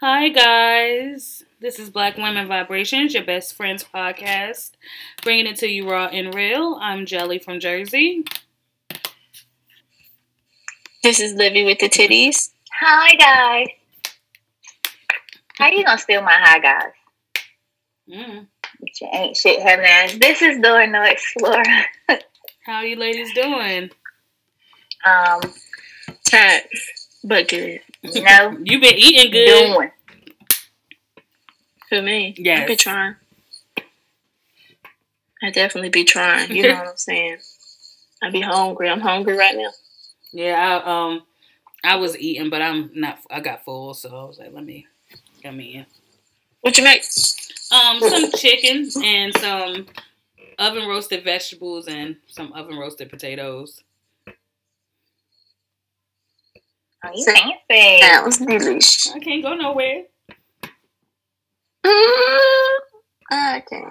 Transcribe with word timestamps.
Hi, 0.00 0.28
guys. 0.28 1.42
This 1.60 1.80
is 1.80 1.90
Black 1.90 2.16
Women 2.16 2.46
Vibrations, 2.46 3.14
your 3.14 3.24
best 3.24 3.54
friends 3.54 3.84
podcast, 3.84 4.70
bringing 5.24 5.48
it 5.48 5.56
to 5.56 5.66
you 5.66 5.90
raw 5.90 6.06
and 6.06 6.32
real. 6.32 6.78
I'm 6.80 7.04
Jelly 7.04 7.40
from 7.40 7.58
Jersey. 7.58 8.22
This 11.02 11.18
is 11.18 11.34
Livy 11.34 11.64
with 11.64 11.80
the 11.80 11.88
titties. 11.88 12.50
Hi, 12.80 13.16
guys. 13.16 13.66
How 15.56 15.68
you 15.72 15.84
gonna 15.84 15.98
steal 15.98 16.22
my 16.22 16.36
hi, 16.38 16.60
guys? 16.60 16.92
Mm. 18.08 18.46
You 19.00 19.08
ain't 19.12 19.36
shit 19.36 19.60
having 19.60 19.84
ass. 19.84 20.16
This 20.16 20.42
is 20.42 20.60
Dora 20.60 20.86
No 20.86 21.02
Explorer. 21.02 21.64
How 22.64 22.82
you 22.82 22.94
ladies 22.94 23.34
doing? 23.34 23.90
Um, 25.04 25.40
Tired, 26.24 26.62
but 27.24 27.48
good. 27.48 27.80
no, 28.02 28.56
you've 28.64 28.80
been 28.82 28.94
eating 28.96 29.32
good? 29.32 29.46
doing. 29.74 29.90
For 31.88 32.02
me, 32.02 32.34
Yeah. 32.36 32.62
I 32.62 32.66
be 32.66 32.76
trying. 32.76 33.16
I 35.42 35.50
definitely 35.50 35.90
be 35.90 36.04
trying. 36.04 36.54
You 36.54 36.64
know 36.68 36.74
what 36.78 36.88
I'm 36.88 36.96
saying? 36.96 37.38
I 38.22 38.30
be 38.30 38.40
hungry. 38.40 38.88
I'm 38.90 39.00
hungry 39.00 39.36
right 39.36 39.56
now. 39.56 39.70
Yeah, 40.32 40.82
I, 40.84 40.90
um, 41.12 41.22
I 41.84 41.96
was 41.96 42.18
eating, 42.18 42.50
but 42.50 42.60
I'm 42.60 42.90
not. 42.94 43.18
I 43.30 43.40
got 43.40 43.64
full, 43.64 43.94
so 43.94 44.10
I 44.10 44.24
was 44.24 44.38
like, 44.38 44.52
let 44.52 44.64
me 44.64 44.86
come 45.42 45.60
in. 45.60 45.86
What 46.60 46.76
you 46.76 46.84
make? 46.84 47.04
Um, 47.72 48.00
some 48.00 48.32
chicken 48.32 48.88
and 49.02 49.34
some 49.38 49.86
oven 50.58 50.88
roasted 50.88 51.22
vegetables 51.24 51.86
and 51.86 52.16
some 52.26 52.52
oven 52.52 52.76
roasted 52.76 53.08
potatoes. 53.10 53.82
Oh, 57.04 57.10
you 57.14 57.22
Say- 57.22 57.34
fancy. 57.68 58.00
That 58.00 58.22
was 58.24 58.38
delicious. 58.38 59.12
I 59.14 59.18
can't 59.20 59.42
go 59.42 59.54
nowhere. 59.54 60.04
Okay. 63.30 63.82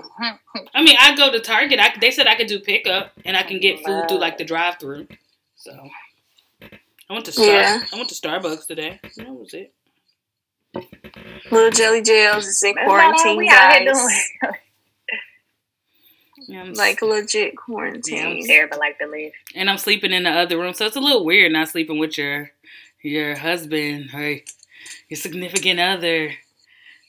I 0.74 0.82
mean, 0.82 0.96
I 1.00 1.16
go 1.16 1.32
to 1.32 1.40
Target. 1.40 1.80
I, 1.80 1.94
they 2.02 2.10
said 2.10 2.26
I 2.26 2.34
could 2.36 2.48
do 2.48 2.60
pickup 2.60 3.12
and 3.24 3.38
I 3.38 3.44
can 3.44 3.60
get 3.60 3.86
food 3.86 4.06
through 4.10 4.18
like 4.20 4.40
the 4.40 4.44
drive-through. 4.44 5.08
So 5.56 5.72
I 6.62 7.14
went 7.14 7.26
to 7.26 7.32
Star- 7.32 7.46
Yeah. 7.46 7.82
I 7.94 7.96
went 7.98 8.10
to 8.10 8.16
Starbucks 8.16 8.66
today. 8.66 9.00
That 9.16 9.28
was 9.30 9.54
it. 9.54 9.74
Little 11.52 11.70
jelly 11.70 12.02
gels 12.02 12.48
is 12.48 12.64
in 12.64 12.74
That's 12.74 12.88
about 12.88 13.00
all 13.00 13.12
quarantine, 13.14 13.38
we 13.38 13.50
out 13.50 13.74
here 13.76 13.94
guys. 13.94 14.30
Yeah, 16.48 16.62
I'm 16.64 16.74
Like 16.74 17.02
legit 17.04 17.50
Yeah, 17.54 17.56
quarantine. 17.58 18.26
I'm 18.26 18.42
Terrible, 18.44 18.80
like 18.80 18.98
the 19.00 19.06
live. 19.06 19.34
and 19.54 19.70
I'm 19.70 19.78
sleeping 19.78 20.14
in 20.14 20.24
the 20.24 20.32
other 20.32 20.58
room, 20.58 20.74
so 20.74 20.86
it's 20.86 20.96
a 20.96 21.00
little 21.02 21.26
weird 21.26 21.52
not 21.52 21.68
sleeping 21.70 22.00
with 22.00 22.18
your 22.18 22.52
your 23.02 23.36
husband 23.36 24.10
or 24.14 24.38
your 25.10 25.18
significant 25.18 25.80
other. 25.80 26.32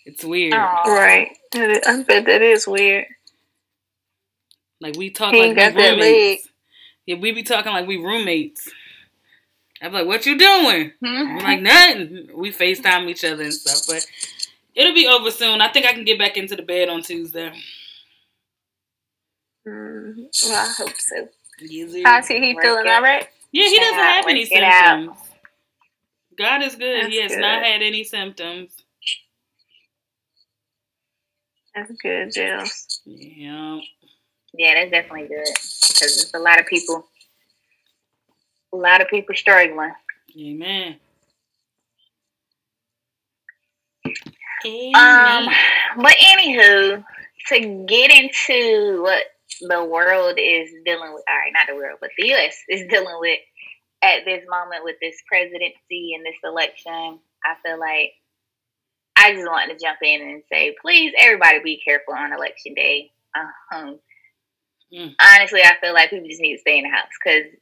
It's 0.04 0.24
weird. 0.24 0.54
Aw. 0.54 0.82
Right. 0.92 1.36
I 1.54 2.04
bet 2.06 2.26
that 2.26 2.42
is 2.42 2.66
weird. 2.66 3.06
Like 4.80 4.96
we 4.96 5.10
talk 5.10 5.34
He 5.34 5.40
like 5.40 5.48
ain't 5.48 5.56
we 5.56 5.62
got 5.82 5.90
roommates. 5.90 6.48
Yeah, 7.06 7.16
we 7.16 7.32
be 7.32 7.42
talking 7.42 7.72
like 7.72 7.86
we 7.86 7.96
roommates. 7.96 8.70
I'm 9.80 9.92
like, 9.92 10.06
what 10.06 10.26
you 10.26 10.36
doing? 10.38 10.92
I'm 11.04 11.38
like, 11.38 11.60
nothing. 11.60 12.28
We 12.34 12.52
FaceTime 12.52 13.08
each 13.08 13.24
other 13.24 13.44
and 13.44 13.54
stuff, 13.54 13.86
but 13.86 14.06
it'll 14.74 14.94
be 14.94 15.06
over 15.06 15.30
soon. 15.30 15.60
I 15.60 15.68
think 15.68 15.86
I 15.86 15.92
can 15.92 16.04
get 16.04 16.18
back 16.18 16.36
into 16.36 16.56
the 16.56 16.62
bed 16.62 16.88
on 16.88 17.02
Tuesday. 17.02 17.52
Mm, 19.66 20.26
well, 20.44 20.66
I 20.66 20.72
hope 20.76 20.96
so. 20.98 21.28
Easy. 21.60 22.02
How's 22.02 22.26
he? 22.28 22.40
He 22.40 22.58
feeling 22.60 22.86
it. 22.86 22.90
all 22.90 23.02
right? 23.02 23.28
Yeah, 23.52 23.68
he 23.68 23.78
doesn't 23.78 23.94
Yeah, 23.98 24.12
have 24.14 24.26
any 24.26 24.40
work 24.44 24.48
it 24.52 24.62
out. 24.62 24.98
symptoms. 24.98 25.27
God 26.38 26.62
is 26.62 26.76
good. 26.76 27.02
That's 27.02 27.08
he 27.08 27.22
has 27.22 27.32
good. 27.32 27.40
not 27.40 27.64
had 27.64 27.82
any 27.82 28.04
symptoms. 28.04 28.72
That's 31.74 31.92
good, 32.00 32.32
Gels. 32.32 33.00
Yeah. 33.04 33.80
Yeah, 34.54 34.74
that's 34.74 34.90
definitely 34.90 35.28
good 35.28 35.46
because 35.46 35.98
there's 36.00 36.30
a 36.34 36.38
lot 36.38 36.58
of 36.58 36.66
people, 36.66 37.06
a 38.72 38.76
lot 38.76 39.00
of 39.00 39.08
people 39.08 39.34
struggling. 39.34 39.92
Amen. 40.38 40.96
Um, 44.64 44.70
Amen. 44.72 45.54
but 45.96 46.12
anywho, 46.20 47.04
to 47.48 47.84
get 47.86 48.10
into 48.10 49.02
what 49.02 49.24
the 49.60 49.84
world 49.84 50.38
is 50.38 50.70
dealing 50.84 51.12
with, 51.14 51.24
all 51.28 51.36
right, 51.36 51.52
not 51.52 51.66
the 51.68 51.76
world, 51.76 51.98
but 52.00 52.10
the 52.18 52.26
U.S. 52.28 52.56
is 52.68 52.88
dealing 52.88 53.16
with 53.20 53.38
at 54.02 54.24
this 54.24 54.44
moment 54.48 54.84
with 54.84 54.96
this 55.00 55.16
presidency 55.26 56.14
and 56.14 56.24
this 56.24 56.38
election, 56.44 57.18
I 57.44 57.54
feel 57.64 57.78
like 57.78 58.12
I 59.16 59.32
just 59.32 59.48
wanted 59.48 59.78
to 59.78 59.84
jump 59.84 59.98
in 60.02 60.22
and 60.22 60.42
say, 60.50 60.74
please, 60.80 61.12
everybody, 61.18 61.60
be 61.62 61.80
careful 61.84 62.14
on 62.14 62.32
election 62.32 62.74
day. 62.74 63.10
Um, 63.72 63.98
Mm. 64.92 65.14
Honestly, 65.20 65.60
I 65.60 65.76
feel 65.80 65.92
like 65.92 66.10
people 66.10 66.28
just 66.28 66.40
need 66.40 66.54
to 66.54 66.60
stay 66.60 66.78
in 66.78 66.84
the 66.84 66.90
house 66.90 67.08
because 67.22 67.52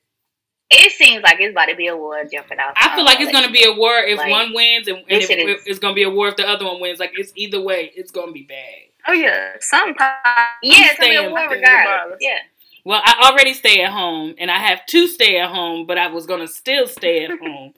it 0.71 0.93
seems 0.93 1.23
like 1.23 1.39
it's 1.41 1.53
about 1.53 1.67
to 1.67 1.77
be 1.77 1.89
a 1.89 1.97
war 1.97 2.23
jumping 2.33 2.59
off. 2.59 2.75
I 2.77 2.91
feel 2.91 3.01
on 3.01 3.07
like 3.07 3.21
it's 3.21 3.33
going 3.33 3.47
to 3.47 3.53
be 3.53 3.65
a 3.65 3.73
war 3.73 3.99
if 3.99 4.19
Like, 4.19 4.31
one 4.31 4.55
wins, 4.55 4.89
and, 4.89 4.99
and 4.99 5.07
this 5.09 5.31
if, 5.31 5.39
if 5.39 5.67
it's 5.67 5.79
going 5.79 5.93
to 5.93 5.97
be 5.97 6.05
a 6.05 6.11
war 6.11 6.29
if 6.29 6.37
the 6.37 6.49
other 6.49 6.65
one 6.65 6.81
wins. 6.81 7.01
Like 7.01 7.13
it's 7.17 7.33
either 7.37 7.61
way, 7.61 7.93
it's 7.95 8.11
going 8.11 8.29
to 8.29 8.33
be 8.33 8.45
bad. 8.45 8.87
Oh 9.09 9.13
yeah, 9.13 9.53
something. 9.61 9.95
Yeah, 9.99 10.91
it's 10.91 10.99
gonna 10.99 11.11
be 11.11 11.17
a 11.17 11.31
war 11.31 11.39
regardless. 11.43 11.63
regardless. 11.63 12.19
Yeah. 12.21 12.39
Well, 12.87 13.03
I 13.05 13.29
already 13.33 13.53
stay 13.53 13.83
at 13.83 13.91
home, 13.91 14.37
and 14.39 14.49
I 14.49 14.59
have 14.59 14.87
to 14.87 15.09
stay 15.09 15.41
at 15.41 15.51
home, 15.51 15.87
but 15.87 15.99
I 15.99 16.07
was 16.07 16.25
gonna 16.25 16.47
still 16.47 16.87
stay 16.87 17.25
at 17.25 17.37
home 17.41 17.75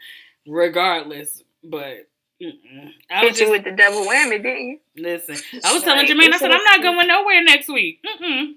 regardless. 0.46 1.42
But 1.64 2.10
mm-mm. 2.42 2.90
I 3.10 3.24
was 3.24 3.38
Hit 3.38 3.40
you 3.40 3.46
just 3.46 3.50
with 3.50 3.64
the 3.64 3.72
double 3.72 4.04
whammy, 4.04 4.42
didn't 4.42 4.66
you? 4.66 4.78
listen. 4.98 5.36
I 5.64 5.72
was 5.72 5.82
telling. 5.82 6.04
Jermaine, 6.04 6.34
I 6.34 6.36
said 6.36 6.50
I'm 6.50 6.62
not 6.62 6.82
going 6.82 7.08
nowhere 7.08 7.42
next 7.42 7.68
week. 7.68 8.04
Mm-mm. 8.04 8.52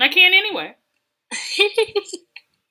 I 0.00 0.08
can't 0.08 0.34
anyway. 0.34 0.74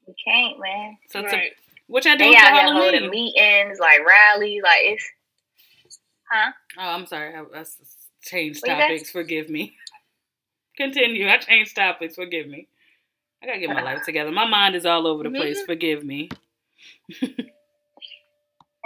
You 0.06 0.14
can't, 0.26 0.60
man. 0.60 0.98
So 1.12 1.22
to, 1.22 1.28
Right. 1.28 1.52
what 1.88 2.04
y'all 2.04 2.18
They 2.18 2.26
doing 2.26 2.38
for 2.38 2.46
out 2.46 2.66
here 2.66 2.74
holding 2.74 3.10
meetings, 3.10 3.80
like 3.80 4.00
rallies, 4.06 4.62
like 4.62 4.80
it's 4.82 5.10
huh? 6.30 6.52
Oh, 6.78 6.82
I'm 6.82 7.06
sorry. 7.06 7.34
I 7.36 7.64
changed 8.22 8.64
What 8.66 8.80
topics. 8.80 9.12
Forgive 9.12 9.50
me. 9.50 9.78
Continue. 10.78 11.28
I 11.28 11.38
changed 11.38 11.76
topics. 11.76 12.16
Forgive 12.16 12.48
me. 12.48 12.68
I 13.42 13.46
gotta 13.46 13.60
get 13.60 13.70
my 13.70 13.82
life 13.82 14.04
together. 14.06 14.32
My 14.32 14.48
mind 14.48 14.76
is 14.76 14.86
all 14.86 15.06
over 15.08 15.24
the 15.24 15.30
place. 15.30 15.58
Mm-hmm. 15.58 15.66
Forgive 15.66 16.04
me. 16.04 16.30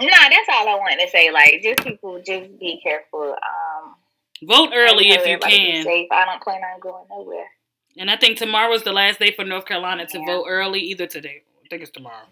No, 0.00 0.06
that's 0.08 0.48
all 0.52 0.68
I 0.68 0.76
wanted 0.76 1.04
to 1.04 1.10
say. 1.10 1.30
Like, 1.32 1.60
just 1.62 1.80
people, 1.82 2.22
just 2.24 2.56
be 2.60 2.80
careful. 2.82 3.32
Um, 3.34 3.94
Vote 4.44 4.70
early 4.72 5.10
if 5.10 5.26
you 5.26 5.38
can. 5.38 5.82
Safe. 5.82 6.06
I 6.12 6.24
don't 6.24 6.40
plan 6.40 6.60
on 6.62 6.78
going 6.78 7.04
nowhere. 7.10 7.46
And 7.96 8.08
I 8.08 8.16
think 8.16 8.38
tomorrow's 8.38 8.84
the 8.84 8.92
last 8.92 9.18
day 9.18 9.32
for 9.34 9.44
North 9.44 9.64
Carolina 9.66 10.06
to 10.06 10.18
Yeah. 10.20 10.24
vote 10.26 10.44
early. 10.48 10.80
Either 10.82 11.08
today, 11.08 11.42
I 11.64 11.68
think 11.68 11.82
it's 11.82 11.90
tomorrow. 11.90 12.26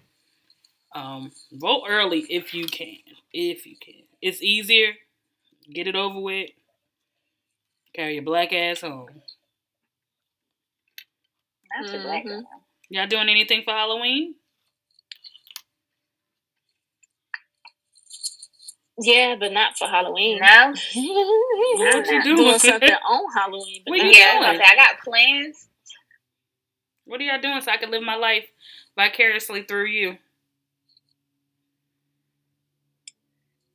Um, 0.94 1.32
vote 1.52 1.82
early 1.88 2.20
if 2.30 2.54
you 2.54 2.66
can. 2.66 2.98
If 3.32 3.66
you 3.66 3.74
can, 3.76 4.04
it's 4.22 4.40
easier. 4.40 4.92
Get 5.68 5.88
it 5.88 5.96
over 5.96 6.20
with. 6.20 6.50
Carry 7.94 8.14
your 8.14 8.22
black 8.22 8.52
ass 8.52 8.82
home. 8.82 9.08
Not 11.80 11.92
too 11.92 12.00
black. 12.02 12.24
Mhm. 12.24 12.42
Y'all 12.90 13.06
doing 13.06 13.28
anything 13.28 13.62
for 13.64 13.72
Halloween? 13.72 14.34
Yeah, 18.98 19.36
but 19.38 19.52
not 19.52 19.76
for 19.76 19.86
Halloween. 19.86 20.38
No. 20.40 20.72
What 21.78 22.06
you 22.06 22.22
doing? 22.22 22.36
Doing 22.36 22.58
something 22.58 22.88
on 23.08 23.32
Halloween. 23.34 23.82
What 23.86 23.98
you 24.00 24.10
Yeah, 24.10 24.40
doing? 24.52 24.60
I 24.62 24.74
got 24.76 25.00
plans. 25.04 25.68
What 27.04 27.20
are 27.20 27.24
y'all 27.24 27.40
doing 27.40 27.60
so 27.60 27.70
I 27.70 27.76
can 27.76 27.90
live 27.90 28.02
my 28.02 28.16
life 28.16 28.46
vicariously 28.96 29.62
through 29.64 29.86
you? 29.86 30.18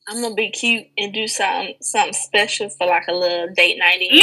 I'm 0.07 0.21
gonna 0.21 0.33
be 0.35 0.49
cute 0.49 0.87
and 0.97 1.13
do 1.13 1.27
something 1.27 1.75
something 1.81 2.13
special 2.13 2.69
for 2.69 2.87
like 2.87 3.07
a 3.07 3.13
little 3.13 3.53
date 3.53 3.77
night. 3.77 4.01
in. 4.01 4.17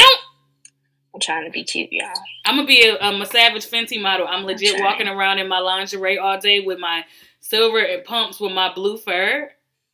I'm 1.18 1.20
trying 1.20 1.46
to 1.46 1.50
be 1.50 1.64
cute, 1.64 1.92
y'all. 1.92 2.08
I'm 2.46 2.54
gonna 2.54 2.66
be 2.68 2.86
a, 2.86 2.96
I'm 3.00 3.20
a 3.20 3.26
Savage 3.26 3.66
Fenty 3.68 4.00
model. 4.00 4.28
I'm 4.28 4.44
legit 4.44 4.74
Okay. 4.74 4.82
walking 4.84 5.08
around 5.08 5.38
in 5.40 5.48
my 5.48 5.58
lingerie 5.58 6.16
all 6.16 6.38
day 6.38 6.60
with 6.60 6.78
my 6.78 7.04
silver 7.40 7.80
and 7.80 8.04
pumps 8.04 8.38
with 8.38 8.52
my 8.52 8.72
blue 8.72 8.96
fur. 8.98 9.50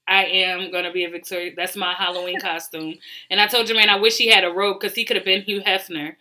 I 0.07 0.25
am 0.27 0.71
gonna 0.71 0.93
be 0.93 1.05
a 1.05 1.09
Victoria. 1.11 1.53
That's 1.57 1.77
my 1.77 1.95
Halloween 1.95 2.39
costume. 2.43 2.97
And 3.31 3.41
I 3.41 3.47
told 3.47 3.67
Jermaine 3.69 3.89
I 3.89 3.97
wish 3.99 4.19
he 4.19 4.29
had 4.29 4.45
a 4.45 4.51
robe 4.51 4.81
because 4.81 4.95
he 4.95 5.07
could 5.07 5.17
have 5.17 5.25
been 5.25 5.41
Hugh 5.41 5.63
Hefner. 5.63 6.17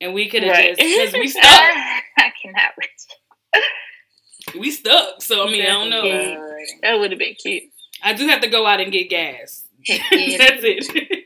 And 0.00 0.14
we 0.14 0.28
could 0.28 0.44
have 0.44 0.52
Right. 0.52 0.76
just 0.78 0.78
because 0.78 1.12
we 1.14 1.28
stuck. 1.42 1.44
I 1.44 2.32
cannot 2.40 2.74
we 4.56 4.70
stuck. 4.70 5.20
So 5.20 5.48
I 5.48 5.50
mean, 5.50 5.62
I 5.62 5.66
don't 5.66 5.90
know. 5.90 6.02
That 6.82 6.98
would 7.00 7.10
have 7.10 7.18
been 7.18 7.34
cute. 7.34 7.64
I 8.04 8.12
do 8.14 8.28
have 8.28 8.40
to 8.42 8.48
go 8.48 8.66
out 8.66 8.80
and 8.80 8.92
get 8.92 9.10
gas. 9.10 9.66
That's 9.88 10.00
it. 10.12 11.19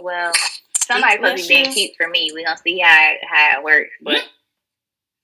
Well, 0.00 0.32
somebody 0.74 1.16
supposed 1.16 1.42
to 1.42 1.48
be 1.48 1.54
being 1.54 1.64
Bless 1.64 1.74
cute 1.74 1.92
for 1.96 2.08
me. 2.08 2.30
We 2.34 2.44
gonna 2.44 2.56
see 2.58 2.78
how 2.78 3.10
it, 3.12 3.18
how 3.28 3.58
it 3.58 3.64
works, 3.64 3.90
but 4.02 4.22
Mhm. 4.22 4.28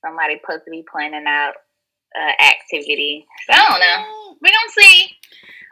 somebody 0.05 0.39
supposed 0.41 0.65
to 0.65 0.71
be 0.71 0.85
planning 0.91 1.27
out 1.27 1.55
uh, 2.19 2.33
activity. 2.43 3.27
So 3.47 3.53
I 3.55 3.69
don't 3.69 3.81
know. 3.81 4.37
We 4.41 4.51
gonna 4.51 4.71
see. 4.71 5.17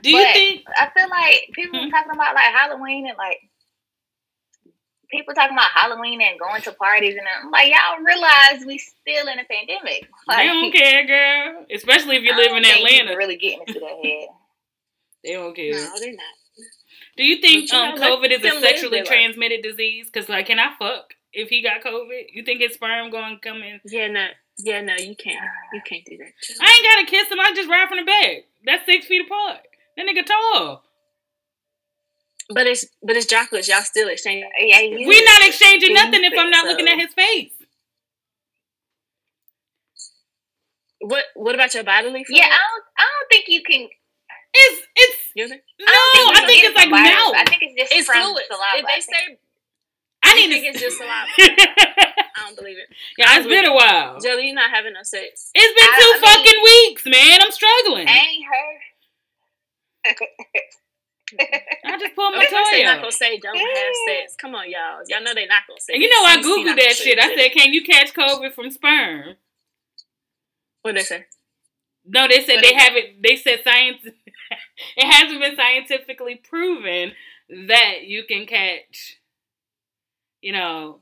Do 0.03 0.11
you 0.11 0.17
But 0.19 0.33
think? 0.35 0.65
I 0.77 0.91
feel 0.97 1.09
like 1.09 1.49
people 1.55 1.81
Hmm. 1.81 1.89
talking 1.91 2.13
about 2.13 2.35
like 2.35 2.55
Halloween 2.55 3.09
and 3.09 3.17
like 3.17 3.41
people 5.11 5.35
talking 5.35 5.57
about 5.57 5.71
Halloween 5.71 6.21
and 6.21 6.39
going 6.39 6.61
to 6.63 6.73
parties 6.73 7.17
and 7.17 7.27
I'm 7.27 7.51
like 7.51 7.73
y'all 7.73 8.03
realize 8.05 8.67
we 8.67 8.79
still 8.79 9.29
in 9.29 9.39
a 9.39 9.45
pandemic. 9.45 10.09
Like, 10.27 10.39
They 10.39 10.47
don't 10.47 10.73
care, 10.73 11.07
girl. 11.07 11.67
Especially 11.73 12.17
if 12.17 12.23
you 12.25 12.35
live 12.35 12.53
in 12.57 12.65
Atlanta. 12.65 13.17
Really 13.17 13.37
getting 13.37 13.61
into 13.67 13.81
their 13.81 13.97
head. 13.97 14.29
They 15.25 15.33
don't 15.33 15.57
care. 15.57 15.73
No, 15.73 15.91
they're 15.99 16.13
not. 16.13 16.46
Do 17.17 17.25
you 17.25 17.41
think 17.41 17.73
you 17.73 17.79
um, 17.79 17.95
know, 17.95 18.01
let 18.01 18.13
COVID 18.13 18.31
is 18.31 18.45
a 18.45 18.61
sexually 18.61 18.99
their 18.99 19.05
life. 19.05 19.09
transmitted 19.09 19.63
disease? 19.63 20.07
Because 20.13 20.29
like, 20.29 20.47
can 20.47 20.59
I 20.59 20.73
fuck 20.79 21.15
if 21.33 21.49
he 21.49 21.63
got 21.63 21.83
COVID? 21.83 22.25
You 22.33 22.43
think 22.45 22.61
his 22.61 22.75
sperm 22.75 23.11
going 23.11 23.37
to 23.37 23.41
come 23.41 23.63
in? 23.63 23.81
Yeah, 23.87 24.09
no, 24.09 24.27
yeah, 24.59 24.81
no, 24.83 24.95
you 24.95 25.17
can't. 25.17 25.41
You 25.73 25.81
can't 25.85 26.05
do 26.05 26.17
that. 26.19 26.33
I 26.61 26.73
ain't 26.73 26.85
gotta 26.85 27.07
kiss 27.11 27.31
him. 27.31 27.41
I 27.41 27.53
just 27.55 27.71
ride 27.71 27.89
from 27.89 27.99
the 27.99 28.05
back. 28.05 28.45
That's 28.65 28.85
six 28.85 29.07
feet 29.07 29.25
apart. 29.25 29.61
That 29.97 30.07
nigga 30.07 30.27
tall. 30.27 30.83
But 32.51 32.67
it's 32.67 32.87
but 33.03 33.17
it's 33.17 33.27
chocolates. 33.27 33.69
Y'all 33.69 33.81
still 33.83 34.09
exchanging. 34.09 34.49
Yeah, 34.61 34.81
you- 34.81 35.09
We 35.09 35.25
not 35.25 35.49
exchanging 35.49 35.91
you 35.91 35.95
nothing 35.95 36.23
if 36.23 36.33
I'm 36.39 36.51
not 36.51 36.65
think 36.67 36.79
looking 36.79 36.93
at 36.93 36.99
his 36.99 37.15
face. 37.15 37.53
What 41.01 41.25
What 41.35 41.55
about 41.55 41.75
your 41.75 41.85
bodily? 41.85 42.25
Fluid? 42.25 42.39
Yeah, 42.39 42.47
I 42.47 42.59
don't. 42.59 42.85
I 42.99 43.03
don't 43.03 43.29
think 43.31 43.45
you 43.49 43.63
can. 43.63 43.89
It's 44.55 44.87
it's 44.97 45.33
no. 45.37 45.45
I, 45.87 46.33
I 46.43 46.47
think 46.47 46.65
it's 46.65 46.77
like 46.77 46.87
it 46.87 46.91
from 46.91 46.99
virus. 46.99 47.15
mouth. 47.15 47.35
I 47.37 47.45
think 47.45 47.63
it's 47.63 47.75
just 47.81 47.93
It's 47.93 48.07
from 48.09 48.23
fluid. 48.23 48.45
saliva. 48.51 48.79
If 48.79 48.87
they 48.87 49.01
say 49.01 49.39
I 50.23 50.35
need 50.35 50.49
think 50.51 50.65
it's 50.67 50.81
just 50.81 50.97
saliva, 50.99 51.29
I 51.39 52.41
don't 52.47 52.57
believe 52.57 52.79
it. 52.79 52.89
Yeah, 53.19 53.37
it's 53.39 53.47
been 53.47 53.67
a 53.67 53.75
while. 53.75 54.19
Jelly, 54.21 54.47
you're 54.47 54.55
not 54.55 54.71
having 54.71 54.95
no 54.95 55.03
sex. 55.03 55.51
It's 55.55 55.73
been 55.77 55.91
I- 55.93 55.99
two 56.01 56.11
I 56.11 56.15
mean- 56.15 56.25
fucking 56.25 56.61
weeks, 56.65 57.05
man. 57.07 57.39
I'm 57.43 57.53
struggling. 57.53 58.09
I 58.09 58.17
ain't 58.17 58.47
heard. 58.49 58.81
I 61.85 61.99
just 61.99 62.15
pulled 62.15 62.35
my 62.35 62.45
toy 62.47 62.63
they 62.73 62.85
not 62.85 63.01
gonna 63.01 63.11
say 63.13 63.39
don't 63.39 63.57
have 63.57 63.95
sex. 64.09 64.37
Come 64.39 64.55
on, 64.55 64.71
y'all. 64.71 65.03
Y'all 65.09 65.23
know 65.23 65.35
they 65.35 65.47
not 65.47 65.63
gonna 65.69 65.81
say. 65.81 65.95
And 65.95 66.03
you 66.03 66.09
know 66.09 66.25
I 66.25 66.37
googled 66.39 66.77
that 66.77 66.95
shit. 66.95 67.19
I 67.19 67.35
said, 67.35 67.51
"Can 67.53 67.73
you 67.75 67.83
catch 67.83 68.13
COVID 68.15 68.53
from 68.55 68.71
sperm?" 68.71 69.35
what 70.83 70.95
they 70.95 71.03
say? 71.03 71.27
No, 72.05 72.29
they 72.29 72.45
said 72.45 72.57
What 72.57 72.63
they 72.63 72.69
it? 72.71 72.77
haven't. 72.77 73.23
They 73.23 73.35
said 73.37 73.61
science. 73.65 73.99
it 74.97 75.07
hasn't 75.07 75.41
been 75.41 75.57
scientifically 75.57 76.37
proven 76.37 77.13
that 77.69 78.05
you 78.05 78.25
can 78.29 78.47
catch, 78.47 79.19
you 80.41 80.53
know, 80.53 81.01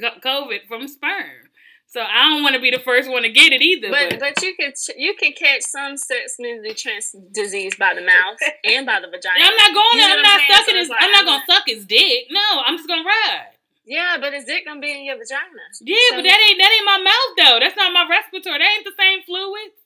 COVID 0.00 0.66
from 0.68 0.88
sperm. 0.88 1.48
So 1.86 2.00
I 2.00 2.24
don't 2.32 2.42
want 2.42 2.54
to 2.56 2.60
be 2.60 2.70
the 2.70 2.80
first 2.80 3.10
one 3.10 3.20
to 3.22 3.28
get 3.28 3.52
it 3.52 3.60
either. 3.60 3.90
But 3.90 4.16
But, 4.16 4.20
but 4.20 4.42
you 4.42 4.56
can 4.56 4.72
you 4.96 5.12
can 5.12 5.32
catch 5.32 5.60
some 5.60 5.98
sexually 5.98 6.72
trans 6.72 7.14
disease 7.32 7.76
by 7.76 7.92
the 7.92 8.00
mouth 8.00 8.40
and 8.64 8.86
by 8.86 9.00
the 9.00 9.08
vagina. 9.12 9.36
I'm 9.44 9.52
not 9.56 9.74
going. 9.76 10.00
You 10.00 10.08
know 10.08 10.16
I'm 10.16 10.22
not 10.22 10.40
I'm 10.40 10.56
sucking 10.56 10.72
So 10.72 10.78
his. 10.80 10.88
like, 10.88 11.04
I'm 11.04 11.12
not 11.12 11.24
gonna 11.26 11.44
suck 11.44 11.64
his 11.66 11.84
dick. 11.84 12.28
No, 12.30 12.62
I'm 12.64 12.78
just 12.78 12.88
gonna 12.88 13.04
ride. 13.04 13.52
Yeah, 13.84 14.16
but 14.18 14.32
is 14.32 14.46
dick 14.46 14.64
gonna 14.64 14.80
be 14.80 14.90
in 14.90 15.04
your 15.04 15.18
vagina? 15.20 15.44
Yeah, 15.84 15.96
So- 16.08 16.16
but 16.16 16.22
that 16.24 16.40
ain't 16.48 16.58
that 16.64 16.72
ain't 16.72 16.86
my 16.88 17.00
mouth 17.04 17.32
though. 17.36 17.58
That's 17.60 17.76
not 17.76 17.92
my 17.92 18.08
respiratory. 18.08 18.56
That 18.58 18.72
ain't 18.72 18.84
the 18.88 18.96
same 18.96 19.20
fluid. 19.28 19.76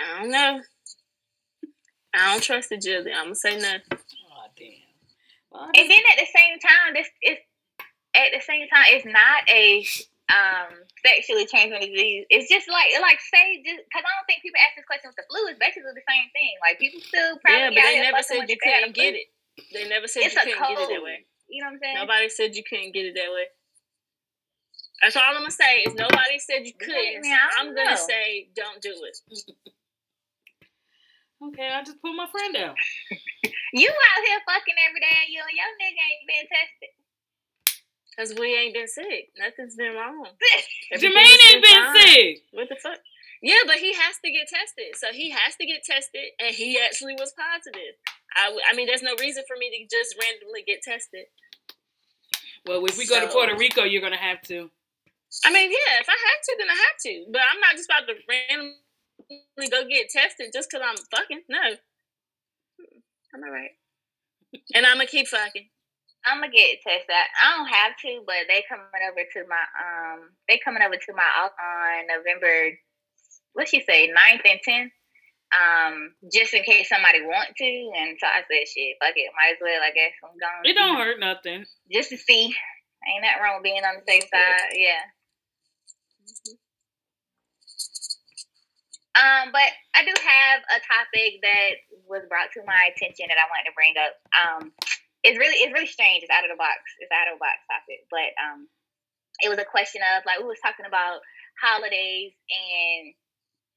I 0.00 0.20
don't 0.22 0.30
know. 0.30 0.60
I 2.14 2.32
don't 2.32 2.42
trust 2.42 2.68
the 2.70 2.76
Jilly. 2.78 3.12
I'm 3.12 3.32
gonna 3.32 3.34
say 3.34 3.56
nothing. 3.58 3.80
Oh 3.92 4.46
damn. 4.56 4.68
Well, 5.50 5.68
And 5.74 5.86
then 5.90 6.02
at 6.12 6.18
the 6.18 6.28
same 6.32 6.58
time, 6.60 6.94
this 6.94 7.08
is 7.22 7.38
at 8.16 8.32
the 8.32 8.40
same 8.40 8.64
time, 8.72 8.86
it's 8.88 9.04
not 9.04 9.44
a 9.48 9.84
um 10.26 10.72
sexually 11.04 11.46
transmitted 11.46 11.92
disease. 11.92 12.24
It's 12.30 12.48
just 12.48 12.68
like 12.68 12.88
like 13.00 13.20
say 13.20 13.62
just 13.62 13.84
because 13.84 14.04
I 14.04 14.12
don't 14.16 14.26
think 14.26 14.42
people 14.42 14.58
ask 14.64 14.74
this 14.76 14.88
question 14.88 15.12
with 15.12 15.16
the 15.20 15.26
flu. 15.28 15.44
It's 15.52 15.60
basically 15.60 15.92
the 15.92 16.06
same 16.08 16.28
thing. 16.32 16.52
Like 16.64 16.80
people 16.80 17.00
still 17.04 17.36
probably 17.44 17.60
Yeah, 17.60 17.70
but 17.70 17.84
they 17.84 18.00
never 18.00 18.22
said 18.24 18.48
you 18.48 18.56
they 18.56 18.70
had 18.70 18.80
couldn't 18.90 18.96
get 18.96 19.12
it. 19.14 19.28
They 19.72 19.84
never 19.88 20.08
said 20.08 20.24
It's 20.28 20.34
you 20.36 20.40
a 20.40 20.44
couldn't 20.44 20.66
get 20.72 20.76
it 20.80 20.88
that 20.88 21.00
cold. 21.00 21.04
way. 21.04 21.24
You 21.48 21.62
know 21.62 21.68
what 21.70 21.78
I'm 21.78 21.80
saying? 21.84 21.96
Nobody 22.00 22.28
said 22.28 22.56
you 22.56 22.64
couldn't 22.64 22.92
get 22.96 23.06
it 23.06 23.14
that 23.14 23.30
way. 23.32 23.46
That's 25.04 25.16
all 25.16 25.28
I'm 25.28 25.44
gonna 25.44 25.50
say. 25.52 25.84
Is 25.84 25.94
nobody 25.94 26.38
said 26.40 26.64
you 26.66 26.72
couldn't. 26.74 27.22
man, 27.22 27.36
I 27.36 27.60
I'm 27.60 27.74
don't 27.74 27.76
gonna 27.76 27.96
say 28.00 28.48
don't 28.56 28.80
do 28.80 28.96
it. 29.04 29.16
okay, 31.42 31.68
I 31.72 31.82
just 31.84 32.00
pulled 32.00 32.16
my 32.16 32.26
friend 32.30 32.56
out. 32.56 32.76
You 33.72 33.88
out 33.90 34.22
here 34.24 34.40
fucking 34.46 34.78
every 34.88 35.00
day, 35.00 35.16
and 35.26 35.30
you 35.32 35.42
and 35.42 35.56
your 35.56 35.72
nigga 35.76 36.00
ain't 36.00 36.26
been 36.28 36.46
tested. 36.48 36.92
Cause 38.16 38.32
we 38.40 38.56
ain't 38.56 38.72
been 38.72 38.88
sick. 38.88 39.28
Nothing's 39.36 39.76
been 39.76 39.92
wrong. 39.92 40.24
Jermaine 40.96 41.36
ain't 41.52 41.62
been 41.62 41.84
fine. 41.84 41.96
sick. 42.00 42.38
What 42.52 42.68
the 42.70 42.76
fuck? 42.80 42.96
Yeah, 43.42 43.60
but 43.66 43.76
he 43.76 43.92
has 43.92 44.16
to 44.24 44.30
get 44.32 44.48
tested. 44.48 44.96
So 44.96 45.12
he 45.12 45.28
has 45.30 45.52
to 45.60 45.66
get 45.66 45.84
tested, 45.84 46.32
and 46.40 46.54
he 46.54 46.80
actually 46.80 47.12
was 47.20 47.34
positive. 47.36 47.92
I, 48.34 48.46
w- 48.48 48.64
I 48.64 48.72
mean, 48.74 48.86
there's 48.86 49.02
no 49.04 49.12
reason 49.20 49.44
for 49.46 49.56
me 49.60 49.68
to 49.68 49.78
just 49.84 50.16
randomly 50.16 50.64
get 50.64 50.80
tested. 50.80 51.28
Well, 52.64 52.80
if 52.86 52.96
we 52.96 53.06
go 53.06 53.20
to 53.20 53.28
Puerto 53.28 53.54
Rico, 53.56 53.84
you're 53.84 54.00
gonna 54.00 54.16
have 54.16 54.40
to. 54.48 54.70
I 55.44 55.52
mean, 55.52 55.68
yeah, 55.70 56.00
if 56.00 56.08
I 56.08 56.16
have 56.16 56.40
to, 56.48 56.52
then 56.56 56.68
I 56.72 56.78
have 56.80 56.96
to. 57.04 57.12
But 57.30 57.42
I'm 57.44 57.60
not 57.60 57.76
just 57.76 57.90
about 57.92 58.08
to 58.08 58.16
randomly 58.24 58.80
go 59.70 59.84
get 59.88 60.08
tested 60.10 60.50
just 60.52 60.70
because 60.70 60.84
I'm 60.86 60.96
fucking. 61.10 61.42
No. 61.48 61.58
I'm 63.34 63.42
all 63.44 63.52
right. 63.52 63.70
And 64.74 64.86
I'm 64.86 64.96
going 64.96 65.06
to 65.06 65.10
keep 65.10 65.28
fucking. 65.28 65.68
I'm 66.26 66.40
gonna 66.42 66.50
get 66.50 66.82
tested. 66.82 67.06
I 67.14 67.54
don't 67.54 67.70
have 67.70 67.94
to, 68.02 68.18
but 68.26 68.50
they 68.50 68.64
coming 68.68 68.90
over 69.06 69.22
to 69.22 69.40
my 69.46 69.62
um 69.78 70.34
they 70.50 70.58
coming 70.58 70.82
over 70.82 70.98
to 70.98 71.12
my 71.14 71.22
house 71.22 71.54
on 71.54 72.10
November 72.10 72.74
what 73.54 73.68
she 73.68 73.80
say, 73.80 74.10
9th 74.10 74.42
and 74.44 74.60
tenth. 74.66 74.92
Um, 75.54 76.10
just 76.34 76.52
in 76.52 76.64
case 76.64 76.88
somebody 76.90 77.22
want 77.22 77.54
to. 77.56 77.70
And 77.96 78.18
so 78.18 78.26
I 78.26 78.42
said, 78.42 78.66
shit, 78.66 78.98
fuck 78.98 79.14
it, 79.14 79.30
might 79.38 79.54
as 79.54 79.62
well 79.62 79.78
I 79.80 79.94
guess 79.94 80.12
I'm 80.18 80.34
going 80.34 80.66
It 80.66 80.74
don't 80.74 80.98
hurt 80.98 81.20
nothing. 81.20 81.64
just 81.92 82.10
to 82.10 82.18
see. 82.18 82.50
Ain't 83.06 83.22
that 83.22 83.38
wrong 83.40 83.62
with 83.62 83.62
being 83.62 83.84
on 83.86 84.02
the 84.02 84.10
safe 84.10 84.26
side. 84.26 84.74
Yeah. 84.74 85.06
Um, 89.16 89.48
but 89.48 89.70
I 89.96 90.04
do 90.04 90.12
have 90.12 90.60
a 90.68 90.78
topic 90.84 91.40
that 91.40 91.80
was 92.04 92.28
brought 92.28 92.52
to 92.52 92.60
my 92.68 92.92
attention 92.92 93.32
that 93.32 93.40
I 93.40 93.48
wanted 93.48 93.72
to 93.72 93.78
bring 93.78 93.96
up. 93.96 94.12
Um, 94.36 94.62
it's 95.24 95.40
really 95.40 95.56
it's 95.64 95.72
really 95.72 95.88
strange. 95.88 96.22
It's 96.22 96.30
out 96.30 96.44
of 96.44 96.52
the 96.52 96.60
box. 96.60 96.78
It's 97.00 97.10
out 97.10 97.32
of 97.32 97.40
the 97.40 97.42
box 97.42 97.56
topic. 97.66 98.04
But 98.12 98.30
um, 98.36 98.68
it 99.40 99.48
was 99.48 99.58
a 99.58 99.66
question 99.66 100.04
of 100.04 100.22
like 100.28 100.38
we 100.40 100.48
was 100.48 100.60
talking 100.60 100.86
about 100.86 101.24
holidays 101.60 102.36
and 102.52 103.16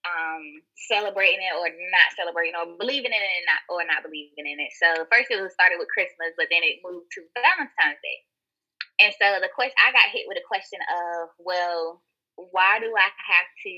um 0.08 0.44
celebrating 0.88 1.44
it 1.44 1.52
or 1.60 1.68
not 1.68 2.16
celebrating 2.16 2.56
or 2.56 2.80
believing 2.80 3.12
in 3.12 3.20
it 3.20 3.36
and 3.40 3.48
not 3.48 3.62
or 3.68 3.84
not 3.84 4.04
believing 4.04 4.48
in 4.48 4.60
it. 4.60 4.72
So 4.76 5.08
first 5.12 5.32
it 5.32 5.40
was 5.40 5.52
started 5.56 5.80
with 5.80 5.92
Christmas, 5.92 6.36
but 6.40 6.48
then 6.52 6.64
it 6.64 6.84
moved 6.84 7.12
to 7.16 7.28
Valentine's 7.36 8.00
Day. 8.00 8.20
And 9.00 9.12
so 9.16 9.40
the 9.40 9.52
question 9.52 9.76
I 9.80 9.96
got 9.96 10.12
hit 10.12 10.28
with 10.28 10.40
a 10.40 10.48
question 10.48 10.80
of, 10.84 11.32
well, 11.40 12.04
why 12.36 12.80
do 12.80 12.92
I 12.96 13.08
have 13.08 13.50
to 13.68 13.76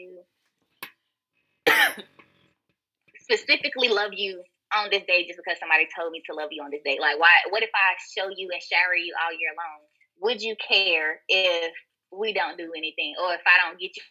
specifically 3.32 3.88
love 3.88 4.12
you 4.12 4.44
on 4.76 4.90
this 4.92 5.04
day 5.08 5.28
just 5.28 5.40
because 5.40 5.60
somebody 5.60 5.88
told 5.96 6.12
me 6.12 6.22
to 6.28 6.36
love 6.36 6.52
you 6.52 6.64
on 6.64 6.72
this 6.72 6.84
day? 6.84 7.00
Like, 7.00 7.20
why? 7.20 7.32
What 7.50 7.64
if 7.64 7.72
I 7.72 7.96
show 8.12 8.28
you 8.28 8.50
and 8.52 8.62
shower 8.62 8.96
you 8.96 9.16
all 9.16 9.32
year 9.32 9.56
long? 9.56 9.88
Would 10.22 10.42
you 10.42 10.56
care 10.60 11.24
if 11.28 11.74
we 12.12 12.34
don't 12.34 12.58
do 12.58 12.72
anything, 12.76 13.16
or 13.24 13.34
if 13.34 13.44
I 13.48 13.56
don't 13.64 13.80
get 13.80 13.96
you 13.96 14.04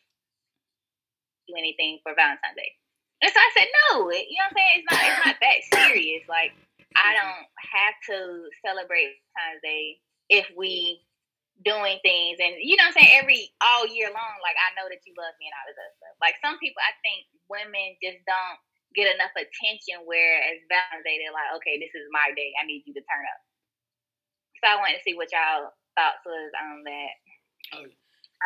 do 1.49 1.55
anything 1.57 2.01
for 2.03 2.17
Valentine's 2.17 2.57
Day? 2.57 2.73
And 3.21 3.29
so 3.29 3.39
I 3.39 3.51
said, 3.53 3.69
no. 3.69 4.09
You 4.09 4.41
know 4.41 4.49
what 4.49 4.57
I'm 4.57 4.57
saying? 4.57 4.75
It's 4.81 4.89
not. 4.89 5.01
It's 5.05 5.23
not 5.27 5.39
that 5.45 5.59
serious. 5.77 6.25
Like, 6.29 6.53
I 6.97 7.13
mm-hmm. 7.13 7.21
don't 7.21 7.47
have 7.77 7.97
to 8.09 8.17
celebrate 8.65 9.21
Valentine's 9.37 9.63
Day 9.63 10.01
if 10.33 10.47
we 10.57 11.05
doing 11.61 12.01
things 12.01 12.41
and 12.41 12.57
you 12.57 12.73
know 12.73 12.89
what 12.89 12.97
I'm 12.97 13.05
saying 13.05 13.21
every 13.21 13.53
all 13.61 13.85
year 13.85 14.09
long 14.09 14.37
like 14.41 14.57
I 14.57 14.73
know 14.81 14.89
that 14.89 15.05
you 15.05 15.13
love 15.13 15.37
me 15.37 15.45
and 15.45 15.53
all 15.61 15.69
this 15.69 15.77
other 15.77 15.97
stuff. 16.01 16.17
Like 16.17 16.41
some 16.41 16.57
people 16.57 16.81
I 16.81 16.97
think 17.05 17.29
women 17.53 18.01
just 18.01 18.25
don't 18.25 18.57
get 18.95 19.13
enough 19.15 19.31
attention 19.39 20.03
where 20.07 20.43
as 20.51 20.59
Valentine's 20.67 21.05
Day 21.07 21.19
they're 21.23 21.35
like, 21.35 21.51
okay, 21.63 21.79
this 21.79 21.95
is 21.95 22.07
my 22.11 22.31
day. 22.35 22.51
I 22.59 22.67
need 22.67 22.83
you 22.87 22.95
to 22.95 23.05
turn 23.07 23.25
up. 23.27 23.41
So 24.63 24.65
I 24.69 24.77
wanted 24.83 24.99
to 24.99 25.05
see 25.07 25.15
what 25.15 25.31
y'all 25.33 25.71
thoughts 25.97 26.23
was 26.27 26.51
on 26.59 26.85
that. 26.85 27.13
Oh, 27.75 27.87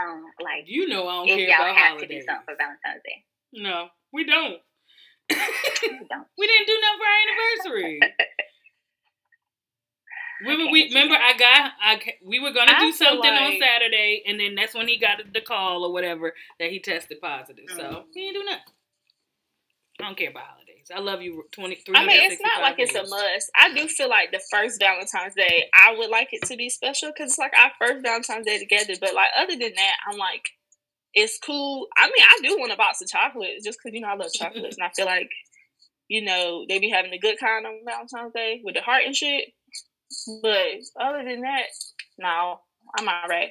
Um 0.01 0.25
like 0.43 0.65
you 0.67 0.89
know 0.89 1.09
I 1.09 1.13
don't 1.23 1.27
care 1.29 1.39
if 1.39 1.49
care 1.49 1.57
y'all 1.59 1.71
about 1.73 1.81
have 1.81 1.99
to 1.99 2.07
do 2.07 2.21
something 2.23 2.45
for 2.45 2.57
Valentine's 2.59 3.03
Day. 3.05 3.25
No, 3.55 3.89
we 4.13 4.25
don't. 4.25 4.61
You 5.31 5.37
don't. 6.11 6.27
we 6.37 6.45
didn't 6.47 6.67
do 6.69 6.77
nothing 6.81 7.01
for 7.01 7.09
our 7.09 7.21
anniversary. 7.25 8.01
Remember, 10.41 10.71
we 10.73 10.85
remember. 10.89 11.15
I 11.15 11.37
got 11.39 11.73
I 11.81 12.01
we 12.25 12.41
were 12.41 12.51
gonna 12.53 12.73
I 12.75 12.81
do 12.81 12.93
something 12.93 13.31
on 13.31 13.57
Saturday, 13.59 14.23
and 14.27 14.39
then 14.39 14.55
that's 14.57 14.75
when 14.75 14.89
he 14.89 14.99
got 14.99 15.19
the 15.33 15.41
call 15.41 15.85
or 15.85 15.93
whatever 15.93 16.35
that 16.59 16.71
he 16.71 16.81
tested 16.81 17.21
positive. 17.21 17.65
So 17.69 17.83
Mm. 17.83 18.05
he 18.13 18.21
didn't 18.21 18.35
do 18.35 18.45
nothing. 18.45 18.75
I 20.01 20.05
don't 20.05 20.19
care 20.19 20.31
about 20.31 20.45
holidays. 20.45 20.91
I 20.95 21.01
love 21.01 21.23
you. 21.23 21.45
Twenty 21.53 21.77
three. 21.77 21.95
I 21.97 22.05
mean, 22.05 22.19
it's 22.21 22.43
not 22.43 22.61
like 22.61 22.77
it's 22.79 22.95
a 22.95 23.03
must. 23.03 23.51
I 23.57 23.73
do 23.73 23.87
feel 23.89 24.09
like 24.09 24.33
the 24.33 24.41
first 24.51 24.81
Valentine's 24.81 25.35
Day, 25.35 25.65
I 25.73 25.95
would 25.97 26.11
like 26.11 26.29
it 26.33 26.43
to 26.49 26.57
be 26.57 26.69
special 26.69 27.11
because 27.11 27.31
it's 27.31 27.39
like 27.39 27.53
our 27.57 27.71
first 27.81 28.03
Valentine's 28.03 28.47
Day 28.47 28.59
together. 28.59 28.95
But 29.01 29.15
like 29.15 29.31
other 29.39 29.53
than 29.53 29.73
that, 29.75 29.97
I'm 30.11 30.19
like, 30.19 30.43
it's 31.15 31.39
cool. 31.39 31.87
I 31.97 32.07
mean, 32.07 32.27
I 32.27 32.39
do 32.43 32.59
want 32.59 32.73
a 32.73 32.77
box 32.77 33.01
of 33.01 33.09
chocolates 33.09 33.65
just 33.65 33.79
because 33.79 33.95
you 33.95 34.01
know 34.01 34.09
I 34.09 34.17
love 34.17 34.33
chocolates, 34.33 34.77
and 34.77 34.85
I 34.85 34.91
feel 34.97 35.07
like 35.07 35.31
you 36.09 36.23
know 36.23 36.65
they 36.69 36.81
be 36.81 36.91
having 36.91 37.13
a 37.13 37.19
good 37.19 37.39
kind 37.39 37.65
on 37.65 37.81
Valentine's 37.87 38.33
Day 38.35 38.61
with 38.65 38.75
the 38.75 38.83
heart 38.83 39.05
and 39.07 39.15
shit. 39.15 39.55
But 40.43 40.83
other 41.01 41.25
than 41.25 41.41
that, 41.43 41.67
no, 42.19 42.61
I'm 42.99 43.09
alright. 43.09 43.51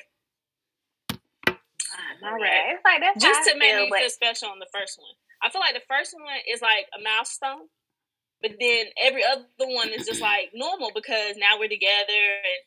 I'm 1.47 1.57
alright. 2.23 2.75
It's 2.75 2.83
like 2.85 3.01
that's 3.01 3.23
Just 3.23 3.49
to 3.49 3.55
I 3.55 3.59
make 3.59 3.71
feel, 3.71 3.89
me 3.89 3.99
feel 3.99 4.09
special 4.09 4.49
on 4.49 4.59
the 4.59 4.67
first 4.73 4.99
one. 4.99 5.15
I 5.43 5.49
feel 5.49 5.61
like 5.61 5.75
the 5.75 5.85
first 5.89 6.13
one 6.13 6.39
is 6.51 6.61
like 6.61 6.87
a 6.97 7.03
milestone, 7.03 7.67
but 8.41 8.51
then 8.59 8.85
every 9.01 9.23
other 9.23 9.43
one 9.67 9.89
is 9.89 10.05
just 10.07 10.21
like 10.21 10.51
normal 10.53 10.91
because 10.95 11.35
now 11.37 11.59
we're 11.59 11.69
together 11.69 12.23
and 12.43 12.63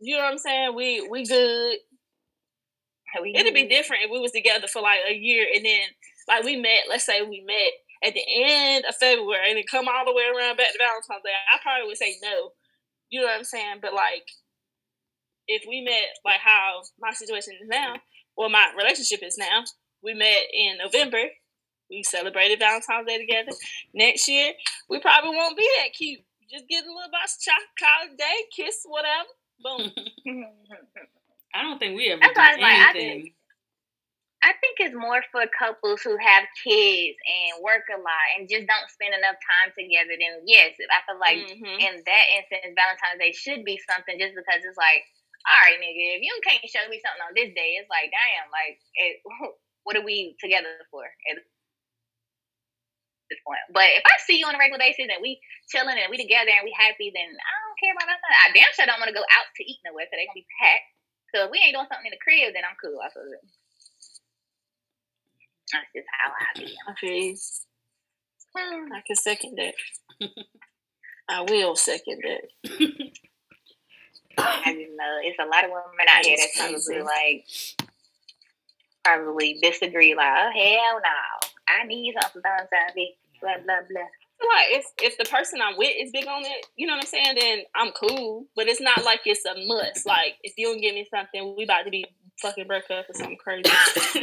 you 0.00 0.16
know 0.16 0.22
what 0.22 0.32
I'm 0.32 0.38
saying. 0.38 0.74
We 0.74 1.06
we 1.08 1.26
good. 1.26 1.78
we 3.22 3.34
It'd 3.34 3.54
be 3.54 3.68
different 3.68 4.04
if 4.04 4.10
we 4.10 4.18
was 4.18 4.32
together 4.32 4.66
for 4.66 4.82
like 4.82 5.00
a 5.08 5.14
year 5.14 5.46
and 5.54 5.64
then 5.64 5.80
like 6.28 6.44
we 6.44 6.56
met. 6.56 6.88
Let's 6.88 7.06
say 7.06 7.22
we 7.22 7.44
met 7.46 8.08
at 8.08 8.14
the 8.14 8.24
end 8.44 8.84
of 8.88 8.96
February 8.96 9.48
and 9.48 9.56
then 9.56 9.64
come 9.70 9.88
all 9.88 10.04
the 10.04 10.12
way 10.12 10.24
around 10.24 10.56
back 10.56 10.72
to 10.72 10.78
Valentine's 10.78 11.24
Day. 11.24 11.32
I 11.32 11.58
probably 11.62 11.86
would 11.88 11.96
say 11.96 12.16
no. 12.22 12.50
You 13.08 13.20
know 13.20 13.26
what 13.26 13.38
I'm 13.38 13.44
saying? 13.44 13.78
But 13.80 13.94
like, 13.94 14.28
if 15.46 15.62
we 15.68 15.82
met 15.82 16.16
like 16.24 16.40
how 16.40 16.82
my 17.00 17.12
situation 17.12 17.54
is 17.60 17.68
now, 17.68 17.96
well, 18.36 18.50
my 18.50 18.72
relationship 18.76 19.20
is 19.22 19.38
now. 19.38 19.64
We 20.02 20.14
met 20.14 20.42
in 20.52 20.78
November. 20.84 21.30
We 21.94 22.02
celebrated 22.02 22.58
Valentine's 22.58 23.06
Day 23.06 23.18
together. 23.18 23.52
Next 23.94 24.26
year, 24.26 24.50
we 24.90 24.98
probably 24.98 25.30
won't 25.30 25.56
be 25.56 25.68
that 25.78 25.94
cute. 25.94 26.20
Just 26.50 26.66
get 26.66 26.82
a 26.82 26.90
little 26.90 27.10
box 27.14 27.38
of 27.38 27.46
chocolate, 27.46 27.78
call 27.78 28.10
it 28.10 28.14
a 28.14 28.16
day, 28.18 28.38
kiss, 28.50 28.82
whatever. 28.82 29.30
Boom. 29.62 29.94
I 31.54 31.62
don't 31.62 31.78
think 31.78 31.94
we 31.94 32.10
ever 32.10 32.18
That's 32.18 32.34
do 32.34 32.42
why 32.42 32.50
I 32.50 32.58
was 32.58 32.62
like, 32.66 32.74
I 32.74 32.90
anything. 32.98 33.34
I 34.44 34.52
think 34.60 34.76
it's 34.76 34.92
more 34.98 35.22
for 35.32 35.46
couples 35.56 36.02
who 36.04 36.18
have 36.20 36.44
kids 36.66 37.16
and 37.24 37.64
work 37.64 37.86
a 37.88 37.96
lot 37.96 38.26
and 38.36 38.44
just 38.50 38.66
don't 38.68 38.90
spend 38.92 39.14
enough 39.16 39.38
time 39.40 39.72
together. 39.72 40.18
Then 40.18 40.44
yes, 40.44 40.76
I 40.90 41.00
feel 41.08 41.16
like 41.16 41.40
Mhm. 41.48 41.78
in 41.80 41.94
that 42.04 42.26
instance, 42.36 42.74
Valentine's 42.76 43.22
Day 43.22 43.32
should 43.32 43.64
be 43.64 43.80
something 43.88 44.18
just 44.18 44.34
because 44.36 44.60
it's 44.66 44.76
like, 44.76 45.06
all 45.48 45.62
right, 45.64 45.80
nigga, 45.80 46.18
if 46.18 46.22
you 46.26 46.34
can't 46.44 46.60
show 46.68 46.84
me 46.90 47.00
something 47.00 47.24
on 47.24 47.32
this 47.38 47.54
day, 47.56 47.78
it's 47.80 47.88
like, 47.88 48.12
damn, 48.12 48.50
like, 48.52 48.82
it, 48.98 49.22
what 49.88 49.96
are 49.96 50.04
we 50.04 50.36
together 50.42 50.76
for 50.90 51.04
at 51.30 51.40
this 53.30 53.40
point? 53.46 53.62
But 53.72 53.88
if 53.96 54.04
I 54.04 54.16
see 54.24 54.38
you 54.38 54.46
on 54.46 54.54
a 54.54 54.60
regular 54.60 54.80
basis 54.80 55.08
and 55.08 55.22
we 55.22 55.40
chilling 55.68 55.96
and 55.96 56.10
we 56.10 56.18
together 56.20 56.52
and 56.52 56.64
we 56.64 56.72
happy, 56.74 57.12
then 57.12 57.28
I 57.28 57.54
don't 57.64 57.78
care 57.80 57.94
about 57.94 58.10
nothing. 58.10 58.32
I 58.32 58.52
damn 58.52 58.72
sure 58.74 58.86
don't 58.88 59.00
want 59.00 59.12
to 59.12 59.18
go 59.18 59.24
out 59.24 59.48
to 59.48 59.62
eat 59.64 59.80
nowhere 59.84 60.06
because 60.06 60.18
they're 60.20 60.30
gonna 60.30 60.44
be 60.44 60.56
packed. 60.60 60.88
So 61.34 61.36
if 61.46 61.50
we 61.50 61.58
ain't 61.60 61.74
doing 61.74 61.88
something 61.90 62.06
in 62.06 62.14
the 62.14 62.22
crib, 62.22 62.54
then 62.54 62.62
I'm 62.62 62.78
cool. 62.78 63.00
I 63.02 63.10
feel 63.10 63.26
it. 63.26 63.44
That's 65.72 65.90
just 65.90 66.08
how 66.12 66.30
I 66.30 66.48
be. 66.54 66.70
I 66.86 66.92
feel. 66.94 67.34
Hmm. 68.54 68.92
I 68.92 69.00
can 69.02 69.16
second 69.16 69.58
that. 69.58 69.74
I 71.28 71.40
will 71.42 71.74
second 71.74 72.22
that. 72.22 72.44
I 74.38 74.74
just 74.74 74.92
know 74.94 75.18
it's 75.22 75.38
a 75.38 75.46
lot 75.46 75.64
of 75.64 75.70
women 75.70 76.06
out 76.08 76.24
here 76.24 76.36
That's 76.38 76.56
probably 76.56 77.02
like 77.02 77.46
probably 79.04 79.58
disagree. 79.62 80.14
Like, 80.14 80.26
oh 80.26 80.50
hell 80.54 81.00
no, 81.02 81.48
I 81.68 81.86
need 81.86 82.14
something 82.20 82.42
Valentine's 82.42 82.94
Day. 82.94 83.16
Blah 83.40 83.58
blah 83.64 83.82
blah. 83.88 84.08
Like 84.40 84.68
if 84.70 84.86
if 85.02 85.18
the 85.18 85.24
person 85.24 85.60
I'm 85.62 85.78
with 85.78 85.92
is 85.98 86.10
big 86.12 86.26
on 86.26 86.44
it, 86.44 86.66
you 86.76 86.86
know 86.86 86.94
what 86.94 87.04
I'm 87.04 87.08
saying, 87.08 87.36
then 87.38 87.58
I'm 87.74 87.92
cool. 87.92 88.46
But 88.56 88.68
it's 88.68 88.80
not 88.80 89.04
like 89.04 89.20
it's 89.24 89.44
a 89.44 89.54
must. 89.66 90.06
Like 90.06 90.34
if 90.42 90.54
you 90.56 90.66
don't 90.66 90.80
give 90.80 90.94
me 90.94 91.06
something, 91.10 91.54
we 91.56 91.64
about 91.64 91.84
to 91.84 91.90
be 91.90 92.06
fucking 92.40 92.66
break 92.66 92.90
up 92.90 93.08
or 93.08 93.14
something 93.14 93.36
crazy. 93.36 93.70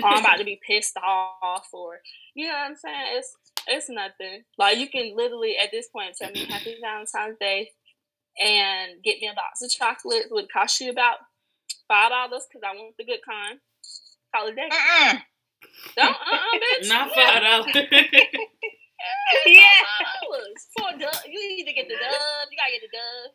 or 0.03 0.07
I'm 0.07 0.23
about 0.23 0.37
to 0.37 0.43
be 0.43 0.59
pissed 0.67 0.97
off 0.97 1.67
or 1.73 1.99
you 2.35 2.47
know 2.47 2.53
what 2.53 2.69
I'm 2.69 2.75
saying? 2.75 3.17
It's 3.17 3.35
it's 3.67 3.89
nothing. 3.89 4.43
Like 4.57 4.77
you 4.77 4.89
can 4.89 5.15
literally 5.15 5.55
at 5.61 5.71
this 5.71 5.87
point 5.87 6.15
tell 6.19 6.31
me 6.31 6.45
happy 6.45 6.77
Valentine's 6.81 7.37
Day 7.39 7.71
and 8.39 9.03
get 9.03 9.19
me 9.21 9.27
a 9.27 9.35
box 9.35 9.61
of 9.61 9.69
chocolates 9.69 10.27
would 10.29 10.51
cost 10.51 10.79
you 10.81 10.91
about 10.91 11.17
five 11.87 12.09
dollars 12.09 12.43
because 12.49 12.63
I 12.65 12.75
want 12.75 12.95
the 12.97 13.05
good 13.05 13.21
kind. 13.27 13.59
Holiday. 14.33 14.69
Mm-mm. 14.71 15.21
Don't 15.95 16.09
uh 16.09 16.13
uh 16.13 16.55
bitch. 16.61 16.87
Not 16.89 17.11
five 17.13 17.41
dollars. 17.43 17.75
Yeah. 19.47 19.61
dollars 20.21 20.61
for 20.77 20.85
a 20.95 20.99
dove. 20.99 21.21
You 21.27 21.39
either 21.59 21.73
get 21.73 21.87
the 21.87 21.95
dove, 21.95 22.47
you 22.51 22.57
gotta 22.57 22.73
get 22.77 22.83
the 22.85 22.93
dove, 22.95 23.33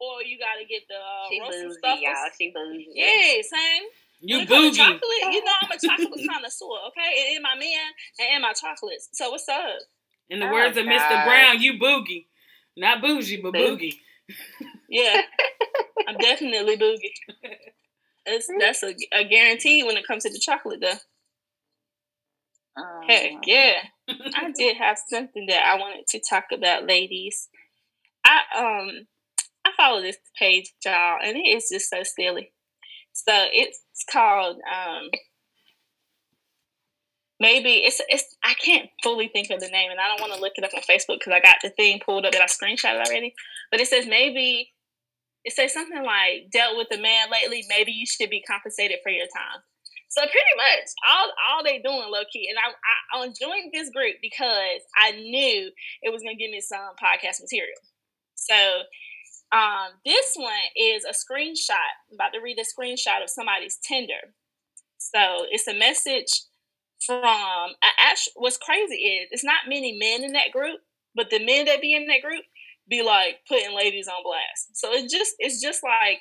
or 0.00 0.22
you 0.22 0.38
gotta 0.38 0.64
get 0.66 0.82
the 0.88 0.96
uh, 0.96 1.28
She 1.30 1.40
roasted 1.40 1.62
bougie, 1.68 1.78
stuffers. 1.78 2.02
y'all. 2.02 2.30
She 2.38 2.46
bougie. 2.54 2.88
Yeah, 2.94 3.42
same. 3.42 3.82
you 4.20 4.36
When 4.38 4.44
it 4.44 4.48
comes 4.48 4.64
to 4.64 4.72
boogie. 4.72 4.76
chocolate, 4.78 5.24
you 5.34 5.44
know 5.44 5.52
I'm 5.62 5.70
a 5.72 5.78
chocolate 5.80 6.22
connoisseur, 6.28 6.78
okay? 6.88 7.10
And 7.20 7.36
in 7.36 7.42
my 7.42 7.54
man 7.54 7.86
and 8.18 8.28
in 8.36 8.42
my 8.42 8.52
chocolates. 8.52 9.08
So 9.12 9.30
what's 9.30 9.48
up? 9.48 9.78
In 10.30 10.40
the 10.40 10.46
Oh, 10.46 10.52
words 10.52 10.76
of 10.78 10.84
Mr. 10.86 11.24
Brown, 11.24 11.60
you 11.60 11.74
boogie. 11.74 12.26
Not 12.76 13.02
bougie, 13.02 13.40
but 13.42 13.52
boogie. 13.54 13.94
Yeah, 14.88 15.22
I'm 16.08 16.18
definitely 16.18 16.76
boogie. 16.76 17.12
That's 18.26 18.48
that's 18.58 18.82
a, 18.82 18.94
a 19.12 19.24
guarantee 19.24 19.82
when 19.84 19.96
it 19.96 20.06
comes 20.06 20.22
to 20.24 20.30
the 20.30 20.38
chocolate, 20.38 20.80
though. 20.80 20.98
Um, 22.80 23.08
Heck 23.08 23.46
yeah. 23.46 23.74
I 24.08 24.52
did 24.56 24.76
have 24.76 24.98
something 25.08 25.46
that 25.48 25.64
I 25.64 25.78
wanted 25.78 26.06
to 26.08 26.20
talk 26.28 26.46
about, 26.52 26.86
ladies. 26.86 27.48
I 28.24 28.38
um 28.56 29.06
I 29.64 29.70
follow 29.76 30.00
this 30.00 30.18
page, 30.38 30.72
y'all, 30.84 31.18
and 31.22 31.36
it 31.36 31.48
is 31.48 31.68
just 31.70 31.90
so 31.90 32.02
silly. 32.02 32.52
So 33.12 33.32
it's 33.52 33.80
called 34.10 34.56
um 34.56 35.10
maybe 37.38 37.70
it's 37.70 38.00
it's 38.08 38.36
I 38.44 38.54
can't 38.54 38.88
fully 39.02 39.28
think 39.28 39.50
of 39.50 39.60
the 39.60 39.68
name, 39.68 39.90
and 39.90 40.00
I 40.00 40.08
don't 40.08 40.20
want 40.20 40.34
to 40.34 40.40
look 40.40 40.52
it 40.56 40.64
up 40.64 40.74
on 40.74 40.82
Facebook 40.82 41.18
because 41.18 41.32
I 41.32 41.40
got 41.40 41.56
the 41.62 41.70
thing 41.70 42.00
pulled 42.04 42.26
up 42.26 42.32
that 42.32 42.42
I 42.42 42.46
screenshotted 42.46 43.06
already. 43.06 43.34
But 43.70 43.80
it 43.80 43.88
says 43.88 44.06
maybe 44.06 44.72
it 45.44 45.54
says 45.54 45.72
something 45.72 46.04
like 46.04 46.50
dealt 46.52 46.76
with 46.76 46.88
a 46.92 47.00
man 47.00 47.30
lately. 47.30 47.64
Maybe 47.68 47.92
you 47.92 48.06
should 48.06 48.30
be 48.30 48.42
compensated 48.42 48.98
for 49.02 49.10
your 49.10 49.26
time. 49.26 49.62
So 50.10 50.22
pretty 50.22 50.54
much 50.58 50.90
all 51.08 51.30
all 51.48 51.62
they 51.64 51.78
doing 51.78 52.10
low 52.10 52.26
key, 52.32 52.50
and 52.50 52.58
I, 52.58 52.70
I 52.74 53.22
I 53.22 53.26
joined 53.28 53.70
this 53.72 53.90
group 53.90 54.16
because 54.20 54.82
I 54.98 55.12
knew 55.12 55.70
it 56.02 56.12
was 56.12 56.22
gonna 56.22 56.34
give 56.36 56.50
me 56.50 56.60
some 56.60 56.98
podcast 56.98 57.40
material. 57.40 57.78
So 58.34 58.82
um, 59.52 59.94
this 60.04 60.34
one 60.36 60.66
is 60.76 61.04
a 61.04 61.14
screenshot. 61.14 61.94
I'm 62.10 62.14
about 62.14 62.32
to 62.34 62.40
read 62.40 62.58
a 62.58 62.66
screenshot 62.66 63.22
of 63.22 63.30
somebody's 63.30 63.78
Tinder. 63.86 64.34
So 64.98 65.46
it's 65.50 65.66
a 65.68 65.74
message 65.74 66.42
from 67.06 67.24
a 67.24 67.90
actual. 67.98 68.32
What's 68.36 68.58
crazy 68.58 68.96
is 68.96 69.28
it's 69.30 69.44
not 69.44 69.68
many 69.68 69.96
men 69.98 70.24
in 70.24 70.32
that 70.32 70.52
group, 70.52 70.80
but 71.14 71.30
the 71.30 71.44
men 71.44 71.66
that 71.66 71.80
be 71.80 71.94
in 71.94 72.06
that 72.06 72.22
group 72.22 72.44
be 72.88 73.02
like 73.02 73.38
putting 73.48 73.76
ladies 73.76 74.08
on 74.08 74.22
blast. 74.22 74.74
So 74.74 74.92
it's 74.92 75.12
just 75.12 75.34
it's 75.38 75.60
just 75.60 75.82
like 75.82 76.20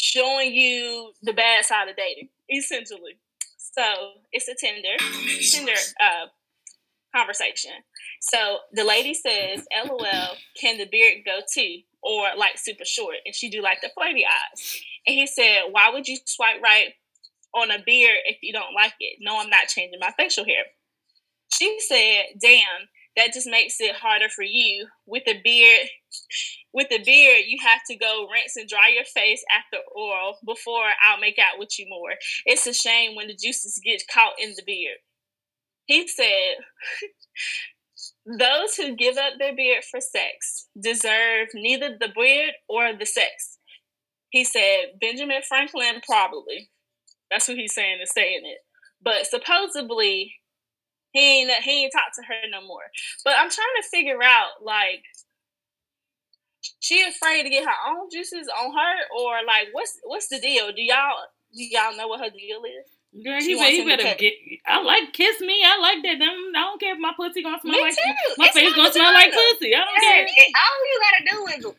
showing 0.00 0.54
you 0.54 1.12
the 1.22 1.32
bad 1.32 1.64
side 1.64 1.88
of 1.88 1.96
dating, 1.96 2.28
essentially. 2.50 3.18
So 3.56 3.82
it's 4.32 4.48
a 4.48 4.54
Tinder 4.54 4.96
Tinder 5.50 5.78
uh, 6.00 6.26
conversation. 7.14 7.72
So 8.20 8.58
the 8.72 8.84
lady 8.84 9.14
says, 9.14 9.66
"LOL, 9.86 10.36
can 10.60 10.78
the 10.78 10.86
beard 10.86 11.18
go 11.24 11.40
too?" 11.52 11.78
Or 12.02 12.28
like 12.36 12.58
super 12.58 12.84
short, 12.84 13.16
and 13.26 13.34
she 13.34 13.50
do 13.50 13.60
like 13.60 13.80
the 13.80 13.90
flirty 13.94 14.24
eyes. 14.24 14.80
And 15.06 15.14
he 15.14 15.26
said, 15.26 15.62
"Why 15.70 15.90
would 15.90 16.06
you 16.06 16.18
swipe 16.24 16.62
right 16.62 16.90
on 17.54 17.70
a 17.70 17.82
beard 17.84 18.18
if 18.26 18.38
you 18.42 18.52
don't 18.52 18.74
like 18.74 18.94
it? 19.00 19.18
No, 19.20 19.40
I'm 19.40 19.50
not 19.50 19.68
changing 19.68 20.00
my 20.00 20.12
facial 20.16 20.44
hair." 20.44 20.64
She 21.52 21.78
said, 21.80 22.38
"Damn, 22.40 22.88
that 23.16 23.32
just 23.32 23.48
makes 23.48 23.80
it 23.80 23.96
harder 23.96 24.28
for 24.28 24.44
you 24.44 24.86
with 25.06 25.24
a 25.26 25.40
beard." 25.42 25.88
With 26.72 26.88
a 26.92 27.02
beard, 27.02 27.44
you 27.46 27.58
have 27.62 27.80
to 27.88 27.96
go 27.96 28.28
rinse 28.32 28.56
and 28.56 28.68
dry 28.68 28.88
your 28.88 29.04
face 29.04 29.42
after 29.50 29.82
oral 29.94 30.38
before 30.44 30.84
I'll 31.02 31.18
make 31.18 31.38
out 31.38 31.58
with 31.58 31.78
you 31.78 31.86
more. 31.88 32.12
It's 32.44 32.66
a 32.66 32.74
shame 32.74 33.16
when 33.16 33.26
the 33.26 33.34
juices 33.34 33.80
get 33.82 34.02
caught 34.12 34.34
in 34.38 34.50
the 34.56 34.62
beard. 34.64 34.98
He 35.86 36.06
said, 36.06 36.56
Those 38.38 38.76
who 38.76 38.94
give 38.94 39.16
up 39.16 39.34
their 39.38 39.56
beard 39.56 39.84
for 39.84 40.00
sex 40.00 40.68
deserve 40.78 41.48
neither 41.54 41.96
the 41.98 42.12
beard 42.14 42.52
or 42.68 42.92
the 42.92 43.06
sex. 43.06 43.58
He 44.30 44.44
said, 44.44 44.98
Benjamin 45.00 45.40
Franklin 45.48 46.02
probably. 46.06 46.70
That's 47.30 47.46
who 47.46 47.54
he's 47.54 47.74
saying 47.74 48.00
is 48.02 48.12
saying 48.12 48.42
it. 48.44 48.58
But 49.00 49.26
supposedly, 49.26 50.34
he 51.12 51.40
ain't, 51.42 51.50
he 51.62 51.84
ain't 51.84 51.92
talked 51.92 52.14
to 52.16 52.22
her 52.22 52.48
no 52.50 52.60
more. 52.66 52.84
But 53.24 53.34
I'm 53.38 53.50
trying 53.50 53.76
to 53.82 53.88
figure 53.90 54.22
out, 54.22 54.62
like, 54.62 55.02
she 56.80 57.02
afraid 57.02 57.44
to 57.44 57.50
get 57.50 57.64
her 57.64 57.78
own 57.90 58.08
juices 58.10 58.48
on 58.48 58.72
her, 58.72 58.94
or 59.16 59.44
like, 59.46 59.68
what's 59.72 59.98
what's 60.04 60.28
the 60.28 60.38
deal? 60.40 60.68
Do 60.72 60.82
y'all 60.82 61.16
do 61.56 61.64
y'all 61.64 61.96
know 61.96 62.08
what 62.08 62.20
her 62.20 62.30
deal 62.30 62.62
is? 62.64 63.24
Girl, 63.24 63.40
he, 63.40 63.56
he 63.56 63.84
better 63.88 64.14
get. 64.18 64.34
I 64.66 64.82
like 64.82 65.12
kiss 65.14 65.40
me. 65.40 65.62
I 65.64 65.78
like 65.80 66.02
that. 66.04 66.18
Them, 66.18 66.36
I 66.54 66.60
don't 66.68 66.78
care 66.80 66.92
if 66.92 67.00
my 67.00 67.12
pussy 67.16 67.42
gonna 67.42 67.58
smell 67.60 67.72
Me 67.72 67.80
like 67.80 67.94
too. 67.96 68.34
my 68.36 68.46
It's 68.46 68.54
face 68.54 68.74
gonna 68.76 68.92
smell 68.92 69.14
like 69.14 69.32
pussy. 69.32 69.74
I 69.74 69.80
don't 69.80 69.96
Yeah, 70.02 70.12
care. 70.12 70.26
it- 70.28 70.54
all 70.54 70.78
you 70.84 71.00
gotta 71.00 71.24
do 71.24 71.68
is 71.68 71.74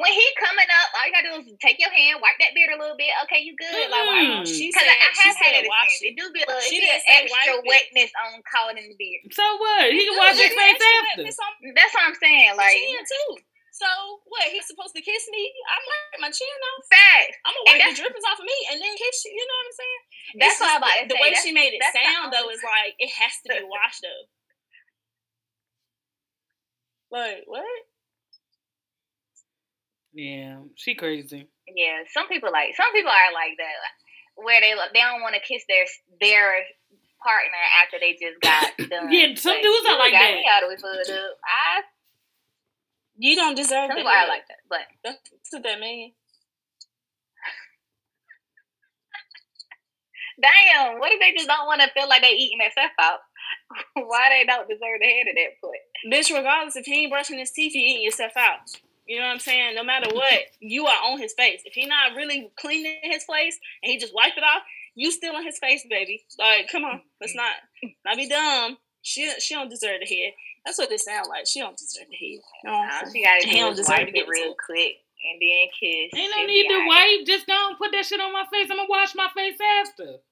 when 0.00 0.12
he 0.16 0.24
coming 0.40 0.64
up, 0.80 0.88
all 0.96 1.04
you 1.04 1.12
gotta 1.12 1.28
do 1.28 1.34
is 1.44 1.52
take 1.60 1.76
your 1.76 1.92
hand, 1.92 2.24
wipe 2.24 2.40
that 2.40 2.56
beard 2.56 2.72
a 2.72 2.80
little 2.80 2.96
bit. 2.96 3.12
Okay, 3.28 3.44
you 3.44 3.52
good? 3.60 3.68
Like, 3.92 4.00
Mm. 4.00 4.48
She 4.48 4.72
said, 4.72 4.88
I 4.88 4.96
she 5.12 5.28
have 5.28 5.36
had 5.36 5.44
said 5.44 5.52
that 5.60 5.68
wash 5.68 5.92
it. 6.00 6.10
It 6.10 6.14
do 6.16 6.24
be 6.32 6.40
a 6.40 6.48
little, 6.48 6.64
She 6.64 6.80
it 6.80 6.88
didn't 6.88 7.04
an 7.04 7.04
say 7.04 7.16
extra 7.28 7.54
wipe 7.60 7.64
it. 7.64 7.68
wetness 7.68 8.10
on 8.24 8.40
caught 8.48 8.76
in 8.80 8.88
the 8.88 8.96
beard. 8.96 9.28
So 9.36 9.44
what? 9.60 9.92
He 9.92 10.00
can 10.08 10.16
wash 10.16 10.40
his 10.40 10.50
face 10.56 10.80
after. 10.80 11.28
on 11.28 11.72
That's 11.76 11.92
what 11.92 12.04
I'm 12.08 12.16
saying. 12.16 12.56
my 12.56 12.64
Like, 12.64 12.80
chin 12.80 13.04
too. 13.04 13.30
So 13.70 13.88
what? 14.28 14.44
He's 14.50 14.66
supposed 14.66 14.92
to 14.96 15.00
kiss 15.04 15.24
me? 15.32 15.40
I'm 15.68 15.80
wipe 15.84 16.20
my 16.26 16.32
chin 16.32 16.48
off. 16.48 16.84
facts. 16.90 17.36
I'm 17.46 17.54
gonna 17.54 17.68
wipe 17.80 17.80
the 17.92 17.96
drippings 18.00 18.26
off 18.28 18.40
of 18.40 18.44
me 18.48 18.58
and 18.72 18.76
then 18.80 18.92
kiss 18.96 19.16
you. 19.24 19.32
You 19.36 19.44
know 19.46 19.56
what 19.56 19.68
I'm 19.68 19.76
saying? 19.78 20.00
That's 20.40 20.52
It's 20.56 20.60
what 20.60 20.70
I'm 20.74 20.80
about 20.80 20.96
to 20.96 21.02
the, 21.06 21.08
the 21.12 21.20
way 21.20 21.30
That's- 21.32 21.44
she 21.44 21.52
made 21.52 21.72
it 21.76 21.82
sound 21.92 22.28
though 22.32 22.48
is 22.52 22.60
like 22.64 22.96
it 23.00 23.08
has 23.20 23.32
to 23.44 23.48
be 23.52 23.64
washed 23.72 24.00
though. 24.04 24.24
Like 27.10 27.42
what? 27.46 27.64
Yeah, 30.12 30.58
she 30.76 30.94
crazy. 30.94 31.48
Yeah, 31.68 32.02
some 32.12 32.28
people 32.28 32.50
like 32.52 32.74
some 32.76 32.92
people 32.92 33.10
are 33.12 33.32
like 33.32 33.56
that, 33.58 33.74
where 34.42 34.60
they 34.60 34.74
they 34.92 35.00
don't 35.00 35.22
want 35.22 35.34
to 35.34 35.40
kiss 35.40 35.62
their 35.68 35.84
their 36.20 36.62
partner 37.22 37.62
after 37.84 37.98
they 38.00 38.12
just 38.18 38.40
got 38.40 38.76
done. 38.90 39.12
Yeah, 39.12 39.34
some 39.36 39.54
But 39.56 39.62
dudes 39.62 39.86
are 39.86 39.92
you 39.92 39.98
like 39.98 40.12
that. 40.12 40.34
Me 40.34 40.48
all 40.50 40.60
the 40.62 40.68
way 40.68 40.76
fucked 40.80 41.10
up. 41.10 41.36
I 41.44 41.82
You 43.18 43.36
don't 43.36 43.54
deserve 43.54 43.86
some 43.86 43.88
that. 43.88 43.96
people 43.96 44.10
are 44.10 44.26
like 44.28 44.46
that, 44.48 44.58
but 44.68 44.80
That's 45.04 45.18
what 45.52 45.62
that 45.62 45.78
mean. 45.78 46.12
damn, 50.42 50.98
what 50.98 51.12
if 51.12 51.20
they 51.20 51.32
just 51.36 51.46
don't 51.48 51.66
want 51.66 51.80
to 51.82 51.90
feel 51.94 52.08
like 52.08 52.22
they 52.22 52.30
eating 52.32 52.58
their 52.58 52.70
stuff 52.72 52.90
out? 52.98 53.20
Why 53.94 54.28
they 54.30 54.44
don't 54.46 54.68
deserve 54.68 54.98
the 55.00 55.06
head 55.06 55.28
of 55.28 55.36
that 55.36 55.58
foot? 55.60 55.78
Bitch, 56.10 56.34
regardless 56.34 56.76
if 56.76 56.86
he 56.86 57.02
ain't 57.04 57.12
brushing 57.12 57.38
his 57.38 57.50
teeth, 57.52 57.74
you 57.74 57.82
eating 57.82 58.02
yourself 58.04 58.32
out. 58.36 58.60
You 59.10 59.18
know 59.18 59.26
what 59.26 59.32
I'm 59.32 59.38
saying? 59.40 59.74
No 59.74 59.82
matter 59.82 60.06
what, 60.14 60.38
you 60.60 60.86
are 60.86 61.10
on 61.10 61.18
his 61.18 61.34
face. 61.34 61.62
If 61.64 61.74
he 61.74 61.84
not 61.84 62.14
really 62.14 62.52
cleaning 62.54 63.00
his 63.02 63.24
place 63.24 63.58
and 63.82 63.90
he 63.90 63.98
just 63.98 64.14
wipe 64.14 64.38
it 64.38 64.44
off, 64.44 64.62
you 64.94 65.10
still 65.10 65.34
on 65.34 65.42
his 65.42 65.58
face, 65.58 65.82
baby. 65.90 66.22
Like, 66.38 66.68
come 66.70 66.84
on, 66.84 67.02
let's 67.20 67.34
not 67.34 67.50
not 68.06 68.16
be 68.16 68.28
dumb. 68.28 68.78
She 69.02 69.26
she 69.40 69.54
don't 69.58 69.68
deserve 69.68 69.98
the 69.98 70.06
head. 70.06 70.30
That's 70.64 70.78
what 70.78 70.90
they 70.90 70.96
sound 70.96 71.26
like. 71.26 71.48
She 71.50 71.58
don't 71.58 71.76
deserve 71.76 72.06
the 72.06 72.14
head. 72.22 72.38
No, 72.62 72.70
All 72.70 73.10
she 73.10 73.24
gotta 73.24 73.48
He 73.48 73.58
don't 73.58 73.74
deserve 73.74 74.06
to 74.06 74.12
get 74.14 74.28
real 74.28 74.54
into 74.54 74.62
quick 74.64 75.02
and 75.26 75.42
then 75.42 75.66
kiss. 75.74 76.14
Ain't 76.14 76.30
no 76.30 76.46
need 76.46 76.68
to 76.70 76.74
alright. 76.78 77.18
wipe. 77.18 77.26
Just 77.26 77.48
don't 77.50 77.78
put 77.82 77.90
that 77.90 78.06
shit 78.06 78.20
on 78.20 78.32
my 78.32 78.46
face. 78.52 78.70
I'm 78.70 78.78
gonna 78.78 78.86
wash 78.88 79.16
my 79.16 79.26
face 79.34 79.58
after. 79.82 80.22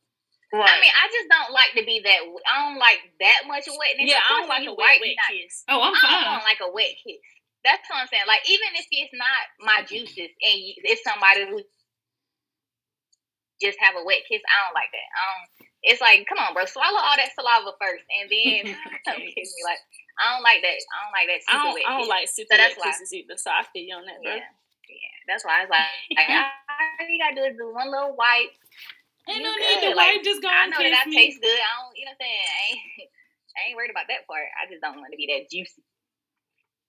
I 0.55 0.81
mean, 0.81 0.95
I 0.95 1.11
just 1.13 1.29
don't 1.29 1.53
like 1.53 1.75
to 1.77 1.83
be 1.85 1.99
that. 2.07 2.21
I 2.47 2.71
don't 2.71 2.79
like 2.79 3.03
that 3.21 3.43
much 3.51 3.67
wetness. 3.67 4.07
yeah, 4.07 4.23
I 4.23 4.39
course, 4.39 4.41
don't 4.47 4.49
like 4.49 4.63
a 4.63 4.71
you 4.71 4.77
wet, 4.79 5.03
wet 5.03 5.19
kiss. 5.29 5.65
Oh, 5.69 5.83
I'm 5.83 5.93
fine. 5.99 6.09
I 6.09 6.25
don't 6.25 6.33
want 6.41 6.45
like 6.49 6.63
a 6.63 6.71
wet 6.73 6.95
kiss. 7.05 7.21
That's 7.65 7.83
what 7.91 8.01
I'm 8.01 8.09
saying. 8.09 8.27
Like 8.31 8.43
even 8.49 8.71
if 8.79 8.87
it's 8.91 9.15
not 9.15 9.43
my 9.67 9.83
juices 9.85 10.31
and 10.31 10.57
it's 10.87 11.03
somebody 11.05 11.45
who 11.49 11.61
just 13.59 13.79
have 13.83 13.99
a 13.99 14.05
wet 14.07 14.23
kiss, 14.31 14.43
I 14.47 14.57
don't 14.67 14.77
like 14.79 14.91
that. 14.95 15.09
I 15.11 15.23
don't. 15.35 15.47
It's 15.83 16.03
like, 16.03 16.27
come 16.27 16.39
on, 16.43 16.55
bro, 16.55 16.67
swallow 16.67 16.99
all 16.99 17.15
that 17.19 17.35
saliva 17.39 17.71
first, 17.79 18.03
and 18.19 18.27
then 18.33 18.63
come 19.07 19.19
kiss 19.23 19.51
me. 19.55 19.61
Like 19.67 19.83
I 20.19 20.35
don't 20.35 20.47
like 20.47 20.63
that. 20.63 20.79
I 20.79 20.97
don't 21.07 21.15
like 21.15 21.29
that 21.31 21.43
I 21.47 21.51
super 21.51 21.67
don't, 21.67 21.75
wet 21.75 21.87
I 21.87 21.91
don't 21.91 22.01
kiss. 22.07 22.15
like 22.15 22.27
super 22.31 22.55
that's 22.59 22.75
wet 22.79 22.83
why- 22.83 22.91
kisses 22.95 23.11
either, 23.15 23.37
so 23.39 23.51
I 23.51 23.63
feel 23.75 23.85
you 23.87 23.95
on 23.99 24.07
that, 24.07 24.19
bro. 24.23 24.35
Yeah, 24.39 24.47
yeah. 24.91 25.15
That's 25.27 25.43
why 25.43 25.59
I 25.59 25.61
was 25.67 25.71
like, 25.75 25.91
like 26.15 26.31
all 26.31 27.07
you 27.11 27.19
gotta 27.19 27.35
do 27.39 27.45
is 27.47 27.59
do 27.59 27.71
one 27.75 27.91
little 27.91 28.15
wipe. 28.15 28.55
Ain't 29.29 29.45
no 29.45 29.53
need 29.53 29.83
to 29.85 29.93
Like, 29.93 30.19
wipe. 30.19 30.25
Just 30.25 30.41
go 30.41 30.49
I 30.49 30.71
know 30.73 30.79
that 30.81 31.05
I 31.05 31.11
me. 31.11 31.15
taste 31.15 31.43
good. 31.45 31.53
I 31.53 31.85
don't, 31.85 31.93
you 31.99 32.07
know 32.09 32.15
what 32.17 32.23
I'm 32.23 32.25
saying? 32.25 32.47
I 32.49 32.63
ain't, 32.73 32.81
I 33.53 33.59
ain't 33.69 33.77
worried 33.77 33.93
about 33.93 34.09
that 34.09 34.25
part. 34.25 34.49
I 34.57 34.65
just 34.73 34.81
don't 34.81 34.97
want 34.97 35.13
to 35.13 35.21
be 35.21 35.29
that 35.37 35.51
juicy. 35.53 35.85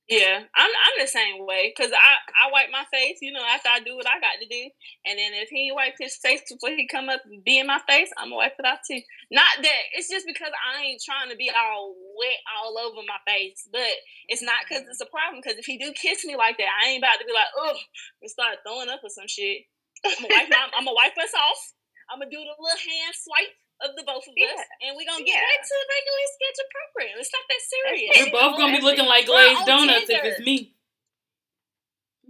Yeah, 0.09 0.41
I'm 0.41 0.73
I'm 0.73 0.97
the 0.97 1.05
same 1.05 1.45
way 1.45 1.69
because 1.69 1.93
I 1.93 2.13
I 2.33 2.49
wipe 2.49 2.73
my 2.73 2.81
face, 2.89 3.21
you 3.21 3.29
know, 3.29 3.45
after 3.45 3.69
I 3.69 3.77
do 3.77 3.93
what 3.93 4.09
I 4.09 4.17
got 4.17 4.41
to 4.41 4.49
do, 4.49 4.63
and 5.05 5.21
then 5.21 5.37
if 5.37 5.53
he 5.53 5.69
wipe 5.69 6.01
his 6.01 6.17
face 6.17 6.41
before 6.49 6.73
he 6.73 6.89
come 6.89 7.13
up 7.13 7.21
and 7.29 7.45
be 7.45 7.61
in 7.61 7.69
my 7.69 7.77
face, 7.85 8.09
I'm 8.17 8.33
gonna 8.33 8.41
wipe 8.41 8.57
it 8.57 8.65
off 8.65 8.81
too. 8.89 9.05
Not 9.29 9.61
that 9.61 9.81
it's 9.93 10.09
just 10.09 10.25
because 10.25 10.49
I 10.49 10.81
ain't 10.81 11.05
trying 11.05 11.29
to 11.29 11.37
be 11.37 11.53
all 11.53 11.93
wet 12.17 12.41
all 12.57 12.73
over 12.81 13.05
my 13.05 13.21
face, 13.29 13.69
but 13.69 13.85
it's 14.33 14.41
not 14.41 14.65
because 14.65 14.81
it's 14.89 15.01
a 15.01 15.13
problem. 15.13 15.45
Because 15.45 15.61
if 15.61 15.69
he 15.69 15.77
do 15.77 15.93
kiss 15.93 16.25
me 16.25 16.33
like 16.33 16.57
that, 16.57 16.73
I 16.73 16.89
ain't 16.89 17.05
about 17.05 17.21
to 17.21 17.29
be 17.29 17.33
like, 17.37 17.53
oh, 17.61 17.77
and 18.25 18.33
start 18.33 18.65
throwing 18.65 18.89
up 18.89 19.05
or 19.05 19.13
some 19.13 19.29
shit. 19.29 19.69
I'm 20.01 20.25
gonna 20.25 20.33
wipe 20.33 20.49
my, 20.49 20.73
I'm 20.73 20.89
gonna 20.89 20.97
wipe 20.97 21.17
us 21.21 21.37
off. 21.37 21.61
I'm 22.09 22.17
gonna 22.17 22.33
do 22.33 22.41
the 22.41 22.57
little 22.57 22.81
hand 22.81 23.13
swipe 23.13 23.53
of 23.81 23.95
the 23.95 24.03
both 24.03 24.27
of 24.27 24.33
us, 24.35 24.59
and 24.83 24.95
we're 24.95 25.07
gonna 25.07 25.23
get 25.23 25.39
Yeah. 25.39 25.47
back 25.47 25.61
to 25.63 25.75
the 25.79 25.87
regular 25.87 26.23
schedule 26.35 26.67
program. 26.75 27.13
It's 27.19 27.31
not 27.31 27.45
that 27.47 27.61
serious. 27.63 28.11
We're 28.19 28.31
both 28.35 28.57
gonna 28.59 28.75
be 28.77 28.83
looking 28.83 29.05
like 29.05 29.25
glazed 29.25 29.61
on 29.61 29.87
donuts 29.87 30.09
if 30.09 30.23
it's 30.23 30.39
me. 30.41 30.75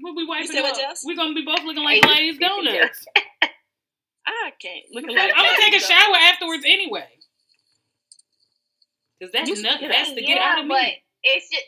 We'll 0.01 0.15
be 0.15 0.25
wiping 0.25 0.57
up. 0.63 0.77
We're 1.03 1.15
gonna 1.15 1.33
be 1.33 1.43
both 1.43 1.63
looking 1.63 1.83
like 1.83 2.01
glazed 2.07 2.39
donuts. 2.39 3.05
I 4.25 4.51
can't. 4.61 4.85
Looking 4.93 5.17
I'm 5.17 5.29
gonna 5.33 5.57
take 5.57 5.75
a 5.75 5.79
shower 5.83 6.15
afterwards 6.29 6.63
anyway. 6.65 7.07
Cause 9.21 9.31
that's 9.33 9.49
You- 9.49 9.61
nut 9.61 9.81
yeah, 9.81 10.03
to 10.05 10.15
get 10.21 10.29
yeah, 10.37 10.43
out 10.53 10.59
of 10.63 10.67
but 10.69 10.81
me. 10.81 11.03
it's 11.23 11.49
just 11.49 11.65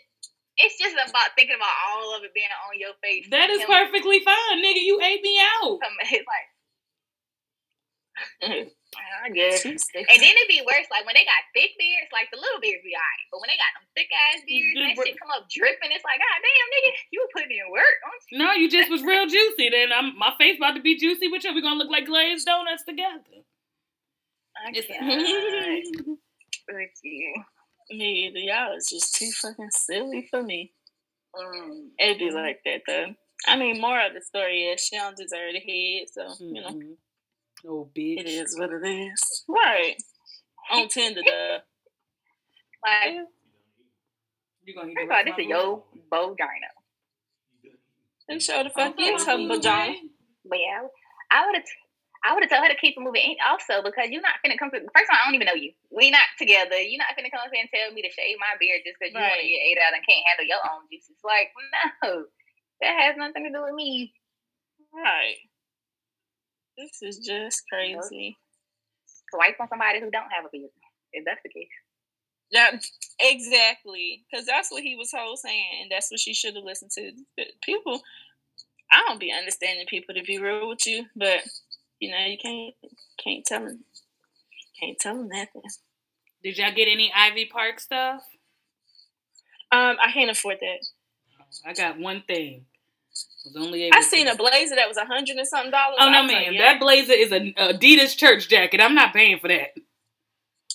it's 0.58 0.78
just 0.80 0.94
about 0.94 1.32
thinking 1.36 1.56
about 1.56 1.74
all 1.90 2.16
of 2.16 2.24
it 2.24 2.34
being 2.34 2.48
on 2.70 2.78
your 2.80 2.94
face. 3.04 3.28
That 3.32 3.48
From 3.50 3.56
is 3.58 3.62
him 3.64 3.68
perfectly 3.68 4.20
fine, 4.24 4.64
nigga. 4.64 4.80
You 4.84 5.02
ate 5.02 5.22
me 5.24 5.40
out. 5.42 5.80
from- 5.82 5.98
It's 6.02 6.28
like. 8.52 8.68
I 8.98 9.30
guess. 9.30 9.64
And 9.64 10.20
then 10.20 10.36
it 10.36 10.48
be 10.52 10.60
worse, 10.68 10.90
like 10.92 11.08
when 11.08 11.16
they 11.16 11.24
got 11.24 11.48
thick 11.56 11.80
beards, 11.80 12.12
like 12.12 12.28
the 12.28 12.42
little 12.42 12.60
beards 12.60 12.84
be 12.84 12.92
alright. 12.92 13.28
But 13.32 13.40
when 13.40 13.48
they 13.48 13.56
got 13.56 13.72
them 13.78 13.88
thick 13.96 14.12
ass 14.12 14.44
beards, 14.44 14.76
that 14.76 15.00
shit 15.00 15.16
come 15.16 15.32
up 15.32 15.48
dripping, 15.48 15.96
it's 15.96 16.04
like, 16.04 16.20
God 16.20 16.40
damn, 16.44 16.70
nigga, 16.76 16.92
you 17.16 17.24
were 17.24 17.32
putting 17.32 17.56
in 17.56 17.72
work, 17.72 17.96
don't 18.04 18.24
you? 18.28 18.36
No, 18.42 18.52
you 18.52 18.68
just 18.68 18.92
was 18.92 19.00
real 19.04 19.28
juicy. 19.32 19.72
Then 19.72 19.96
I'm 19.96 20.18
my 20.20 20.36
face 20.36 20.60
about 20.60 20.76
to 20.76 20.84
be 20.84 21.00
juicy 21.00 21.32
with 21.32 21.48
you. 21.48 21.56
We're 21.56 21.64
gonna 21.64 21.80
look 21.80 21.92
like 21.92 22.10
glazed 22.10 22.46
donuts 22.46 22.84
together. 22.84 23.48
Can't 24.60 24.76
with 24.76 24.90
you. 27.04 27.34
Me 27.92 28.28
either. 28.28 28.40
Y'all 28.40 28.76
is 28.76 28.88
just 28.88 29.16
too 29.16 29.32
fucking 29.32 29.70
silly 29.72 30.28
for 30.30 30.44
me. 30.44 30.74
Mm. 31.36 31.88
It'd 32.00 32.20
be 32.20 32.32
like 32.32 32.62
that 32.66 32.82
though. 32.88 33.16
I 33.48 33.58
mean, 33.58 33.82
more 33.82 34.00
of 34.00 34.14
the 34.14 34.22
story 34.22 34.66
is 34.66 34.82
she 34.82 34.98
don't 34.98 35.18
deserve 35.18 35.54
the 35.54 35.60
head, 35.60 36.08
so 36.12 36.36
you 36.44 36.62
know 36.62 36.80
Mhm. 37.64 37.70
Oh, 37.70 37.90
bitch. 37.96 38.20
it 38.20 38.28
is 38.28 38.58
what 38.58 38.72
it 38.72 38.86
is. 38.88 39.44
Right. 39.48 39.96
On 40.72 40.88
Tinder, 40.88 41.22
though. 41.26 41.60
Like, 42.86 43.14
you're 44.64 44.76
gonna 44.76 44.92
eat 44.92 44.96
first 44.96 45.26
the 45.26 45.32
this 45.32 45.38
is 45.46 45.50
your 45.50 45.84
vagina. 46.10 46.70
And 48.30 48.42
show 48.42 48.64
the 48.64 48.70
fuck 48.70 48.96
is 49.00 49.26
her 49.26 49.38
vagina. 49.38 49.98
But 50.46 50.60
yeah, 50.60 50.88
I 51.30 51.46
would 51.46 51.56
have. 51.56 51.66
I 52.24 52.34
would 52.38 52.44
have 52.46 52.54
told 52.54 52.62
her 52.62 52.70
to 52.70 52.78
keep 52.78 52.94
it 52.98 53.02
moving. 53.02 53.36
Also, 53.42 53.82
because 53.82 54.14
you're 54.14 54.22
not 54.22 54.38
finna 54.46 54.54
come 54.58 54.70
to. 54.70 54.78
First 54.94 55.10
of 55.10 55.18
all, 55.18 55.20
I 55.22 55.26
don't 55.26 55.34
even 55.36 55.50
know 55.50 55.58
you. 55.58 55.74
We 55.90 56.12
not 56.14 56.22
together. 56.38 56.78
You're 56.78 57.02
not 57.02 57.18
finna 57.18 57.34
come 57.34 57.42
up 57.42 57.50
here 57.52 57.66
and 57.66 57.70
tell 57.74 57.90
me 57.94 58.06
to 58.06 58.14
shave 58.14 58.38
my 58.38 58.54
beard 58.62 58.86
just 58.86 58.98
because 59.02 59.10
you 59.14 59.18
want 59.20 59.42
to 59.42 59.48
get 59.50 59.66
ate 59.66 59.82
out 59.82 59.94
and 59.98 60.06
can't 60.06 60.22
handle 60.30 60.46
your 60.46 60.62
own 60.62 60.86
juices. 60.94 61.18
Like, 61.26 61.50
no, 62.06 62.26
that 62.82 62.94
has 63.02 63.18
nothing 63.18 63.44
to 63.46 63.50
do 63.50 63.66
with 63.66 63.74
me. 63.74 64.14
Right. 64.94 65.42
This 66.78 67.02
is 67.02 67.18
just 67.26 67.64
crazy. 67.72 68.38
Swipe 69.30 69.58
on 69.60 69.70
somebody 69.70 70.00
who 70.00 70.12
don't 70.12 70.32
have 70.32 70.46
a 70.46 70.50
beard. 70.52 70.70
If 71.14 71.26
that's 71.26 71.42
the 71.44 71.50
case. 71.50 71.68
Yeah, 72.52 72.72
exactly, 73.20 74.24
because 74.30 74.46
that's 74.46 74.72
what 74.72 74.84
he 74.84 74.96
was 74.98 75.12
whole 75.16 75.38
saying, 75.38 75.82
and 75.82 75.92
that's 75.92 76.12
what 76.12 76.20
she 76.20 76.34
should 76.34 76.56
have 76.56 76.66
listened 76.66 76.92
to. 76.92 77.12
But 77.38 77.48
people, 77.64 78.02
I 78.92 79.04
don't 79.08 79.20
be 79.20 79.32
understanding 79.32 79.86
people 79.88 80.14
to 80.16 80.24
be 80.24 80.38
real 80.38 80.68
with 80.68 80.86
you, 80.86 81.06
but 81.16 81.40
you 82.00 82.12
know 82.12 82.26
you 82.26 82.38
can't 82.38 82.74
can't 83.24 83.46
tell 83.46 83.66
them 83.66 83.86
can't 84.80 85.00
tell 85.00 85.16
them 85.16 85.30
nothing. 85.30 85.62
Did 86.44 86.58
y'all 86.58 86.74
get 86.74 86.90
any 86.90 87.12
Ivy 87.16 87.46
Park 87.46 87.80
stuff? 87.80 88.22
Um, 89.72 89.96
I 90.04 90.12
can't 90.12 90.32
afford 90.32 90.58
that. 90.60 90.86
I 91.66 91.74
got 91.74 92.00
one 92.00 92.24
thing. 92.28 92.66
Was 93.46 93.56
only 93.56 93.84
able 93.84 93.96
I 93.98 94.02
to- 94.02 94.06
seen 94.06 94.28
a 94.28 94.36
blazer 94.36 94.76
that 94.76 94.88
was 94.88 94.98
a 94.98 95.06
hundred 95.06 95.38
and 95.38 95.48
something 95.48 95.72
dollars. 95.72 95.98
Oh 96.00 96.10
no, 96.10 96.24
was 96.24 96.32
like, 96.32 96.46
man! 96.46 96.54
yeah. 96.54 96.62
That 96.74 96.80
blazer 96.80 97.14
is 97.14 97.32
an 97.32 97.54
Adidas 97.58 98.16
church 98.16 98.48
jacket. 98.50 98.80
I'm 98.82 98.94
not 98.96 99.14
paying 99.14 99.40
for 99.40 99.48
that. 99.48 99.70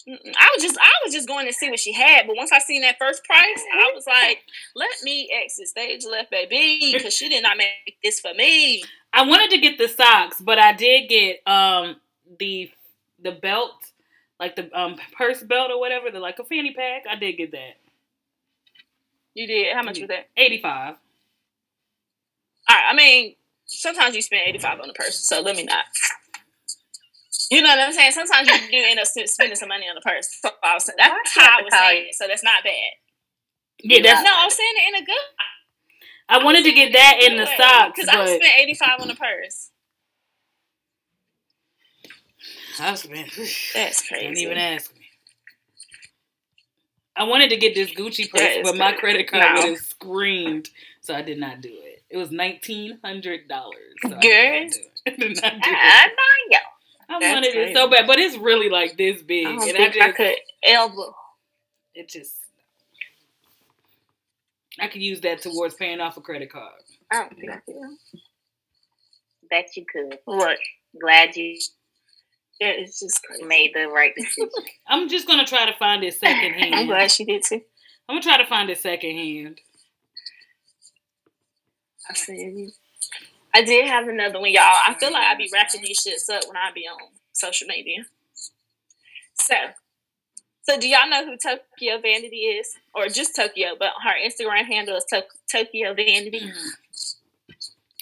I 0.09 0.49
was 0.55 0.63
just 0.63 0.79
I 0.79 0.91
was 1.05 1.13
just 1.13 1.27
going 1.27 1.47
to 1.47 1.53
see 1.53 1.69
what 1.69 1.81
she 1.81 1.93
had, 1.93 2.27
but 2.27 2.37
once 2.37 2.53
I 2.53 2.61
seen 2.61 2.83
that 2.83 2.97
first 2.99 3.25
price, 3.25 3.61
I 3.75 3.91
was 3.95 4.07
like, 4.07 4.39
let 4.77 4.91
me 5.03 5.29
exit 5.33 5.67
stage 5.69 6.05
left, 6.09 6.31
baby, 6.31 6.93
because 6.93 7.13
she 7.15 7.29
did 7.29 7.43
not 7.43 7.57
make 7.57 7.97
this 8.05 8.21
for 8.21 8.33
me. 8.35 8.85
I 9.13 9.23
wanted 9.27 9.51
to 9.51 9.59
get 9.59 9.79
the 9.79 9.89
socks, 9.89 10.41
but 10.41 10.59
I 10.59 10.73
did 10.75 11.09
get 11.09 11.41
um 11.47 11.97
the 12.39 12.71
the 13.21 13.33
belt, 13.33 13.73
like 14.39 14.55
the 14.55 14.71
um 14.79 14.97
purse 15.17 15.43
belt 15.43 15.71
or 15.73 15.81
whatever, 15.81 16.11
the 16.13 16.21
like 16.21 16.39
a 16.39 16.45
fanny 16.45 16.73
pack. 16.73 17.03
I 17.11 17.17
did 17.17 17.33
get 17.37 17.51
that. 17.53 17.77
You 19.35 19.47
did. 19.47 19.75
How 19.75 19.83
much 19.83 19.99
was 19.99 20.09
that? 20.09 20.29
Eighty 20.37 20.61
five. 20.61 20.97
All 22.69 22.77
right. 22.77 22.87
I 22.91 22.95
mean, 22.95 23.35
sometimes 23.67 24.15
you 24.17 24.23
spend 24.23 24.43
eighty 24.47 24.59
five 24.59 24.81
on 24.81 24.89
a 24.91 24.93
purse, 24.93 25.17
so 25.19 25.41
let 25.41 25.57
me 25.57 25.65
not. 25.65 25.85
You 27.51 27.63
know 27.63 27.69
what 27.69 27.79
I'm 27.79 27.93
saying? 27.93 28.13
Sometimes 28.13 28.49
you 28.49 28.59
do 28.59 28.77
end 28.77 28.99
up 28.99 29.07
spending 29.07 29.55
some 29.57 29.69
money 29.69 29.87
on 29.89 29.97
a 29.97 30.01
purse. 30.01 30.41
So 30.43 30.51
I 30.65 30.75
was, 30.75 30.91
that's 30.99 31.37
Why 31.37 31.43
how 31.45 31.59
I 31.59 31.63
was 31.63 31.73
have 31.73 31.83
to 31.83 31.89
saying 31.89 32.07
it. 32.09 32.15
So 32.17 32.27
that's 32.27 32.43
not 32.43 32.65
bad. 32.65 32.73
Yeah, 33.83 34.01
that's 34.03 34.25
No, 34.25 34.31
I'm 34.35 34.51
saying 34.51 34.73
it 34.77 34.89
in 34.97 35.03
a 35.03 35.07
good. 35.07 35.15
I 36.29 36.45
wanted 36.45 36.65
to 36.65 36.73
get 36.73 36.93
that 36.93 37.19
in 37.23 37.37
the 37.37 37.47
socks, 37.47 37.93
because 37.95 38.09
I 38.09 38.17
but 38.17 38.27
spent 38.29 38.59
eighty 38.59 38.75
five 38.75 38.99
on 39.01 39.11
a 39.11 39.15
purse. 39.15 39.71
I 42.81 42.95
spent. 42.95 43.31
That's 43.75 44.09
Don't 44.11 44.37
even 44.37 44.59
ask 44.59 44.93
me. 44.95 45.03
I 47.15 47.25
wanted 47.25 47.51
to 47.51 47.57
get 47.57 47.75
this 47.75 47.93
Gucci 47.93 48.29
purse, 48.29 48.59
but 48.63 48.77
my 48.77 48.93
crazy. 48.93 49.01
credit 49.01 49.31
card 49.31 49.55
No. 49.55 49.61
would 49.63 49.71
have 49.71 49.79
screamed, 49.79 50.69
so 51.01 51.15
I 51.15 51.23
did 51.23 51.39
not 51.39 51.61
do 51.61 51.71
it. 51.73 51.86
It 52.11 52.17
was 52.17 52.31
nineteen 52.31 52.99
hundred 53.05 53.49
dollars. 53.49 53.95
So 54.07 54.17
I 54.17 54.21
Girl. 54.21 54.21
did 54.23 54.73
not 54.73 54.73
do 54.73 54.79
it. 54.79 54.89
I 55.07 55.11
did 55.11 55.43
not 55.43 55.53
do. 55.53 55.71
I 55.71 56.09
know. 56.51 56.59
I 57.09 57.21
That's 57.21 57.33
wanted 57.35 57.53
crazy. 57.53 57.71
it 57.71 57.77
so 57.77 57.89
bad, 57.89 58.07
but 58.07 58.19
it's 58.19 58.37
really 58.37 58.69
like 58.69 58.97
this 58.97 59.23
big, 59.23 59.47
I 59.47 59.51
don't 59.57 59.69
and 59.69 59.79
I 59.79 59.91
think 59.91 59.97
I 60.03 60.07
just, 60.09 60.17
could 60.17 60.35
ever. 60.65 61.03
it 61.95 62.09
just, 62.09 62.33
I 64.81 64.89
could 64.89 65.03
use 65.03 65.21
that 65.21 65.41
towards 65.41 65.75
paying 65.75 66.01
off 66.01 66.17
a 66.17 66.21
credit 66.21 66.51
card. 66.51 66.73
I 67.13 67.17
don't 67.19 67.37
think 67.39 67.51
I 67.53 67.57
could. 67.65 67.75
Bet 69.49 69.77
you 69.77 69.85
could. 69.91 70.19
What? 70.25 70.59
Glad 71.01 71.37
you 71.37 71.57
That 72.61 72.81
is 72.81 72.99
just 72.99 73.23
crazy. 73.23 73.45
made 73.45 73.71
the 73.75 73.87
right 73.87 74.13
decision. 74.17 74.51
I'm 74.89 75.09
just 75.09 75.27
gonna 75.29 75.47
try 75.47 75.67
to 75.67 75.77
find 75.79 76.03
it 76.03 76.15
secondhand. 76.15 76.75
I'm 76.75 76.87
glad 76.87 77.11
she 77.13 77.25
did 77.25 77.45
too. 77.45 77.61
I'm 78.09 78.17
gonna 78.17 78.23
try 78.23 78.39
to 78.39 78.47
find 78.47 78.69
it 78.71 78.79
secondhand. 78.79 79.61
I 82.09 82.15
said 82.15 82.37
you. 82.37 82.71
I 83.55 83.63
did 83.65 83.87
have 83.87 84.07
another 84.09 84.41
one, 84.41 84.51
y'all. 84.53 84.63
I 84.65 84.95
feel 84.99 85.13
like 85.13 85.25
I'd 85.25 85.39
be 85.39 85.51
wrapping 85.53 85.83
these 85.83 85.99
shits 86.05 86.29
up 86.35 86.47
when 86.47 86.57
I 86.57 86.71
be 86.75 86.83
on 86.83 86.99
social 87.33 87.67
media. 87.69 88.05
So, 89.35 89.55
so 90.63 90.79
do 90.79 90.89
y'all 90.89 91.09
know 91.09 91.25
who 91.25 91.37
Tokyo 91.37 92.01
Vanity 92.01 92.37
is, 92.37 92.69
or 92.95 93.09
just 93.09 93.35
Tokyo? 93.35 93.75
But 93.79 93.91
her 94.03 94.15
Instagram 94.27 94.65
handle 94.67 94.97
is 94.97 95.05
to- 95.11 95.25
Tokyo 95.51 95.95
Vanity. 95.95 96.53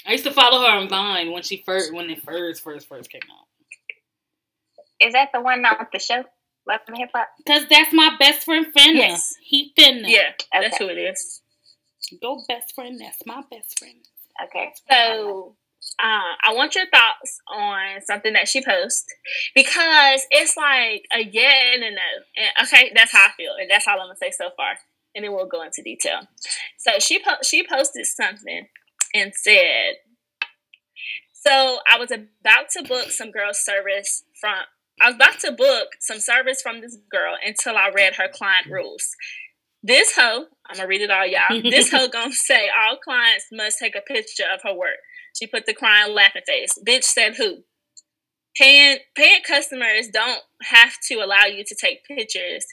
I 0.07 0.13
used 0.13 0.25
to 0.25 0.33
follow 0.33 0.61
her 0.61 0.77
on 0.79 0.89
Vine 0.89 1.31
when 1.31 1.43
she 1.43 1.63
first, 1.65 1.93
when 1.95 2.11
it 2.11 2.23
first, 2.23 2.63
first, 2.63 2.89
first 2.89 3.11
came 3.11 3.23
out. 3.31 3.47
Is 5.01 5.13
that 5.13 5.31
the 5.33 5.41
one 5.41 5.65
on 5.65 5.87
the 5.93 5.99
show? 5.99 6.25
Love 6.67 6.81
and 6.89 6.97
Hip 6.97 7.11
Hop? 7.15 7.29
Cause 7.47 7.63
that's 7.69 7.93
my 7.93 8.17
best 8.19 8.45
friend 8.45 8.67
Finna. 8.75 8.95
Yes. 8.95 9.35
He 9.43 9.73
Finna. 9.79 10.05
Yeah, 10.07 10.33
that's 10.53 10.75
Okay. 10.77 10.85
who 10.85 10.91
it 10.91 10.97
is. 10.99 11.43
Go 12.23 12.43
best 12.49 12.75
friend. 12.75 13.01
That's 13.01 13.25
my 13.27 13.43
best 13.51 13.79
friend. 13.79 13.97
Okay. 14.45 14.73
So, 14.91 15.57
uh, 15.99 16.35
I 16.43 16.55
want 16.55 16.75
your 16.75 16.87
thoughts 16.87 17.41
on 17.49 18.01
something 18.03 18.33
that 18.33 18.49
she 18.49 18.65
posts 18.65 19.07
because 19.55 20.23
it's 20.31 20.57
like 20.57 21.07
a 21.13 21.23
yeah 21.31 21.75
and 21.75 21.85
a 21.85 21.91
no. 21.91 22.01
And 22.37 22.67
okay, 22.67 22.91
that's 22.95 23.13
how 23.13 23.27
I 23.27 23.31
feel, 23.37 23.55
and 23.61 23.71
that's 23.71 23.87
all 23.87 24.01
I'm 24.01 24.07
gonna 24.07 24.17
say 24.17 24.31
so 24.31 24.51
far, 24.57 24.75
and 25.15 25.25
then 25.25 25.33
we'll 25.33 25.47
go 25.47 25.63
into 25.63 25.83
detail. 25.83 26.21
So 26.79 26.99
she 26.99 27.23
po- 27.23 27.43
she 27.45 27.67
posted 27.67 28.07
something 28.07 28.67
and 29.15 29.33
said, 29.35 29.97
"So 31.33 31.81
I 31.89 31.99
was 31.99 32.11
about 32.11 32.71
to 32.71 32.83
book 32.83 33.11
some 33.11 33.31
girl's 33.31 33.65
service 33.65 34.25
from." 34.41 34.65
I 35.01 35.07
was 35.09 35.17
about 35.17 35.41
to 35.41 35.51
book 35.51 35.89
some 35.99 36.21
service 36.21 36.63
from 36.63 36.81
this 36.81 36.97
girl 37.11 37.37
until 37.45 37.77
I 37.77 37.89
read 37.89 38.15
her 38.15 38.29
client 38.29 38.69
rules. 38.71 39.17
This 39.87 40.17
hoe, 40.17 40.47
I'm 40.67 40.77
gonna 40.77 40.89
read 40.89 41.03
it 41.03 41.11
all, 41.11 41.27
y'all. 41.27 41.61
This 41.71 41.91
hoe 41.91 42.09
gonna 42.09 42.33
say 42.33 42.69
all 42.71 42.97
clients 42.97 43.49
must 43.53 43.79
take 43.79 43.95
a 43.95 44.01
picture 44.01 44.45
of 44.53 44.61
her 44.65 44.75
work. 44.75 44.97
She 45.39 45.47
put 45.47 45.67
the 45.67 45.75
crying 45.75 46.15
laughing 46.15 46.43
face. 46.47 46.79
Bitch 46.89 47.05
said 47.05 47.35
who? 47.37 47.59
Paying 48.57 49.01
paying 49.15 49.43
customers 49.47 50.09
don't 50.11 50.41
have 50.63 50.95
to 51.09 51.17
allow 51.17 51.45
you 51.45 51.65
to 51.67 51.77
take 51.79 52.07
pictures. 52.07 52.65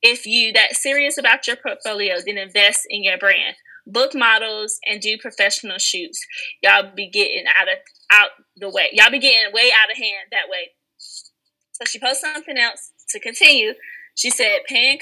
If 0.00 0.24
you 0.24 0.54
that 0.54 0.74
serious 0.74 1.18
about 1.18 1.46
your 1.46 1.56
portfolio, 1.56 2.14
then 2.24 2.38
invest 2.38 2.86
in 2.88 3.04
your 3.04 3.18
brand. 3.18 3.56
Book 3.86 4.14
models 4.14 4.78
and 4.88 5.02
do 5.02 5.18
professional 5.18 5.76
shoots. 5.76 6.18
Y'all 6.62 6.90
be 6.96 7.10
getting 7.10 7.44
out 7.60 7.68
of 7.68 7.78
out 8.10 8.30
the 8.56 8.70
way. 8.70 8.88
Y'all 8.92 9.10
be 9.10 9.18
getting 9.18 9.52
way 9.52 9.70
out 9.82 9.90
of 9.90 9.98
hand 9.98 10.28
that 10.30 10.48
way. 10.48 10.70
So 10.96 11.84
she 11.84 12.00
posted 12.00 12.32
something 12.32 12.56
else 12.56 12.92
to 13.10 13.20
continue. 13.20 13.74
She 14.14 14.30
said, 14.30 14.60
paying 14.66 14.98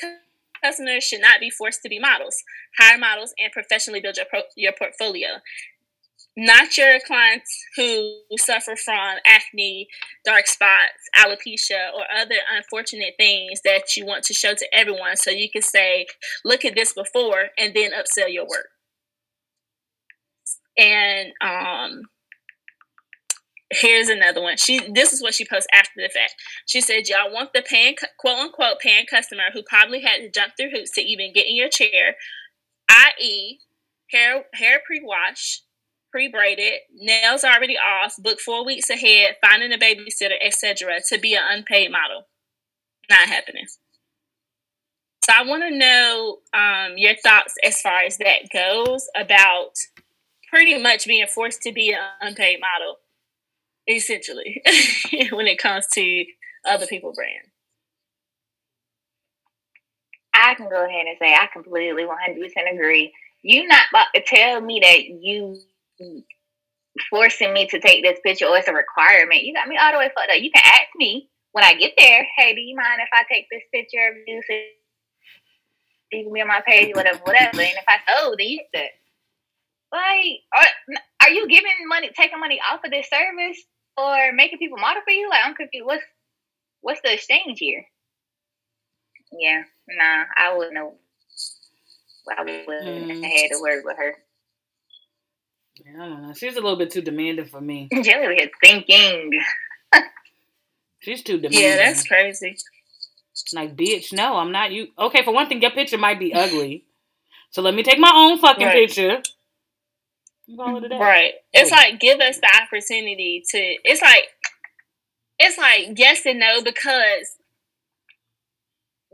customers 0.62 1.04
should 1.04 1.20
not 1.20 1.40
be 1.40 1.50
forced 1.50 1.82
to 1.82 1.88
be 1.88 1.98
models. 1.98 2.42
Hire 2.78 2.98
models 2.98 3.34
and 3.38 3.52
professionally 3.52 4.00
build 4.00 4.16
your, 4.16 4.26
pro- 4.26 4.42
your 4.56 4.72
portfolio. 4.72 5.28
Not 6.34 6.78
your 6.78 6.98
clients 7.06 7.62
who 7.76 8.14
suffer 8.38 8.74
from 8.74 9.18
acne, 9.26 9.88
dark 10.24 10.46
spots, 10.46 10.92
alopecia, 11.14 11.92
or 11.94 12.04
other 12.16 12.36
unfortunate 12.56 13.14
things 13.18 13.60
that 13.64 13.96
you 13.96 14.06
want 14.06 14.24
to 14.24 14.34
show 14.34 14.54
to 14.54 14.66
everyone 14.74 15.16
so 15.16 15.30
you 15.30 15.50
can 15.50 15.60
say, 15.60 16.06
look 16.42 16.64
at 16.64 16.74
this 16.74 16.94
before 16.94 17.48
and 17.58 17.74
then 17.74 17.90
upsell 17.92 18.32
your 18.32 18.46
work. 18.46 18.68
And 20.78 21.32
um, 21.42 22.02
here's 23.72 24.08
another 24.08 24.42
one. 24.42 24.56
She 24.56 24.80
this 24.92 25.12
is 25.12 25.22
what 25.22 25.34
she 25.34 25.44
posts 25.44 25.66
after 25.72 25.92
the 25.96 26.08
fact. 26.08 26.34
She 26.66 26.80
said, 26.80 27.08
"Y'all 27.08 27.32
want 27.32 27.52
the 27.52 27.62
paying 27.62 27.96
quote 28.18 28.38
unquote 28.38 28.78
paying 28.80 29.06
customer 29.06 29.50
who 29.52 29.62
probably 29.62 30.00
had 30.00 30.18
to 30.18 30.30
jump 30.30 30.54
through 30.56 30.70
hoops 30.70 30.90
to 30.92 31.00
even 31.00 31.32
get 31.32 31.46
in 31.46 31.56
your 31.56 31.68
chair, 31.68 32.16
i.e., 32.88 33.58
hair 34.10 34.44
hair 34.54 34.80
pre 34.86 35.00
wash, 35.02 35.62
pre 36.10 36.28
braided, 36.28 36.80
nails 36.94 37.44
already 37.44 37.76
off, 37.76 38.14
book 38.18 38.40
four 38.40 38.64
weeks 38.64 38.90
ahead, 38.90 39.36
finding 39.44 39.72
a 39.72 39.78
babysitter, 39.78 40.36
etc. 40.40 41.00
To 41.08 41.18
be 41.18 41.34
an 41.34 41.42
unpaid 41.48 41.90
model, 41.90 42.26
not 43.10 43.28
happening." 43.28 43.66
So 45.24 45.32
I 45.36 45.44
want 45.44 45.62
to 45.62 45.70
know 45.70 46.38
um, 46.52 46.94
your 46.96 47.14
thoughts 47.14 47.54
as 47.64 47.80
far 47.80 48.00
as 48.00 48.18
that 48.18 48.50
goes 48.52 49.08
about 49.16 49.70
pretty 50.48 50.76
much 50.82 51.06
being 51.06 51.26
forced 51.28 51.62
to 51.62 51.72
be 51.72 51.92
an 51.92 52.00
unpaid 52.20 52.58
model 52.60 52.96
essentially 53.88 54.62
when 55.32 55.46
it 55.46 55.58
comes 55.58 55.86
to 55.92 56.24
other 56.64 56.86
people 56.86 57.12
brand 57.12 57.46
I 60.34 60.54
can 60.54 60.68
go 60.68 60.84
ahead 60.84 61.06
and 61.06 61.16
say 61.20 61.34
I 61.34 61.48
completely 61.52 62.04
100% 62.04 62.74
agree. 62.74 63.12
you 63.42 63.66
not 63.66 63.86
about 63.90 64.06
to 64.14 64.22
tell 64.22 64.60
me 64.60 64.80
that 64.80 65.04
you 65.04 65.58
forcing 67.10 67.52
me 67.52 67.66
to 67.68 67.80
take 67.80 68.02
this 68.02 68.18
picture 68.24 68.46
or 68.46 68.56
it's 68.56 68.68
a 68.68 68.72
requirement. 68.72 69.42
You 69.42 69.54
got 69.54 69.68
me 69.68 69.78
all 69.80 69.92
the 69.92 69.98
way 69.98 70.10
fucked 70.14 70.30
up. 70.30 70.40
You 70.40 70.50
can 70.50 70.62
ask 70.64 70.88
me 70.96 71.28
when 71.52 71.64
I 71.64 71.74
get 71.74 71.92
there, 71.98 72.26
hey, 72.36 72.54
do 72.54 72.60
you 72.60 72.76
mind 72.76 73.00
if 73.00 73.08
I 73.12 73.24
take 73.30 73.46
this 73.50 73.62
picture 73.72 74.08
of 74.08 74.16
you? 74.26 74.42
So 74.48 74.54
you 76.12 76.24
can 76.24 76.32
be 76.32 76.42
on 76.42 76.48
my 76.48 76.62
page, 76.66 76.94
whatever, 76.94 77.18
whatever. 77.24 77.60
And 77.60 77.76
if 77.76 77.84
I 77.88 77.98
oh, 78.10 78.34
then 78.38 78.48
you 78.48 78.60
that. 78.74 78.90
Like, 79.92 80.40
are, 80.54 80.96
are 81.26 81.30
you 81.30 81.46
giving 81.48 81.70
money, 81.86 82.10
taking 82.16 82.40
money 82.40 82.58
off 82.70 82.80
of 82.82 82.90
this 82.90 83.10
service 83.10 83.62
or 83.96 84.32
making 84.32 84.58
people 84.58 84.78
model 84.78 85.02
for 85.04 85.12
you? 85.12 85.28
Like, 85.30 85.40
I'm 85.44 85.54
confused. 85.54 85.86
What's, 85.86 86.04
what's 86.80 87.00
the 87.02 87.12
exchange 87.14 87.58
here? 87.58 87.84
Yeah, 89.32 89.62
nah, 89.88 90.24
I 90.36 90.56
wouldn't 90.56 90.74
know. 90.74 90.94
I 92.36 92.42
wouldn't 92.42 92.68
Mm. 92.68 93.08
have 93.08 93.32
had 93.32 93.50
to 93.50 93.60
work 93.60 93.84
with 93.84 93.96
her. 93.96 94.14
I 95.88 96.06
don't 96.06 96.22
know. 96.28 96.34
She's 96.34 96.52
a 96.56 96.60
little 96.60 96.76
bit 96.76 96.90
too 96.90 97.02
demanding 97.02 97.46
for 97.46 97.60
me. 97.60 97.88
Jelly 98.02 98.36
is 98.36 98.50
thinking. 98.62 99.30
She's 101.00 101.22
too 101.22 101.38
demanding. 101.38 101.62
Yeah, 101.62 101.76
that's 101.76 102.06
crazy. 102.06 102.56
like, 103.54 103.74
bitch, 103.76 104.12
no, 104.12 104.36
I'm 104.36 104.52
not 104.52 104.70
you. 104.72 104.88
Okay, 104.98 105.24
for 105.24 105.32
one 105.34 105.48
thing, 105.48 105.62
your 105.62 105.70
picture 105.72 105.98
might 105.98 106.18
be 106.18 106.34
ugly. 106.34 106.84
So 107.50 107.62
let 107.62 107.74
me 107.74 107.82
take 107.82 107.98
my 107.98 108.12
own 108.14 108.38
fucking 108.38 108.66
Right. 108.66 108.86
picture. 108.88 109.22
Call 110.56 110.76
it 110.76 110.84
a 110.84 110.88
day. 110.88 110.98
Right. 110.98 111.32
It's 111.52 111.70
like 111.70 112.00
give 112.00 112.20
us 112.20 112.38
the 112.38 112.50
opportunity 112.62 113.42
to 113.50 113.58
it's 113.58 114.02
like 114.02 114.28
it's 115.38 115.58
like 115.58 115.98
yes 115.98 116.24
and 116.26 116.40
no 116.40 116.62
because 116.62 117.36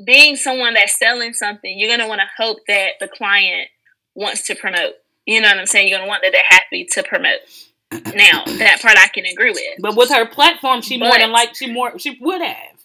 being 0.04 0.36
someone 0.36 0.74
that's 0.74 0.98
selling 0.98 1.32
something, 1.32 1.78
you're 1.78 1.90
gonna 1.90 2.08
want 2.08 2.20
to 2.20 2.42
hope 2.42 2.58
that 2.68 2.92
the 3.00 3.08
client 3.08 3.68
wants 4.14 4.46
to 4.46 4.54
promote. 4.54 4.94
You 5.26 5.40
know 5.40 5.48
what 5.48 5.58
I'm 5.58 5.66
saying? 5.66 5.88
You're 5.88 5.98
gonna 5.98 6.08
want 6.08 6.22
that 6.22 6.32
they're 6.32 6.42
happy 6.48 6.84
to 6.92 7.02
promote. 7.02 7.40
Now, 8.14 8.44
that 8.44 8.80
part 8.82 8.98
I 8.98 9.08
can 9.08 9.24
agree 9.24 9.50
with. 9.50 9.62
But 9.80 9.96
with 9.96 10.10
her 10.10 10.26
platform, 10.26 10.82
she 10.82 10.98
more 10.98 11.16
than 11.18 11.32
like 11.32 11.54
she 11.54 11.72
more 11.72 11.98
she 11.98 12.18
would 12.20 12.42
have. 12.42 12.78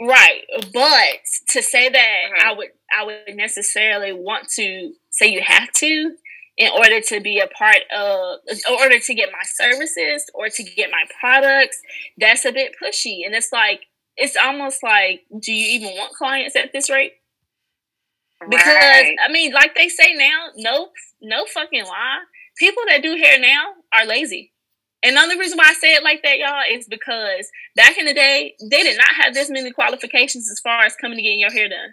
Right. 0.00 0.42
But 0.72 1.18
to 1.48 1.62
say 1.62 1.88
that. 1.88 2.24
I 2.40 2.52
would 2.54 2.68
I 2.96 3.04
would 3.04 3.36
necessarily 3.36 4.12
want 4.12 4.48
to 4.56 4.92
say 5.10 5.26
you 5.28 5.42
have 5.44 5.72
to 5.72 6.14
in 6.56 6.70
order 6.70 7.00
to 7.00 7.20
be 7.20 7.40
a 7.40 7.48
part 7.48 7.82
of 7.94 8.38
in 8.48 8.58
order 8.78 8.98
to 8.98 9.14
get 9.14 9.30
my 9.32 9.42
services 9.44 10.24
or 10.34 10.48
to 10.48 10.62
get 10.62 10.90
my 10.90 11.04
products, 11.20 11.80
that's 12.18 12.44
a 12.44 12.52
bit 12.52 12.72
pushy. 12.82 13.26
And 13.26 13.34
it's 13.34 13.52
like 13.52 13.80
it's 14.16 14.36
almost 14.36 14.82
like, 14.82 15.22
do 15.40 15.52
you 15.52 15.80
even 15.80 15.96
want 15.96 16.14
clients 16.14 16.54
at 16.54 16.72
this 16.72 16.88
rate? 16.88 17.14
Because 18.48 18.66
Right. 18.66 19.16
I 19.24 19.32
mean, 19.32 19.52
like 19.52 19.74
they 19.74 19.88
say 19.88 20.14
now, 20.14 20.48
no 20.56 20.88
no 21.20 21.44
fucking 21.46 21.84
lie. 21.84 22.20
People 22.56 22.84
that 22.88 23.02
do 23.02 23.16
hair 23.16 23.40
now 23.40 23.72
are 23.92 24.06
lazy. 24.06 24.52
And 25.02 25.16
the 25.16 25.20
only 25.20 25.38
reason 25.38 25.58
why 25.58 25.68
I 25.68 25.74
say 25.74 25.94
it 25.94 26.02
like 26.02 26.22
that, 26.22 26.38
y'all, 26.38 26.62
is 26.70 26.86
because 26.88 27.50
back 27.76 27.98
in 27.98 28.06
the 28.06 28.14
day, 28.14 28.54
they 28.70 28.82
did 28.82 28.96
not 28.96 29.14
have 29.22 29.34
this 29.34 29.50
many 29.50 29.70
qualifications 29.70 30.50
as 30.50 30.60
far 30.60 30.82
as 30.84 30.96
coming 30.96 31.18
to 31.18 31.22
getting 31.22 31.40
your 31.40 31.52
hair 31.52 31.68
done. 31.68 31.92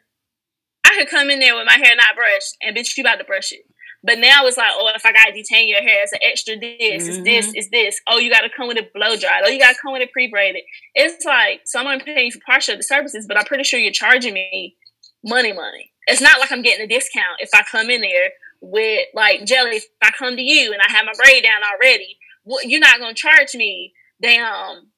I 0.86 0.97
could 0.97 1.10
come 1.10 1.30
in 1.30 1.39
there 1.39 1.56
with 1.56 1.65
my 1.65 1.74
hair 1.74 1.95
not 1.95 2.15
brushed, 2.15 2.56
and 2.62 2.76
bitch, 2.76 2.95
you 2.95 3.04
about 3.04 3.17
to 3.17 3.26
brush 3.26 3.52
it. 3.52 3.62
But 4.04 4.18
now 4.18 4.48
it's 4.48 4.58
like, 4.58 4.72
oh, 4.74 4.92
if 4.96 5.06
I 5.06 5.12
gotta 5.12 5.32
detain 5.32 5.70
your 5.70 5.82
hair, 5.82 6.02
it's 6.02 6.12
an 6.12 6.20
extra 6.24 6.58
this, 6.58 7.08
mm-hmm. 7.08 7.10
it's 7.10 7.24
this, 7.24 7.52
it's 7.54 7.70
this. 7.70 8.02
Oh, 8.08 8.18
you 8.18 8.32
gotta 8.32 8.50
come 8.56 8.68
with 8.68 8.78
it 8.78 8.92
blow 8.94 9.16
dried. 9.16 9.44
Oh, 9.46 9.50
you 9.50 9.60
gotta 9.60 9.78
come 9.80 9.94
with 9.94 10.02
it 10.02 10.12
pre 10.12 10.28
braided. 10.28 10.64
It's 10.96 11.24
like, 11.24 11.62
so 11.66 11.80
I'm 11.80 11.86
gonna 11.86 12.32
for 12.32 12.40
partial 12.46 12.74
of 12.74 12.80
the 12.80 12.84
services, 12.84 13.26
but 13.28 13.38
I'm 13.38 13.46
pretty 13.46 13.64
sure 13.64 13.80
you're 13.80 13.92
charging 13.92 14.34
me 14.34 14.76
money, 15.24 15.54
money. 15.54 15.92
It's 16.08 16.22
not 16.22 16.40
like 16.40 16.52
I'm 16.52 16.64
getting 16.64 16.86
a 16.86 16.88
discount 16.88 17.40
if 17.40 17.50
I 17.54 17.62
come 17.72 17.92
in 17.92 18.02
there 18.02 18.32
with 18.60 19.06
like 19.14 19.46
jelly. 19.46 19.78
If 19.78 19.86
I 20.02 20.12
come 20.18 20.36
to 20.36 20.42
you 20.42 20.74
and 20.74 20.82
I 20.82 20.92
have 20.92 21.06
my 21.06 21.14
braid 21.24 21.44
down 21.44 21.62
already, 21.74 22.18
well, 22.44 22.64
you're 22.64 22.80
not 22.80 23.00
gonna 23.00 23.14
charge 23.14 23.54
me 23.54 23.94
damn 24.20 24.92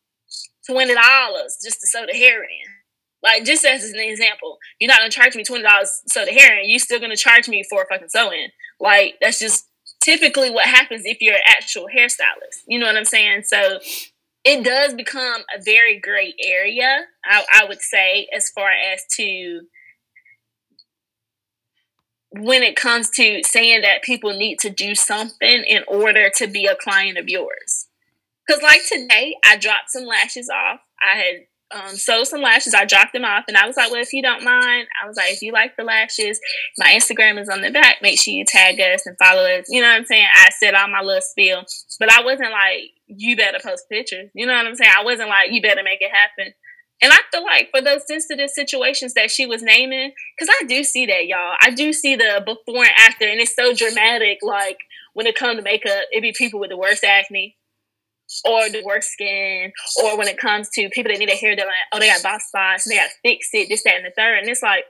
twenty 0.66 0.94
dollars 0.94 1.58
just 1.62 1.82
to 1.82 1.88
sew 1.88 2.06
the 2.10 2.18
hair 2.18 2.42
in. 2.42 2.70
Like 3.22 3.44
just 3.44 3.66
as 3.66 3.84
an 3.84 4.00
example, 4.00 4.58
you're 4.80 4.88
not 4.90 5.00
gonna 5.00 5.10
charge 5.10 5.36
me 5.36 5.44
twenty 5.44 5.64
dollars 5.64 6.02
to 6.08 6.14
sew 6.14 6.26
the 6.26 6.32
hair 6.32 6.58
in. 6.58 6.70
You're 6.70 6.80
still 6.80 7.00
gonna 7.00 7.18
charge 7.18 7.50
me 7.50 7.64
for 7.70 7.84
a 7.84 7.88
fucking 7.88 8.10
sewing. 8.10 8.48
Like 8.84 9.16
that's 9.22 9.40
just 9.40 9.66
typically 10.02 10.52
what 10.52 10.66
happens 10.66 11.04
if 11.06 11.22
you're 11.22 11.36
an 11.36 11.42
actual 11.48 11.88
hairstylist. 11.88 12.64
You 12.68 12.80
know 12.80 12.86
what 12.86 12.98
I'm 12.98 13.06
saying? 13.06 13.44
So 13.44 13.80
it 14.44 14.64
does 14.64 14.94
become 14.94 15.42
a 15.58 15.62
very 15.64 16.00
gray 16.00 16.36
area. 16.44 17.06
I, 17.26 17.46
I 17.54 17.66
would 17.66 17.82
say 17.82 18.28
as 18.36 18.50
far 18.50 18.70
as 18.70 19.02
to 19.16 19.62
when 22.32 22.62
it 22.62 22.76
comes 22.76 23.10
to 23.12 23.42
saying 23.44 23.82
that 23.84 24.04
people 24.04 24.34
need 24.34 24.60
to 24.60 24.70
do 24.70 24.96
something 24.96 25.64
in 25.64 25.84
order 25.88 26.30
to 26.36 26.48
be 26.48 26.66
a 26.66 26.76
client 26.76 27.18
of 27.18 27.30
yours. 27.30 27.88
Because, 28.46 28.62
like 28.62 28.82
today, 28.92 29.38
I 29.46 29.56
dropped 29.56 29.92
some 29.92 30.04
lashes 30.04 30.50
off. 30.50 30.82
I 31.02 31.16
had 31.16 31.36
um, 31.74 31.96
some 31.96 32.42
lashes. 32.42 32.74
I 32.74 32.86
dropped 32.86 33.14
them 33.14 33.26
off, 33.26 33.46
and 33.48 33.58
I 33.58 33.68
was 33.68 33.76
like, 33.76 33.92
"Well, 33.92 34.02
if 34.02 34.14
you 34.14 34.22
don't 34.22 34.44
mind, 34.44 34.88
I 35.04 35.08
was 35.08 35.18
like, 35.18 35.32
if 35.32 35.42
you 35.42 35.52
like 35.52 35.76
the 35.78 35.84
lashes, 35.84 36.40
my 36.78 36.88
Instagram 36.88 37.40
is 37.42 37.50
on 37.50 37.62
the 37.62 37.72
back. 37.72 37.98
Make 38.02 38.20
sure 38.20 38.34
you 38.34 38.46
tag 38.46 38.80
us 38.80 39.06
and 39.06 39.18
follow 39.18 39.44
us. 39.44 39.66
You 39.70 39.82
know 39.82 39.90
what 39.90 39.98
I'm 39.98 40.06
saying? 40.06 40.28
I 40.34 40.50
said 40.60 40.76
all 40.76 40.88
my 40.88 41.02
little 41.02 41.22
spiel, 41.22 41.64
but 42.00 42.12
I 42.12 42.24
wasn't 42.24 42.52
like, 42.52 42.92
you 43.08 43.36
better 43.36 43.60
post 43.64 43.86
pictures. 43.92 44.30
You 44.34 44.46
know 44.46 44.54
what 44.54 44.66
I'm 44.66 44.76
saying? 44.76 44.92
I 44.98 45.04
wasn't 45.04 45.30
like, 45.30 45.52
you 45.52 45.62
better 45.62 45.84
make 45.84 46.02
it 46.02 46.12
happen. 46.12 46.54
And 47.02 47.12
I 47.12 47.18
feel 47.32 47.44
like 47.44 47.70
for 47.72 47.82
those 47.82 48.08
sensitive 48.08 48.50
situations 48.50 49.14
that 49.16 49.30
she 49.30 49.46
was 49.46 49.62
naming, 49.62 50.14
because 50.38 50.56
I 50.62 50.66
do 50.66 50.84
see 50.84 51.06
that, 51.08 51.28
y'all. 51.28 51.56
I 51.62 51.72
do 51.72 51.92
see 51.92 52.16
the 52.16 52.42
before 52.46 52.84
and 52.84 52.94
after, 52.98 53.28
and 53.28 53.42
it's 53.42 53.56
so 53.56 53.74
dramatic. 53.74 54.38
Like 54.42 54.78
when 55.14 55.28
it 55.28 55.36
comes 55.36 55.58
to 55.58 55.64
makeup, 55.64 56.04
it'd 56.14 56.22
be 56.22 56.34
people 56.38 56.60
with 56.60 56.70
the 56.70 56.78
worst 56.78 57.04
acne 57.04 57.58
or 58.46 58.70
the 58.70 58.84
worst 58.84 59.10
skin, 59.12 59.72
or 60.02 60.18
when 60.18 60.28
it 60.28 60.38
comes 60.38 60.70
to 60.72 60.90
people 60.90 61.12
that 61.12 61.20
need 61.20 61.30
a 61.30 61.36
hair, 61.36 61.56
they're 61.56 61.66
like, 61.66 61.76
oh, 61.92 62.00
they 62.00 62.08
got 62.08 62.24
box 62.24 62.48
spots, 62.48 62.86
they 62.88 62.96
got 62.96 63.10
to 63.10 63.16
fix 63.24 63.50
it, 63.54 63.70
this, 63.70 63.84
that, 63.84 63.96
and 63.96 64.06
the 64.06 64.12
third. 64.16 64.40
And 64.40 64.50
it's 64.50 64.64
like, 64.64 64.86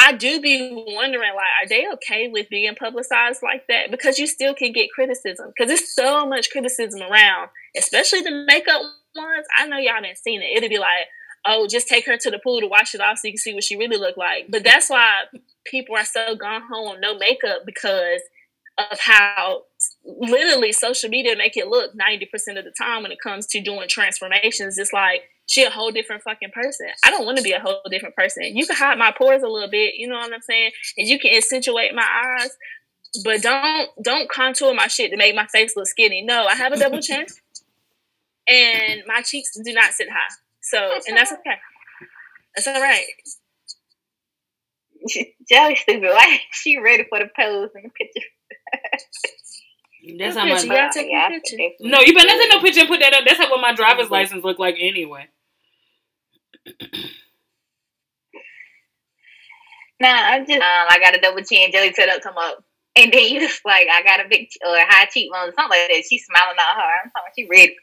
I 0.00 0.12
do 0.12 0.40
be 0.40 0.70
wondering, 0.72 1.32
like, 1.34 1.44
are 1.62 1.68
they 1.68 1.86
okay 1.94 2.28
with 2.28 2.48
being 2.48 2.74
publicized 2.76 3.40
like 3.42 3.66
that? 3.68 3.90
Because 3.90 4.18
you 4.18 4.28
still 4.28 4.54
can 4.54 4.72
get 4.72 4.90
criticism. 4.94 5.48
Because 5.48 5.68
there's 5.68 5.92
so 5.92 6.24
much 6.24 6.50
criticism 6.50 7.02
around, 7.02 7.48
especially 7.76 8.20
the 8.20 8.44
makeup 8.46 8.80
ones. 9.16 9.46
I 9.56 9.66
know 9.66 9.76
y'all 9.76 10.00
didn't 10.00 10.18
seen 10.18 10.40
it. 10.40 10.56
It'll 10.56 10.68
be 10.68 10.78
like, 10.78 11.06
oh, 11.46 11.66
just 11.66 11.88
take 11.88 12.06
her 12.06 12.16
to 12.16 12.30
the 12.30 12.38
pool 12.38 12.60
to 12.60 12.68
wash 12.68 12.94
it 12.94 13.00
off 13.00 13.18
so 13.18 13.26
you 13.26 13.32
can 13.32 13.38
see 13.38 13.54
what 13.54 13.64
she 13.64 13.76
really 13.76 13.96
looked 13.96 14.18
like. 14.18 14.46
But 14.48 14.62
that's 14.62 14.88
why 14.88 15.22
people 15.66 15.96
are 15.96 16.04
so 16.04 16.36
gone 16.36 16.62
home 16.72 17.00
no 17.00 17.16
makeup 17.16 17.62
because 17.66 18.20
of 18.78 19.00
how 19.00 19.62
literally 20.08 20.72
social 20.72 21.10
media 21.10 21.36
make 21.36 21.56
it 21.56 21.68
look 21.68 21.92
90% 21.94 22.24
of 22.58 22.64
the 22.64 22.72
time 22.76 23.02
when 23.02 23.12
it 23.12 23.18
comes 23.22 23.46
to 23.48 23.60
doing 23.60 23.88
transformations. 23.88 24.78
It's 24.78 24.92
like 24.92 25.22
she 25.46 25.64
a 25.64 25.70
whole 25.70 25.90
different 25.90 26.22
fucking 26.22 26.50
person. 26.52 26.88
I 27.04 27.10
don't 27.10 27.26
want 27.26 27.36
to 27.38 27.42
be 27.42 27.52
a 27.52 27.60
whole 27.60 27.82
different 27.90 28.16
person. 28.16 28.56
You 28.56 28.66
can 28.66 28.76
hide 28.76 28.98
my 28.98 29.12
pores 29.16 29.42
a 29.42 29.48
little 29.48 29.70
bit, 29.70 29.94
you 29.96 30.08
know 30.08 30.16
what 30.16 30.32
I'm 30.32 30.40
saying? 30.42 30.70
And 30.96 31.06
you 31.06 31.18
can 31.18 31.36
accentuate 31.36 31.94
my 31.94 32.06
eyes, 32.40 32.56
but 33.24 33.42
don't 33.42 33.90
don't 34.02 34.30
contour 34.30 34.74
my 34.74 34.86
shit 34.86 35.10
to 35.10 35.16
make 35.16 35.34
my 35.34 35.46
face 35.46 35.74
look 35.76 35.86
skinny. 35.86 36.22
No, 36.22 36.46
I 36.46 36.54
have 36.54 36.72
a 36.72 36.78
double 36.78 37.00
chin. 37.00 37.26
And 38.50 39.02
my 39.06 39.20
cheeks 39.20 39.50
do 39.62 39.74
not 39.74 39.92
sit 39.92 40.08
high. 40.08 40.34
So, 40.62 40.78
and 41.06 41.14
that's 41.14 41.32
okay. 41.32 41.58
That's 42.56 42.66
all 42.66 42.80
right. 42.80 43.04
Jelly 45.48 45.76
stupid. 45.76 46.08
Why 46.08 46.40
she 46.50 46.78
ready 46.78 47.04
for 47.10 47.18
the 47.18 47.28
pose 47.38 47.68
and 47.74 47.84
the 47.84 47.90
picture? 47.90 48.26
That's 50.16 50.36
how 50.36 50.46
much. 50.46 50.64
you 50.64 50.70
take 50.92 51.08
yeah, 51.10 51.28
picture. 51.28 51.56
No, 51.80 52.00
you 52.00 52.14
better 52.14 52.26
not 52.26 52.38
take 52.38 52.50
no 52.50 52.60
picture 52.60 52.80
and 52.80 52.88
put 52.88 53.00
that 53.00 53.12
up. 53.12 53.24
That's 53.26 53.38
how 53.38 53.50
what 53.50 53.60
my 53.60 53.74
driver's 53.74 54.10
license 54.10 54.44
look 54.44 54.58
like 54.58 54.76
anyway. 54.78 55.28
nah, 60.00 60.08
I'm 60.08 60.46
just 60.46 60.60
um, 60.60 60.86
I 60.88 60.98
got 61.00 61.14
a 61.14 61.20
double 61.20 61.42
chin. 61.42 61.70
Jelly 61.72 61.92
set 61.92 62.08
up 62.08 62.22
come 62.22 62.38
up. 62.38 62.64
And 62.96 63.12
then 63.12 63.28
you 63.32 63.40
just 63.40 63.64
like, 63.64 63.86
I 63.92 64.02
got 64.02 64.24
a 64.24 64.28
big 64.28 64.48
or 64.66 64.74
high 64.76 65.06
cheekbones, 65.06 65.54
something 65.54 65.78
like 65.78 65.88
that. 65.88 66.02
She's 66.08 66.24
smiling 66.24 66.56
at 66.58 66.74
her. 66.74 66.90
I'm 67.04 67.10
talking, 67.10 67.32
she 67.36 67.48
ready. 67.48 67.76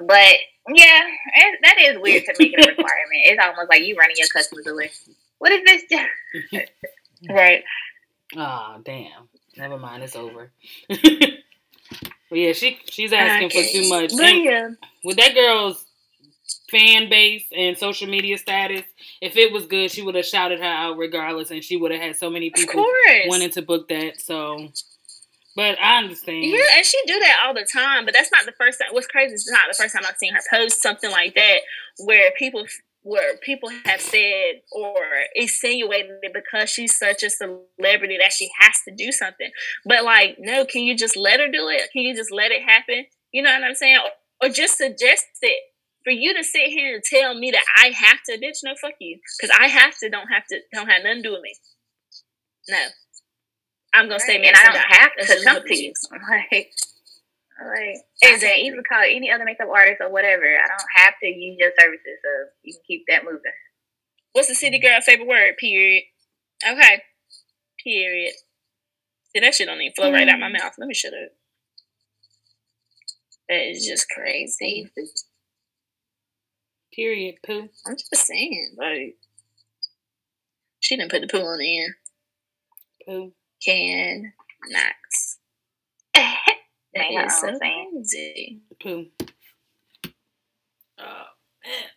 But 0.00 0.36
yeah, 0.74 1.02
it, 1.34 1.58
that 1.62 1.76
is 1.78 1.98
weird 2.00 2.24
to 2.24 2.34
make 2.38 2.52
it 2.52 2.64
a 2.64 2.68
requirement. 2.70 3.24
It's 3.24 3.42
almost 3.42 3.68
like 3.68 3.82
you 3.82 3.96
running 3.96 4.16
your 4.18 4.28
customers 4.28 4.66
away. 4.66 4.90
What 5.38 5.52
is 5.52 5.62
this? 5.64 5.82
right. 7.30 7.62
Oh 8.36 8.80
damn. 8.84 9.28
Never 9.56 9.78
mind. 9.78 10.02
It's 10.02 10.16
over. 10.16 10.50
but 10.88 11.00
yeah, 12.30 12.52
she 12.52 12.78
she's 12.86 13.12
asking 13.12 13.46
okay. 13.46 13.66
for 13.66 13.72
too 13.72 13.88
much. 13.88 14.10
But 14.16 14.36
yeah. 14.36 14.70
With 15.04 15.16
that 15.16 15.34
girl's 15.34 15.84
fan 16.70 17.08
base 17.08 17.44
and 17.56 17.78
social 17.78 18.08
media 18.08 18.38
status, 18.38 18.84
if 19.20 19.36
it 19.36 19.52
was 19.52 19.66
good, 19.66 19.90
she 19.90 20.02
would 20.02 20.14
have 20.14 20.26
shouted 20.26 20.58
her 20.60 20.64
out 20.64 20.96
regardless, 20.96 21.50
and 21.50 21.62
she 21.62 21.76
would 21.76 21.92
have 21.92 22.00
had 22.00 22.16
so 22.16 22.30
many 22.30 22.50
people 22.50 22.84
wanting 23.26 23.50
to 23.50 23.62
book 23.62 23.88
that. 23.88 24.20
So 24.20 24.68
but 25.56 25.80
I 25.80 25.96
understand. 26.02 26.44
Yeah, 26.44 26.76
and 26.76 26.84
she 26.84 27.00
do 27.06 27.18
that 27.18 27.38
all 27.44 27.54
the 27.54 27.66
time. 27.72 28.04
But 28.04 28.12
that's 28.12 28.30
not 28.30 28.44
the 28.44 28.52
first 28.52 28.78
time. 28.78 28.88
What's 28.92 29.06
crazy 29.06 29.34
is 29.34 29.48
not 29.50 29.62
the 29.68 29.74
first 29.74 29.94
time 29.94 30.04
I've 30.06 30.18
seen 30.18 30.34
her 30.34 30.40
post 30.52 30.82
something 30.82 31.10
like 31.10 31.34
that, 31.34 31.60
where 32.04 32.30
people 32.38 32.66
where 33.06 33.36
people 33.38 33.68
have 33.84 34.00
said 34.00 34.62
or 34.72 34.96
insinuated 35.36 36.10
it 36.22 36.32
because 36.34 36.68
she's 36.68 36.98
such 36.98 37.22
a 37.22 37.30
celebrity 37.30 38.18
that 38.18 38.32
she 38.32 38.50
has 38.58 38.74
to 38.86 38.92
do 38.96 39.12
something. 39.12 39.48
But 39.84 40.02
like, 40.02 40.36
no, 40.40 40.64
can 40.64 40.82
you 40.82 40.96
just 40.96 41.16
let 41.16 41.38
her 41.38 41.46
do 41.46 41.68
it? 41.68 41.82
Can 41.92 42.02
you 42.02 42.16
just 42.16 42.32
let 42.32 42.50
it 42.50 42.62
happen? 42.62 43.06
You 43.32 43.42
know 43.42 43.52
what 43.52 43.62
I'm 43.62 43.76
saying? 43.76 43.98
Or, 43.98 44.48
or 44.48 44.50
just 44.50 44.76
suggest 44.76 45.26
it. 45.40 45.62
For 46.02 46.10
you 46.10 46.34
to 46.34 46.44
sit 46.44 46.68
here 46.68 46.94
and 46.94 47.02
tell 47.02 47.34
me 47.34 47.50
that 47.50 47.64
I 47.76 47.88
have 47.88 48.18
to, 48.26 48.38
bitch, 48.38 48.58
no, 48.62 48.74
fuck 48.80 48.92
you, 49.00 49.18
because 49.40 49.56
I 49.58 49.66
have 49.66 49.96
to, 49.98 50.08
don't 50.08 50.28
have 50.28 50.44
to, 50.50 50.60
don't 50.72 50.88
have 50.88 51.02
nothing 51.02 51.22
to 51.24 51.28
do 51.28 51.32
with 51.32 51.42
me. 51.42 51.54
No, 52.68 52.78
I'm 53.92 54.04
gonna 54.04 54.14
right. 54.14 54.20
say, 54.20 54.38
man, 54.38 54.54
I 54.54 54.64
don't 54.64 54.76
have 54.76 55.10
to 55.16 55.44
come 55.44 55.62
to 55.66 55.76
you. 55.76 55.92
Like, 56.30 56.70
like 57.64 57.96
exactly. 58.22 58.48
I 58.48 58.54
can 58.54 58.64
even 58.66 58.82
call 58.88 59.02
any 59.02 59.30
other 59.30 59.44
makeup 59.44 59.68
artist 59.72 60.00
or 60.00 60.10
whatever. 60.10 60.44
I 60.44 60.66
don't 60.68 60.90
have 60.96 61.14
to 61.22 61.26
use 61.26 61.56
your 61.58 61.72
services, 61.80 62.18
so 62.22 62.30
you 62.62 62.74
can 62.74 62.82
keep 62.86 63.04
that 63.08 63.24
moving. 63.24 63.40
What's 64.32 64.48
the 64.48 64.54
city 64.54 64.78
girl 64.78 65.00
favorite 65.00 65.28
word? 65.28 65.56
Period. 65.58 66.04
Okay. 66.66 67.02
Period. 67.82 68.32
See 69.34 69.40
that 69.40 69.54
shit 69.54 69.66
don't 69.66 69.80
even 69.80 69.94
flow 69.94 70.10
mm. 70.10 70.14
right 70.14 70.28
out 70.28 70.38
my 70.38 70.48
mm. 70.48 70.60
mouth. 70.60 70.72
Let 70.76 70.88
me 70.88 70.94
shut 70.94 71.14
up. 71.14 71.30
That 73.48 73.70
is 73.70 73.86
just 73.86 74.06
crazy. 74.10 74.90
Period. 76.94 77.36
Poo. 77.46 77.68
I'm 77.86 77.96
just 77.96 78.14
saying, 78.14 78.76
like 78.76 79.16
she 80.80 80.96
didn't 80.96 81.10
put 81.10 81.22
the 81.22 81.28
poo 81.28 81.44
on 81.44 81.58
the 81.58 81.84
end. 81.84 81.94
Poo 83.06 83.32
can 83.64 84.32
Knox. 84.68 85.35
That 86.96 87.26
is 87.26 87.40
so 87.40 87.58
crazy. 87.58 88.60
Poo. 88.82 89.06
Oh, 90.98 91.24
man. 91.64 91.88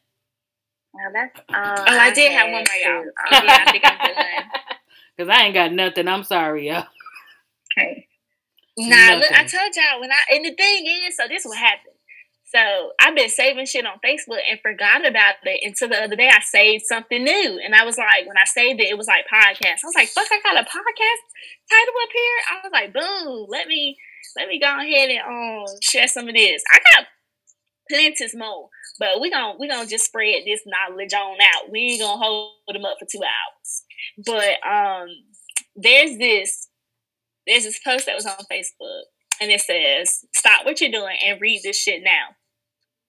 Well, 0.91 1.11
that's, 1.13 1.39
uh, 1.39 1.85
oh, 1.87 1.97
I 1.97 2.11
did 2.13 2.31
have 2.31 2.51
one 2.51 2.63
more, 2.63 2.93
y'all. 2.93 3.05
Oh, 3.07 3.43
yeah, 3.43 3.63
I 3.65 3.71
think 3.71 3.83
I'm 3.85 3.97
done. 3.97 4.43
Because 5.17 5.35
I 5.35 5.43
ain't 5.43 5.53
got 5.53 5.73
nothing. 5.73 6.07
I'm 6.07 6.23
sorry, 6.23 6.69
y'all. 6.69 6.87
Okay. 7.77 8.07
Nah, 8.77 9.15
look, 9.15 9.31
I 9.33 9.43
told 9.43 9.75
y'all 9.75 9.99
when 9.99 10.09
I, 10.09 10.35
and 10.35 10.45
the 10.45 10.53
thing 10.53 10.85
is, 10.85 11.17
so 11.17 11.27
this 11.27 11.43
what 11.43 11.57
happened. 11.57 11.95
So 12.45 12.93
I've 12.99 13.15
been 13.15 13.29
saving 13.29 13.67
shit 13.67 13.85
on 13.85 13.99
Facebook 14.03 14.39
and 14.49 14.59
forgot 14.61 15.05
about 15.05 15.35
it 15.43 15.59
until 15.61 15.89
the 15.89 16.01
other 16.01 16.15
day 16.15 16.29
I 16.29 16.39
saved 16.39 16.85
something 16.85 17.21
new. 17.23 17.59
And 17.63 17.75
I 17.75 17.83
was 17.83 17.97
like, 17.97 18.25
when 18.25 18.37
I 18.37 18.45
saved 18.45 18.79
it, 18.79 18.89
it 18.89 18.97
was 18.97 19.07
like 19.07 19.25
podcast. 19.31 19.83
I 19.83 19.87
was 19.87 19.95
like, 19.95 20.07
fuck, 20.07 20.27
I 20.31 20.39
got 20.41 20.55
a 20.55 20.65
podcast 20.65 21.21
title 21.69 21.93
up 22.01 22.09
here. 22.15 22.39
I 22.49 22.59
was 22.63 22.71
like, 22.71 22.93
boom, 22.93 23.45
let 23.49 23.67
me 23.67 23.97
let 24.37 24.47
me 24.47 24.59
go 24.59 24.67
ahead 24.67 25.09
and 25.09 25.21
um 25.21 25.65
share 25.81 26.07
some 26.07 26.27
of 26.27 26.35
this. 26.35 26.61
I 26.73 26.79
got 26.95 27.07
plenty 27.89 28.13
more, 28.35 28.69
but 28.99 29.19
we 29.21 29.29
gonna 29.29 29.55
we 29.59 29.67
gonna 29.67 29.87
just 29.87 30.05
spread 30.05 30.43
this 30.45 30.61
knowledge 30.65 31.13
on 31.13 31.37
out. 31.55 31.71
We 31.71 31.79
ain't 31.79 32.01
gonna 32.01 32.21
hold 32.21 32.51
them 32.67 32.85
up 32.85 32.97
for 32.99 33.07
two 33.11 33.21
hours. 33.23 33.83
But 34.25 34.67
um 34.69 35.07
there's 35.75 36.17
this 36.17 36.69
there's 37.47 37.63
this 37.63 37.79
post 37.79 38.05
that 38.05 38.15
was 38.15 38.25
on 38.25 38.35
Facebook 38.51 39.03
and 39.41 39.51
it 39.51 39.61
says, 39.61 40.25
Stop 40.35 40.65
what 40.65 40.81
you're 40.81 40.91
doing 40.91 41.17
and 41.25 41.41
read 41.41 41.61
this 41.63 41.77
shit 41.77 42.03
now. 42.03 42.35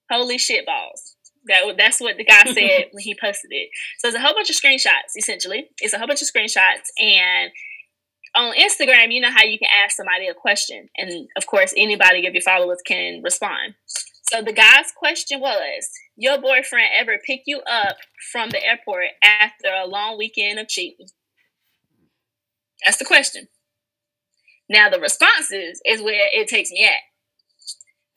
Holy 0.09 0.37
shit 0.37 0.65
balls. 0.65 1.15
That 1.45 1.75
that's 1.77 1.99
what 1.99 2.17
the 2.17 2.23
guy 2.23 2.43
said 2.43 2.89
when 2.91 3.03
he 3.03 3.15
posted 3.19 3.51
it. 3.51 3.69
So 3.99 4.07
it's 4.07 4.17
a 4.17 4.21
whole 4.21 4.33
bunch 4.33 4.49
of 4.49 4.55
screenshots. 4.55 5.17
Essentially, 5.17 5.67
it's 5.79 5.93
a 5.93 5.97
whole 5.97 6.07
bunch 6.07 6.21
of 6.21 6.27
screenshots, 6.27 6.89
and 6.99 7.51
on 8.35 8.53
Instagram, 8.55 9.11
you 9.11 9.21
know 9.21 9.31
how 9.31 9.43
you 9.43 9.59
can 9.59 9.67
ask 9.83 9.97
somebody 9.97 10.27
a 10.27 10.33
question, 10.33 10.89
and 10.97 11.27
of 11.37 11.45
course, 11.47 11.73
anybody 11.75 12.25
of 12.27 12.33
your 12.33 12.41
followers 12.41 12.81
can 12.85 13.21
respond. 13.23 13.75
So 14.31 14.41
the 14.41 14.53
guy's 14.53 14.91
question 14.95 15.41
was: 15.41 15.89
Your 16.15 16.39
boyfriend 16.39 16.89
ever 16.97 17.17
pick 17.25 17.41
you 17.45 17.61
up 17.61 17.97
from 18.31 18.49
the 18.49 18.65
airport 18.65 19.07
after 19.23 19.67
a 19.67 19.87
long 19.87 20.17
weekend 20.17 20.59
of 20.59 20.67
cheating? 20.67 21.07
That's 22.85 22.97
the 22.97 23.05
question. 23.05 23.47
Now 24.69 24.89
the 24.89 24.99
responses 24.99 25.81
is 25.85 26.01
where 26.01 26.27
it 26.31 26.47
takes 26.47 26.71
me 26.71 26.85
at. 26.85 27.01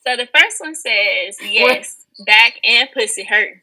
So 0.07 0.17
the 0.17 0.29
first 0.39 0.61
one 0.61 0.75
says 0.75 1.37
yes, 1.43 1.97
back 2.25 2.55
and 2.63 2.89
pussy 2.95 3.25
hurt. 3.25 3.63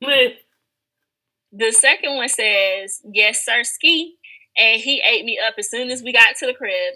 the 0.00 1.70
second 1.70 2.16
one 2.16 2.28
says 2.28 3.00
yes, 3.12 3.44
sir, 3.44 3.62
ski, 3.62 4.16
and 4.56 4.80
he 4.80 5.02
ate 5.04 5.24
me 5.24 5.38
up 5.44 5.54
as 5.58 5.70
soon 5.70 5.90
as 5.90 6.02
we 6.02 6.12
got 6.12 6.36
to 6.36 6.46
the 6.46 6.54
crib. 6.54 6.94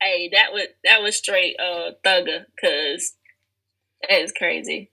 Hey, 0.00 0.30
that 0.32 0.52
was 0.52 0.66
that 0.84 1.02
was 1.02 1.16
straight 1.16 1.56
uh 1.58 1.90
thugger, 2.04 2.44
cause 2.60 3.14
that 4.08 4.20
is 4.20 4.32
crazy. 4.32 4.90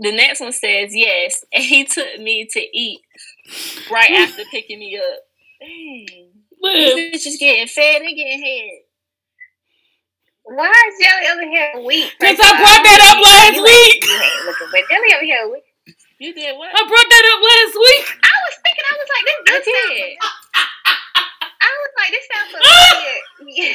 The 0.00 0.12
next 0.12 0.40
one 0.40 0.52
says 0.52 0.94
yes, 0.94 1.44
and 1.52 1.64
he 1.64 1.84
took 1.84 2.18
me 2.20 2.48
to 2.52 2.60
eat 2.60 3.00
right 3.90 4.10
after 4.16 4.42
picking 4.50 4.78
me 4.78 4.98
up. 4.98 5.20
Dang. 5.60 6.28
This 6.60 6.94
bitch 6.94 7.26
is 7.26 7.36
getting 7.38 7.68
fed 7.68 8.02
and 8.02 8.16
getting 8.16 8.42
head. 8.42 8.82
Why 10.42 10.72
is 10.72 10.94
Jelly 10.96 11.26
over 11.28 11.46
here 11.50 11.86
weak? 11.86 12.10
Because 12.18 12.40
I 12.40 12.50
brought 12.56 12.82
that 12.82 13.00
up 13.04 13.20
last 13.20 13.60
week. 13.60 14.00
You 14.00 14.16
ain't 14.16 14.44
looking, 14.48 14.70
but 14.72 14.82
Jelly 14.88 15.12
over 15.14 15.24
here 15.28 15.44
weak. 15.52 15.68
You 16.18 16.34
did 16.34 16.56
what? 16.58 16.72
I 16.74 16.82
brought 16.82 17.10
that 17.14 17.24
up 17.30 17.40
last 17.46 17.74
week. 17.78 18.06
I 18.26 18.34
was 18.42 18.54
thinking, 18.58 18.86
I 18.90 18.94
was 18.98 19.08
like, 19.12 19.24
this, 19.28 19.38
this 19.38 19.64
sounds, 19.70 19.94
did. 19.94 20.18
I 20.18 20.30
was 20.34 20.47
like, 21.98 22.12
this 22.14 22.26
sounds 22.30 22.50
ah! 22.54 22.58
familiar. 22.58 23.18
yeah. 23.58 23.74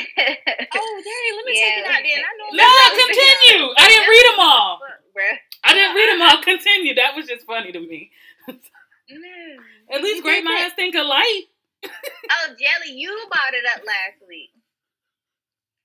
Oh, 0.75 0.93
dang, 1.03 1.31
let 1.37 1.45
me 1.45 1.53
Yeah. 1.53 1.63
check 1.63 1.77
it 1.77 1.87
out 1.91 2.01
then. 2.03 2.21
I 2.23 2.31
know 2.39 2.49
No, 2.55 2.67
continue. 2.95 3.63
I 3.77 3.85
didn't 3.87 4.09
read 4.09 4.25
them 4.31 4.39
all. 4.39 4.79
Bruh. 5.15 5.37
I 5.63 5.73
didn't 5.73 5.95
read 5.95 6.09
them 6.09 6.21
uh-uh. 6.21 6.35
all. 6.37 6.43
Continue. 6.43 6.95
That 6.95 7.15
was 7.15 7.27
just 7.27 7.45
funny 7.45 7.71
to 7.71 7.79
me. 7.79 8.11
No. 8.47 9.95
At 9.95 10.01
least 10.01 10.17
You 10.17 10.23
great 10.23 10.41
did 10.41 10.47
that. 10.47 10.59
minds 10.61 10.75
think 10.75 10.95
alike. 10.95 11.47
Oh, 11.85 12.47
Jelly, 12.55 12.95
you 12.95 13.11
brought 13.29 13.53
it 13.53 13.65
up 13.75 13.83
last 13.85 14.23
week. 14.27 14.49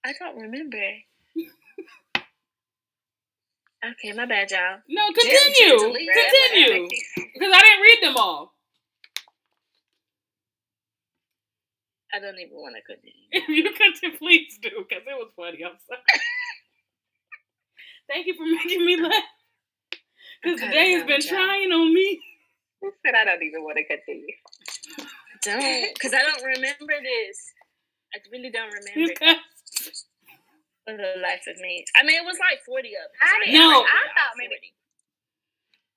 I 0.04 0.12
don't 0.18 0.38
remember. 0.40 0.78
Okay, 3.84 4.12
my 4.12 4.26
bad, 4.26 4.50
y'all. 4.50 4.78
No, 4.88 5.06
continue. 5.12 5.78
just 5.78 5.94
Continue. 5.94 6.88
Because 7.16 7.52
I 7.54 7.60
didn't 7.60 7.82
read 7.82 7.98
them 8.02 8.16
all. 8.16 8.54
I 12.14 12.18
don't 12.20 12.38
even 12.38 12.56
want 12.56 12.74
to 12.76 12.82
continue. 12.82 13.28
If 13.32 13.48
you 13.48 13.64
continue, 13.74 14.16
please 14.16 14.58
do, 14.62 14.70
because 14.88 15.04
it 15.06 15.16
was 15.18 15.30
funny. 15.36 15.60
I'm 15.64 15.76
sorry. 15.86 16.00
Thank 18.08 18.26
you 18.26 18.34
for 18.34 18.46
making 18.46 18.84
me 18.86 18.96
laugh. 19.02 19.12
Because 20.42 20.60
Okay, 20.62 20.68
today 20.68 20.90
has 20.92 21.04
been 21.04 21.20
trying 21.20 21.70
on 21.72 21.92
me. 21.92 22.20
Who 22.80 22.92
said 23.04 23.14
I 23.14 23.24
don't 23.24 23.42
even 23.42 23.62
want 23.64 23.76
to 23.76 23.84
continue? 23.84 24.32
Don't, 25.42 25.94
because 25.94 26.14
I 26.14 26.22
don't 26.22 26.42
remember 26.44 26.94
this. 27.02 27.36
I 28.14 28.18
really 28.32 28.50
don't 28.50 28.72
remember 28.72 29.14
for 30.86 30.96
the 30.96 31.20
life 31.20 31.44
of 31.46 31.58
me. 31.60 31.84
I 31.96 32.02
mean, 32.04 32.16
it 32.16 32.24
was 32.24 32.38
like 32.38 32.64
40 32.64 32.88
of 32.88 32.92
them. 32.94 33.20
I 33.20 33.44
didn't- 33.44 33.60
No. 33.60 33.68
like 33.80 33.86
I 33.90 34.06
thought 34.16 34.34
maybe- 34.38 34.54
40. 34.56 34.74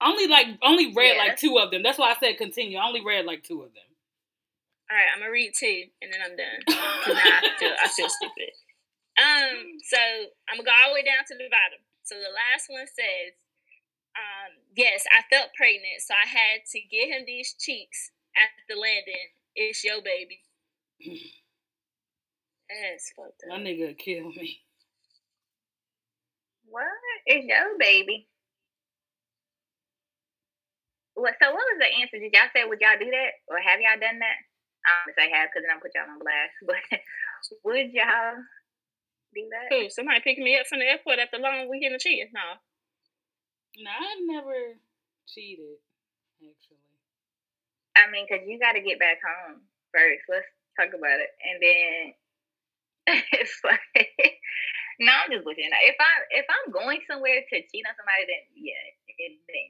Only 0.03 0.27
like 0.27 0.47
only 0.63 0.93
read 0.93 1.15
Yeah. 1.15 1.23
like 1.23 1.37
two 1.37 1.57
of 1.59 1.69
them. 1.71 1.83
That's 1.83 1.99
why 1.99 2.11
I 2.11 2.15
said 2.19 2.37
continue. 2.37 2.77
I 2.79 2.85
only 2.87 3.05
read 3.05 3.25
like 3.25 3.43
two 3.43 3.61
of 3.61 3.71
them. 3.73 3.83
All 4.91 4.97
right, 4.97 5.07
I'm 5.13 5.19
gonna 5.23 5.31
read 5.31 5.53
two, 5.55 5.87
and 6.01 6.11
then 6.11 6.19
I'm 6.19 6.35
done. 6.35 6.59
'Cause 6.67 7.15
now 7.15 7.39
I 7.39 7.55
feel 7.57 7.75
I 7.79 7.87
feel 7.87 8.09
stupid. 8.09 8.51
Um, 9.17 9.79
so 9.87 9.97
I'm 10.49 10.57
gonna 10.57 10.67
go 10.67 10.75
all 10.83 10.89
the 10.89 10.95
way 10.95 11.03
down 11.03 11.23
to 11.27 11.35
the 11.37 11.47
bottom. 11.49 11.79
So 12.03 12.19
the 12.19 12.29
last 12.29 12.67
one 12.69 12.87
says, 12.87 13.33
um, 14.17 14.57
yes, 14.75 15.05
I 15.15 15.23
felt 15.29 15.53
pregnant, 15.55 16.01
so 16.01 16.13
I 16.13 16.27
had 16.27 16.65
to 16.71 16.81
get 16.81 17.07
him 17.07 17.25
these 17.25 17.53
cheeks 17.55 18.11
after 18.35 18.75
landing. 18.75 19.31
It's 19.55 19.83
your 19.83 20.01
baby. 20.01 20.43
That's 22.69 23.13
fucked 23.15 23.43
My 23.47 23.59
nigga 23.59 23.97
kill 23.97 24.29
me. 24.31 24.63
What? 26.65 26.85
It's 27.25 27.45
your 27.45 27.77
baby. 27.77 28.27
What? 31.13 31.35
So 31.41 31.51
what 31.51 31.63
was 31.63 31.79
the 31.79 32.01
answer? 32.01 32.19
Did 32.19 32.33
y'all 32.33 32.49
say 32.53 32.63
would 32.65 32.81
y'all 32.81 32.99
do 32.99 33.11
that, 33.11 33.31
or 33.47 33.59
have 33.59 33.79
y'all 33.81 33.99
done 33.99 34.19
that? 34.19 34.37
I 34.85 35.05
don't 35.05 35.15
say 35.17 35.29
have 35.29 35.49
because 35.49 35.63
then 35.63 35.73
I'm 35.73 35.81
put 35.81 35.93
y'all 35.93 36.09
on 36.09 36.19
blast. 36.19 36.55
But 36.65 37.57
would 37.65 37.89
y'all 37.93 38.37
do 39.33 39.43
that? 39.49 39.69
Who? 39.73 39.89
Somebody 39.89 40.21
picking 40.21 40.45
me 40.45 40.57
up 40.57 40.67
from 40.67 40.79
the 40.79 40.89
airport 40.89 41.17
after 41.17 41.37
a 41.37 41.43
long 41.43 41.69
weekend 41.69 41.95
of 41.95 42.01
cheating? 42.01 42.29
No. 42.33 42.61
No, 43.79 43.91
I 43.91 44.19
never 44.27 44.77
cheated. 45.25 45.79
Actually, 46.41 46.81
I 47.95 48.09
mean, 48.09 48.25
because 48.25 48.43
you 48.49 48.57
got 48.57 48.73
to 48.73 48.81
get 48.81 48.99
back 48.99 49.21
home 49.21 49.61
first. 49.93 50.25
Let's 50.27 50.49
talk 50.75 50.91
about 50.91 51.21
it, 51.21 51.31
and 51.45 51.57
then 51.61 51.93
it's 53.37 53.61
like, 53.63 53.85
no, 54.99 55.13
I'm 55.13 55.31
just 55.31 55.45
looking. 55.45 55.69
If 55.69 55.97
I 56.01 56.11
if 56.33 56.47
I'm 56.49 56.73
going 56.73 56.99
somewhere 57.05 57.45
to 57.45 57.55
cheat 57.69 57.85
on 57.85 57.95
somebody, 57.95 58.25
then 58.25 58.43
yeah, 58.57 58.85
it 59.07 59.37
then 59.45 59.69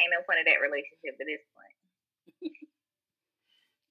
ain't 0.00 0.14
no 0.14 0.22
point 0.24 0.40
of 0.40 0.46
that 0.46 0.62
relationship 0.62 1.18
at 1.18 1.26
this 1.26 1.44
point. 1.52 1.76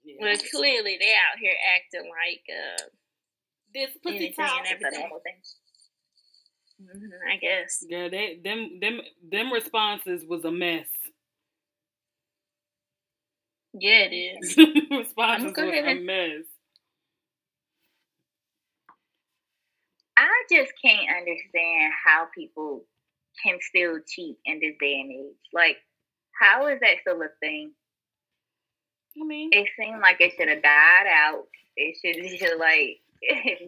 Yeah. 0.05 0.15
Well, 0.19 0.37
clearly 0.51 0.97
they 0.99 1.13
out 1.13 1.39
here 1.39 1.55
acting 1.75 2.09
like 2.09 2.43
uh, 2.49 2.89
this 3.73 3.91
pussy 4.03 4.29
anything 4.29 4.49
and 4.53 4.65
talk. 4.65 4.65
It's 4.69 4.83
a 4.83 4.87
everything. 4.87 4.99
normal 4.99 5.21
thing. 5.21 5.41
mhm, 6.81 7.11
I 7.31 7.37
guess. 7.37 7.83
Girl, 7.89 8.09
they 8.09 8.39
them 8.43 8.79
them 8.79 9.01
them 9.21 9.51
responses 9.53 10.25
was 10.27 10.45
a 10.45 10.51
mess. 10.51 10.87
Yeah, 13.73 14.07
it 14.09 14.13
is. 14.15 14.57
responses 14.91 15.51
go 15.51 15.65
was 15.65 15.79
ahead 15.79 15.85
a 15.85 15.93
mess. 15.93 16.45
I 20.17 20.43
just 20.51 20.73
can't 20.83 21.09
understand 21.17 21.93
how 22.05 22.27
people 22.35 22.85
can 23.43 23.59
still 23.61 23.99
cheat 24.07 24.37
in 24.45 24.59
this 24.59 24.75
day 24.79 24.99
and 25.01 25.11
age. 25.11 25.37
Like, 25.53 25.77
how 26.39 26.67
is 26.67 26.79
that 26.81 26.97
still 27.01 27.21
a 27.21 27.29
thing? 27.41 27.73
I 29.19 29.25
mean, 29.25 29.49
It 29.51 29.67
seemed 29.77 30.01
like 30.01 30.17
it 30.19 30.33
should 30.37 30.49
have 30.49 30.61
died 30.61 31.07
out. 31.07 31.45
It 31.75 31.97
should 32.01 32.21
just 32.39 32.55
like 32.59 33.01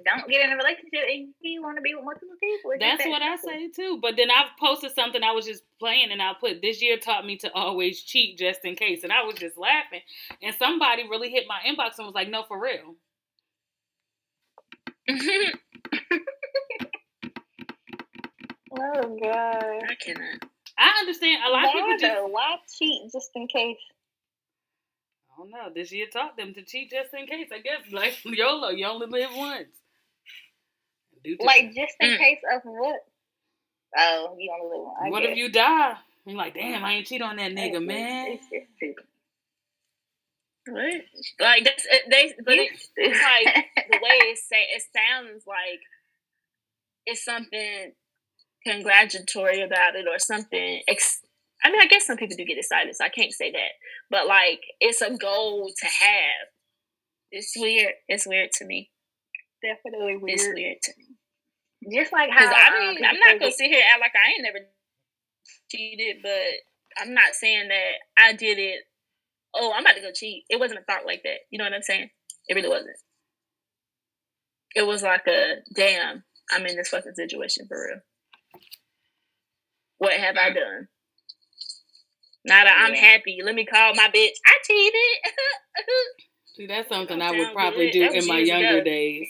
don't 0.05 0.29
get 0.29 0.45
in 0.45 0.51
a 0.51 0.57
relationship 0.57 0.91
if 0.93 1.29
you 1.41 1.63
want 1.63 1.77
to 1.77 1.81
be 1.81 1.95
with 1.95 2.03
multiple 2.03 2.35
people. 2.41 2.71
It's 2.71 2.81
That's 2.81 3.03
that 3.03 3.09
what 3.09 3.21
I 3.21 3.37
say 3.37 3.69
too. 3.69 3.99
But 4.01 4.15
then 4.17 4.29
I've 4.29 4.49
posted 4.59 4.91
something 4.93 5.23
I 5.23 5.31
was 5.31 5.45
just 5.45 5.63
playing 5.79 6.11
and 6.11 6.21
I 6.21 6.33
put 6.39 6.61
this 6.61 6.81
year 6.81 6.97
taught 6.97 7.25
me 7.25 7.37
to 7.37 7.51
always 7.53 8.01
cheat 8.01 8.37
just 8.37 8.59
in 8.65 8.75
case. 8.75 9.03
And 9.03 9.11
I 9.11 9.23
was 9.23 9.35
just 9.35 9.57
laughing. 9.57 10.01
And 10.43 10.53
somebody 10.55 11.03
really 11.09 11.29
hit 11.29 11.45
my 11.47 11.59
inbox 11.67 11.97
and 11.97 12.05
was 12.05 12.15
like, 12.15 12.29
no, 12.29 12.43
for 12.43 12.61
real. 12.61 12.95
Oh 18.79 19.17
god. 19.21 19.63
I 19.89 19.95
cannot. 20.03 20.45
I 20.77 20.99
understand 20.99 21.41
a 21.47 21.51
lot 21.51 21.65
of 21.65 21.71
people 21.71 21.87
Why 21.87 21.97
just 21.99 22.13
though? 22.13 22.27
Why 22.27 22.55
cheat 22.77 23.11
just 23.11 23.31
in 23.35 23.47
case? 23.47 23.77
I 25.37 25.41
don't 25.41 25.51
know. 25.51 25.69
This 25.73 25.91
year 25.91 26.07
taught 26.11 26.35
them 26.37 26.53
to 26.55 26.63
cheat 26.63 26.89
just 26.91 27.13
in 27.13 27.27
case. 27.27 27.49
I 27.53 27.59
guess 27.59 27.81
like 27.91 28.17
YOLO, 28.25 28.69
you 28.69 28.85
only 28.87 29.07
live 29.07 29.29
once. 29.35 29.67
Do 31.23 31.35
to- 31.37 31.43
Like 31.43 31.73
just 31.75 31.93
in 31.99 32.09
Mm. 32.11 32.17
case 32.17 32.39
of 32.53 32.61
what? 32.63 32.99
Oh, 33.97 34.35
you 34.39 34.51
only 34.51 34.77
live 34.77 34.85
one. 34.85 34.95
I 35.05 35.09
what 35.09 35.21
guess. 35.23 35.31
if 35.31 35.37
you 35.37 35.49
die? 35.51 35.93
I'm 36.27 36.35
like, 36.35 36.53
damn, 36.55 36.83
I 36.83 36.93
ain't 36.95 37.07
cheat 37.07 37.21
on 37.21 37.37
that 37.37 37.51
nigga, 37.51 37.75
It's- 37.75 37.81
man. 37.81 38.39
It's. 38.81 38.99
What? 40.69 40.93
Like 41.39 41.63
that's 41.63 41.85
it- 41.89 42.09
they, 42.11 42.33
but 42.43 42.55
it, 42.55 42.71
it's 42.97 43.21
like 43.23 43.65
the 43.89 43.97
way 43.97 44.09
it 44.27 44.37
say 44.37 44.63
it 44.75 44.83
sounds 44.93 45.43
like 45.47 45.79
it's 47.05 47.23
something 47.23 47.93
congratulatory 48.65 49.61
about 49.61 49.95
it 49.95 50.07
or 50.11 50.19
something. 50.19 50.81
Ex- 50.89 51.21
I 51.63 51.71
mean, 51.71 51.81
I 51.81 51.87
guess 51.87 52.05
some 52.05 52.17
people 52.17 52.37
do 52.37 52.45
get 52.45 52.57
excited, 52.57 52.95
so 52.95 53.03
I 53.03 53.09
can't 53.09 53.33
say 53.33 53.51
that. 53.51 53.71
But 54.09 54.27
like, 54.27 54.61
it's 54.79 55.01
a 55.01 55.15
goal 55.15 55.71
to 55.75 55.85
have. 55.85 56.47
It's 57.31 57.53
weird. 57.57 57.93
It's 58.07 58.27
weird 58.27 58.51
to 58.53 58.65
me. 58.65 58.91
definitely 59.61 60.17
weird. 60.17 60.39
It's 60.39 60.47
weird. 60.53 60.77
to 60.83 60.93
me. 60.97 61.99
Just 61.99 62.13
like 62.13 62.29
how 62.31 62.45
I 62.45 62.67
um, 62.67 62.95
mean, 62.95 63.05
I'm 63.05 63.19
not 63.19 63.39
gonna 63.39 63.51
sit 63.51 63.67
here 63.67 63.79
and 63.79 63.89
act 63.91 64.01
like 64.01 64.11
I 64.15 64.29
ain't 64.29 64.43
never 64.43 64.59
cheated, 65.71 66.17
but 66.21 67.01
I'm 67.01 67.13
not 67.13 67.33
saying 67.33 67.69
that 67.69 67.91
I 68.17 68.33
did 68.33 68.57
it. 68.59 68.83
Oh, 69.53 69.73
I'm 69.73 69.83
about 69.83 69.95
to 69.95 70.01
go 70.01 70.11
cheat. 70.13 70.43
It 70.49 70.59
wasn't 70.59 70.81
a 70.81 70.83
thought 70.83 71.05
like 71.05 71.23
that. 71.23 71.39
You 71.49 71.57
know 71.57 71.63
what 71.63 71.73
I'm 71.73 71.81
saying? 71.81 72.09
It 72.47 72.55
really 72.55 72.69
wasn't. 72.69 72.97
It 74.75 74.85
was 74.85 75.01
like 75.01 75.27
a 75.27 75.55
damn. 75.75 76.23
I'm 76.51 76.65
in 76.65 76.77
this 76.77 76.89
fucking 76.89 77.13
situation 77.15 77.65
for 77.67 77.77
real. 77.77 77.99
What 79.97 80.13
have 80.13 80.37
I 80.37 80.49
done? 80.49 80.87
Now 82.47 82.63
that 82.63 82.77
I'm 82.79 82.93
happy, 82.93 83.39
let 83.43 83.55
me 83.55 83.65
call 83.65 83.93
my 83.93 84.07
bitch. 84.07 84.35
I 84.45 84.53
cheated. 84.65 85.85
See, 86.55 86.65
that's 86.65 86.89
something 86.89 87.21
I 87.21 87.31
would 87.31 87.53
probably 87.53 87.91
do 87.91 88.09
in 88.09 88.25
my 88.25 88.39
younger 88.39 88.81
days. 88.83 89.27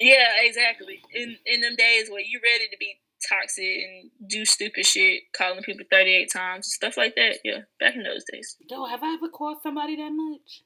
Yeah, 0.00 0.28
exactly. 0.38 1.02
In 1.14 1.36
in 1.44 1.60
them 1.60 1.76
days 1.76 2.08
where 2.10 2.20
you 2.20 2.40
ready 2.42 2.68
to 2.70 2.76
be 2.78 2.94
toxic 3.28 3.64
and 3.64 4.10
do 4.28 4.44
stupid 4.44 4.86
shit, 4.86 5.24
calling 5.36 5.62
people 5.62 5.84
thirty 5.90 6.14
eight 6.14 6.32
times 6.32 6.66
and 6.66 6.72
stuff 6.72 6.96
like 6.96 7.16
that. 7.16 7.38
Yeah, 7.44 7.62
back 7.78 7.96
in 7.96 8.04
those 8.04 8.24
days. 8.32 8.56
Yo, 8.70 8.86
have 8.86 9.02
I 9.02 9.14
ever 9.14 9.28
called 9.28 9.58
somebody 9.62 9.96
that 9.96 10.10
much? 10.10 10.62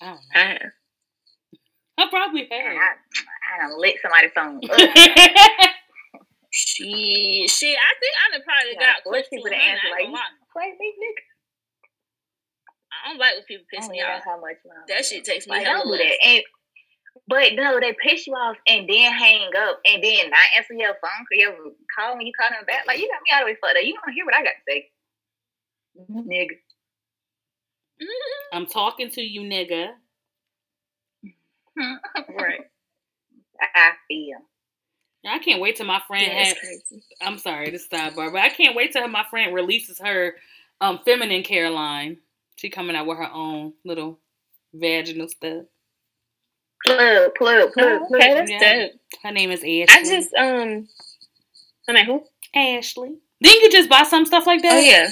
I 0.00 0.06
don't 0.06 0.14
know. 0.14 0.20
I 0.34 0.44
have. 0.44 0.72
I 1.98 2.06
probably 2.08 2.48
I, 2.50 2.54
have. 2.54 2.78
I 3.54 3.68
done 3.68 3.80
lit 3.80 3.96
somebody's 4.00 4.30
phone. 4.34 4.60
up. 6.58 6.66
She, 6.66 7.46
she. 7.48 7.76
I 7.76 7.92
think 8.00 8.14
I 8.18 8.24
done 8.32 8.42
probably 8.44 8.74
Yeah, 8.74 8.86
got 8.94 9.02
force 9.04 9.14
close 9.14 9.24
to 9.24 9.30
people 9.30 9.46
a 9.46 9.50
to 9.50 9.56
answer 9.56 9.88
like, 9.90 10.04
ain't 10.04 10.14
gonna. 10.14 10.50
Play 10.52 10.70
me, 10.78 10.88
nigga. 10.98 11.22
I 12.90 13.08
don't 13.10 13.18
like 13.18 13.34
when 13.34 13.44
people 13.44 13.66
I 13.66 13.76
piss 13.76 13.86
don't 13.86 13.92
me 13.92 13.98
even 14.00 14.10
off. 14.10 14.24
how 14.24 14.40
much 14.40 14.58
mine 14.66 14.84
That 14.88 15.00
is. 15.00 15.08
shit 15.08 15.24
takes 15.24 15.46
me 15.46 15.56
Like, 15.56 15.66
hella 15.66 15.84
don't 15.84 15.86
do 15.86 15.92
less. 15.92 16.02
that. 16.02 16.26
And, 16.26 16.42
but 17.28 17.54
no, 17.54 17.78
they 17.80 17.94
piss 18.02 18.26
you 18.26 18.34
off 18.34 18.56
and 18.66 18.88
then 18.88 19.12
hang 19.12 19.50
up 19.56 19.80
and 19.86 20.02
then 20.02 20.30
not 20.30 20.40
answer 20.56 20.74
your 20.74 20.94
phone 20.98 21.22
or 21.30 21.36
your 21.36 21.52
call 21.96 22.16
when 22.16 22.26
you 22.26 22.32
call 22.38 22.50
them 22.50 22.64
back. 22.66 22.86
Like 22.86 22.98
you 22.98 23.08
got 23.08 23.22
me 23.22 23.30
all 23.34 23.40
the 23.40 23.46
way 23.52 23.56
fucked 23.60 23.76
up. 23.78 23.84
You 23.84 23.94
don't 23.94 24.14
hear 24.14 24.24
what 24.24 24.34
I 24.34 24.42
got 24.42 24.56
to 24.58 24.64
say, 24.66 24.90
mm-hmm. 26.00 26.28
nigga. 26.28 26.56
Mm-hmm. 28.02 28.56
I'm 28.56 28.66
talking 28.66 29.10
to 29.10 29.20
you, 29.22 29.42
nigga. 29.42 29.90
right. 31.78 32.60
I 33.74 33.92
feel. 34.08 34.38
I 35.26 35.38
can't 35.40 35.60
wait 35.60 35.76
till 35.76 35.86
my 35.86 36.00
friend 36.06 36.26
Yeah, 36.26 36.44
has. 36.44 36.56
I'm 37.20 37.38
sorry, 37.38 37.70
this 37.70 37.88
sidebar, 37.88 38.32
but 38.32 38.40
I 38.40 38.48
can't 38.50 38.76
wait 38.76 38.92
till 38.92 39.06
my 39.08 39.24
friend 39.30 39.54
releases 39.54 39.98
her 39.98 40.36
um 40.80 41.00
feminine 41.04 41.42
care 41.42 41.70
line. 41.70 42.18
She 42.56 42.70
coming 42.70 42.96
out 42.96 43.06
with 43.06 43.18
her 43.18 43.30
own 43.32 43.72
little 43.84 44.18
vaginal 44.74 45.28
stuff. 45.28 45.64
Plug, 46.84 47.34
plug, 47.34 47.72
plug, 47.72 48.02
Oh, 48.02 48.06
plug. 48.08 48.20
okay, 48.20 48.34
that's 48.34 48.50
Yeah. 48.50 48.82
dope. 48.86 48.92
Her 49.22 49.32
name 49.32 49.50
is 49.50 49.60
Ashley. 49.60 49.86
I 49.88 50.04
just 50.04 50.34
um. 50.34 50.88
I 51.88 51.92
mean, 51.92 52.04
who? 52.06 52.24
Ashley. 52.54 53.16
Didn't 53.42 53.62
you 53.62 53.70
just 53.70 53.88
buy 53.90 54.04
some 54.04 54.26
stuff 54.26 54.46
like 54.46 54.62
that? 54.62 54.74
Oh 54.74 54.80
yeah, 54.80 55.08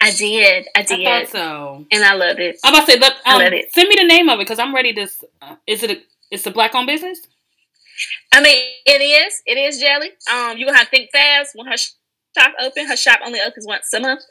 I 0.00 0.10
did. 0.12 0.68
I 0.76 0.80
I 0.80 0.82
did, 0.82 1.04
thought 1.04 1.28
so. 1.28 1.86
and 1.90 2.04
I 2.04 2.14
love 2.14 2.38
it. 2.38 2.58
I'm 2.64 2.74
about 2.74 2.86
to 2.86 2.92
say, 2.92 2.98
look, 2.98 3.14
I 3.24 3.34
um, 3.36 3.42
love 3.42 3.52
it. 3.52 3.72
send 3.72 3.88
me 3.88 3.96
the 3.96 4.04
name 4.04 4.28
of 4.28 4.38
it 4.38 4.42
because 4.42 4.58
I'm 4.58 4.74
ready 4.74 4.92
to. 4.94 5.08
Uh, 5.40 5.56
is 5.66 5.82
it 5.82 5.90
a? 5.90 6.00
It's 6.30 6.46
a 6.46 6.50
black 6.50 6.74
owned 6.74 6.86
business. 6.86 7.20
I 8.32 8.40
mean, 8.42 8.62
it 8.86 9.00
is. 9.00 9.42
It 9.46 9.58
is 9.58 9.78
jelly. 9.80 10.10
Um, 10.32 10.56
you 10.58 10.66
gonna 10.66 10.78
have 10.78 10.90
to 10.90 10.96
think 10.96 11.10
fast 11.12 11.50
when 11.54 11.66
her 11.66 11.76
sh- 11.76 11.90
shop 12.36 12.52
open. 12.60 12.86
Her 12.86 12.96
shop 12.96 13.20
only 13.24 13.40
opens 13.40 13.66
once 13.66 13.92
a 13.94 14.00
month. 14.00 14.22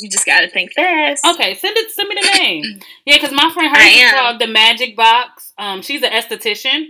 You 0.00 0.08
just 0.08 0.24
gotta 0.24 0.48
think 0.48 0.72
fast. 0.72 1.26
Okay, 1.26 1.54
send 1.54 1.76
it. 1.76 1.90
Send 1.90 2.08
me 2.08 2.14
the 2.20 2.38
name. 2.38 2.64
yeah, 3.06 3.16
because 3.16 3.32
my 3.32 3.50
friend 3.52 3.74
her 3.76 3.82
is 3.82 4.12
called 4.12 4.40
the 4.40 4.46
Magic 4.46 4.96
Box. 4.96 5.52
Um, 5.58 5.82
she's 5.82 6.02
an 6.02 6.10
esthetician. 6.12 6.86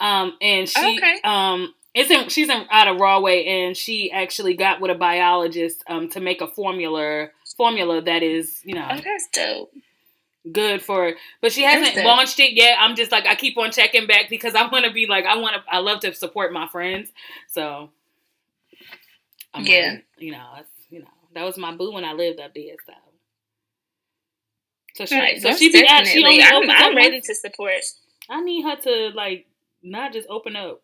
Um, 0.00 0.34
and 0.40 0.68
she 0.68 0.96
Okay. 0.96 1.20
um 1.24 1.74
is 1.94 2.10
in 2.10 2.28
she's 2.28 2.48
in 2.48 2.64
out 2.70 2.88
of 2.88 2.98
Rahway, 3.00 3.44
and 3.44 3.76
she 3.76 4.10
actually 4.12 4.54
got 4.54 4.80
with 4.80 4.90
a 4.90 4.94
biologist 4.94 5.82
um 5.88 6.08
to 6.10 6.20
make 6.20 6.40
a 6.40 6.46
formula 6.46 7.28
formula 7.56 8.00
that 8.00 8.22
is 8.22 8.60
you 8.64 8.74
know 8.74 8.86
Oh, 8.90 8.96
that's 8.96 9.28
dope. 9.32 9.72
Good 10.52 10.80
for 10.82 11.12
but 11.42 11.52
she 11.52 11.62
hasn't 11.62 12.04
launched 12.04 12.38
it 12.40 12.52
yet 12.54 12.76
i'm 12.80 12.96
just 12.96 13.12
like 13.12 13.26
i 13.26 13.34
keep 13.34 13.58
on 13.58 13.70
checking 13.70 14.06
back 14.06 14.30
because 14.30 14.54
i 14.54 14.66
want 14.68 14.84
to 14.84 14.92
be 14.92 15.06
like 15.06 15.24
i 15.26 15.36
want 15.36 15.54
to 15.54 15.62
i 15.70 15.78
love 15.78 16.00
to 16.00 16.14
support 16.14 16.52
my 16.52 16.66
friends 16.68 17.10
so 17.48 17.90
I'm 19.52 19.62
like, 19.64 19.70
Yeah. 19.72 19.96
you 20.18 20.32
know 20.32 20.46
you 20.90 21.00
know 21.00 21.06
that 21.34 21.44
was 21.44 21.58
my 21.58 21.74
boo 21.74 21.92
when 21.92 22.04
i 22.04 22.12
lived 22.12 22.40
up 22.40 22.54
there 22.54 22.76
so 22.86 22.92
so 24.94 25.06
she 25.06 25.18
Right, 25.18 25.40
so 25.40 25.54
she 25.54 25.72
be 25.72 25.86
out 25.88 26.06
she 26.06 26.24
only 26.24 26.42
I'm, 26.42 26.56
opens 26.56 26.72
I'm 26.76 26.96
ready 26.96 27.20
to 27.20 27.34
support. 27.34 27.72
i 28.30 28.40
need 28.40 28.62
her 28.62 28.76
to 28.76 29.10
like 29.14 29.46
not 29.82 30.12
just 30.12 30.28
open 30.28 30.56
up 30.56 30.82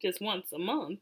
just 0.00 0.20
once 0.20 0.46
a 0.52 0.58
month 0.58 1.00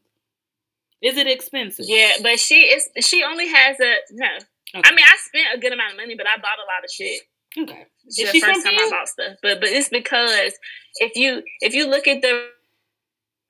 is 1.01 1.17
it 1.17 1.25
expensive 1.27 1.85
Yeah, 1.87 2.11
but 2.21 2.39
she 2.39 2.59
is. 2.61 2.87
She 3.03 3.23
only 3.23 3.47
has 3.47 3.79
a 3.79 3.95
no. 4.11 4.27
Okay. 4.75 4.89
I 4.89 4.95
mean, 4.95 5.05
I 5.05 5.17
spent 5.17 5.55
a 5.55 5.59
good 5.59 5.73
amount 5.73 5.91
of 5.91 5.97
money, 5.97 6.15
but 6.15 6.27
I 6.27 6.37
bought 6.37 6.59
a 6.59 6.67
lot 6.67 6.83
of 6.83 6.91
shit. 6.91 7.21
okay 7.57 7.85
It's 8.05 8.19
Is 8.19 8.31
the 8.31 8.39
first 8.39 8.65
time 8.65 8.73
here? 8.73 8.87
I 8.87 8.89
bought 8.89 9.07
stuff, 9.07 9.37
but 9.41 9.59
but 9.59 9.69
it's 9.69 9.89
because 9.89 10.53
if 10.97 11.15
you 11.15 11.43
if 11.61 11.73
you 11.73 11.87
look 11.89 12.07
at 12.07 12.21
the 12.21 12.49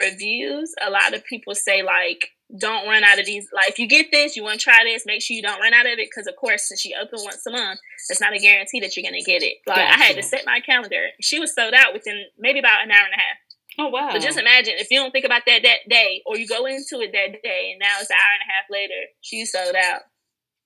reviews, 0.02 0.74
a 0.82 0.90
lot 0.90 1.14
of 1.14 1.24
people 1.26 1.54
say 1.56 1.84
like, 1.84 2.30
don't 2.60 2.88
run 2.88 3.04
out 3.04 3.20
of 3.20 3.26
these. 3.26 3.48
Like, 3.54 3.70
if 3.70 3.80
you 3.80 3.88
get 3.88 4.08
this, 4.12 4.36
you 4.36 4.44
want 4.44 4.60
to 4.60 4.64
try 4.64 4.84
this, 4.84 5.06
make 5.06 5.22
sure 5.22 5.36
you 5.36 5.42
don't 5.42 5.60
run 5.60 5.74
out 5.74 5.86
of 5.86 5.94
it 5.94 6.10
because, 6.12 6.28
of 6.28 6.36
course, 6.36 6.68
since 6.68 6.82
she 6.82 6.94
opened 6.94 7.22
once 7.24 7.46
a 7.48 7.52
month, 7.52 7.80
it's 8.10 8.20
not 8.20 8.34
a 8.34 8.40
guarantee 8.40 8.80
that 8.82 8.96
you're 8.98 9.10
gonna 9.10 9.24
get 9.24 9.44
it. 9.44 9.58
Like, 9.66 9.78
I 9.78 9.98
had 9.98 10.16
to 10.16 10.24
set 10.24 10.44
my 10.46 10.60
calendar. 10.60 11.08
She 11.22 11.40
was 11.40 11.54
sold 11.56 11.74
out 11.74 11.94
within 11.94 12.26
maybe 12.38 12.60
about 12.60 12.84
an 12.84 12.92
hour 12.92 13.06
and 13.06 13.14
a 13.14 13.22
half. 13.22 13.38
oh 13.80 13.88
wow 13.88 14.10
But 14.12 14.22
just 14.22 14.38
imagine 14.38 14.74
if 14.78 14.92
you 14.92 15.00
don't 15.00 15.12
think 15.12 15.26
about 15.26 15.44
that 15.48 15.64
that 15.64 15.88
day, 15.90 16.22
or 16.26 16.38
you 16.38 16.48
go 16.48 16.66
into 16.66 17.00
it 17.00 17.12
that 17.14 17.42
day, 17.42 17.72
and 17.72 17.80
now 17.80 17.98
it's 18.00 18.10
an 18.10 18.18
hour 18.18 18.34
and 18.36 18.50
a 18.50 18.52
half 18.52 18.66
later, 18.70 19.02
she's 19.22 19.52
sold 19.52 19.76
out. 19.76 20.02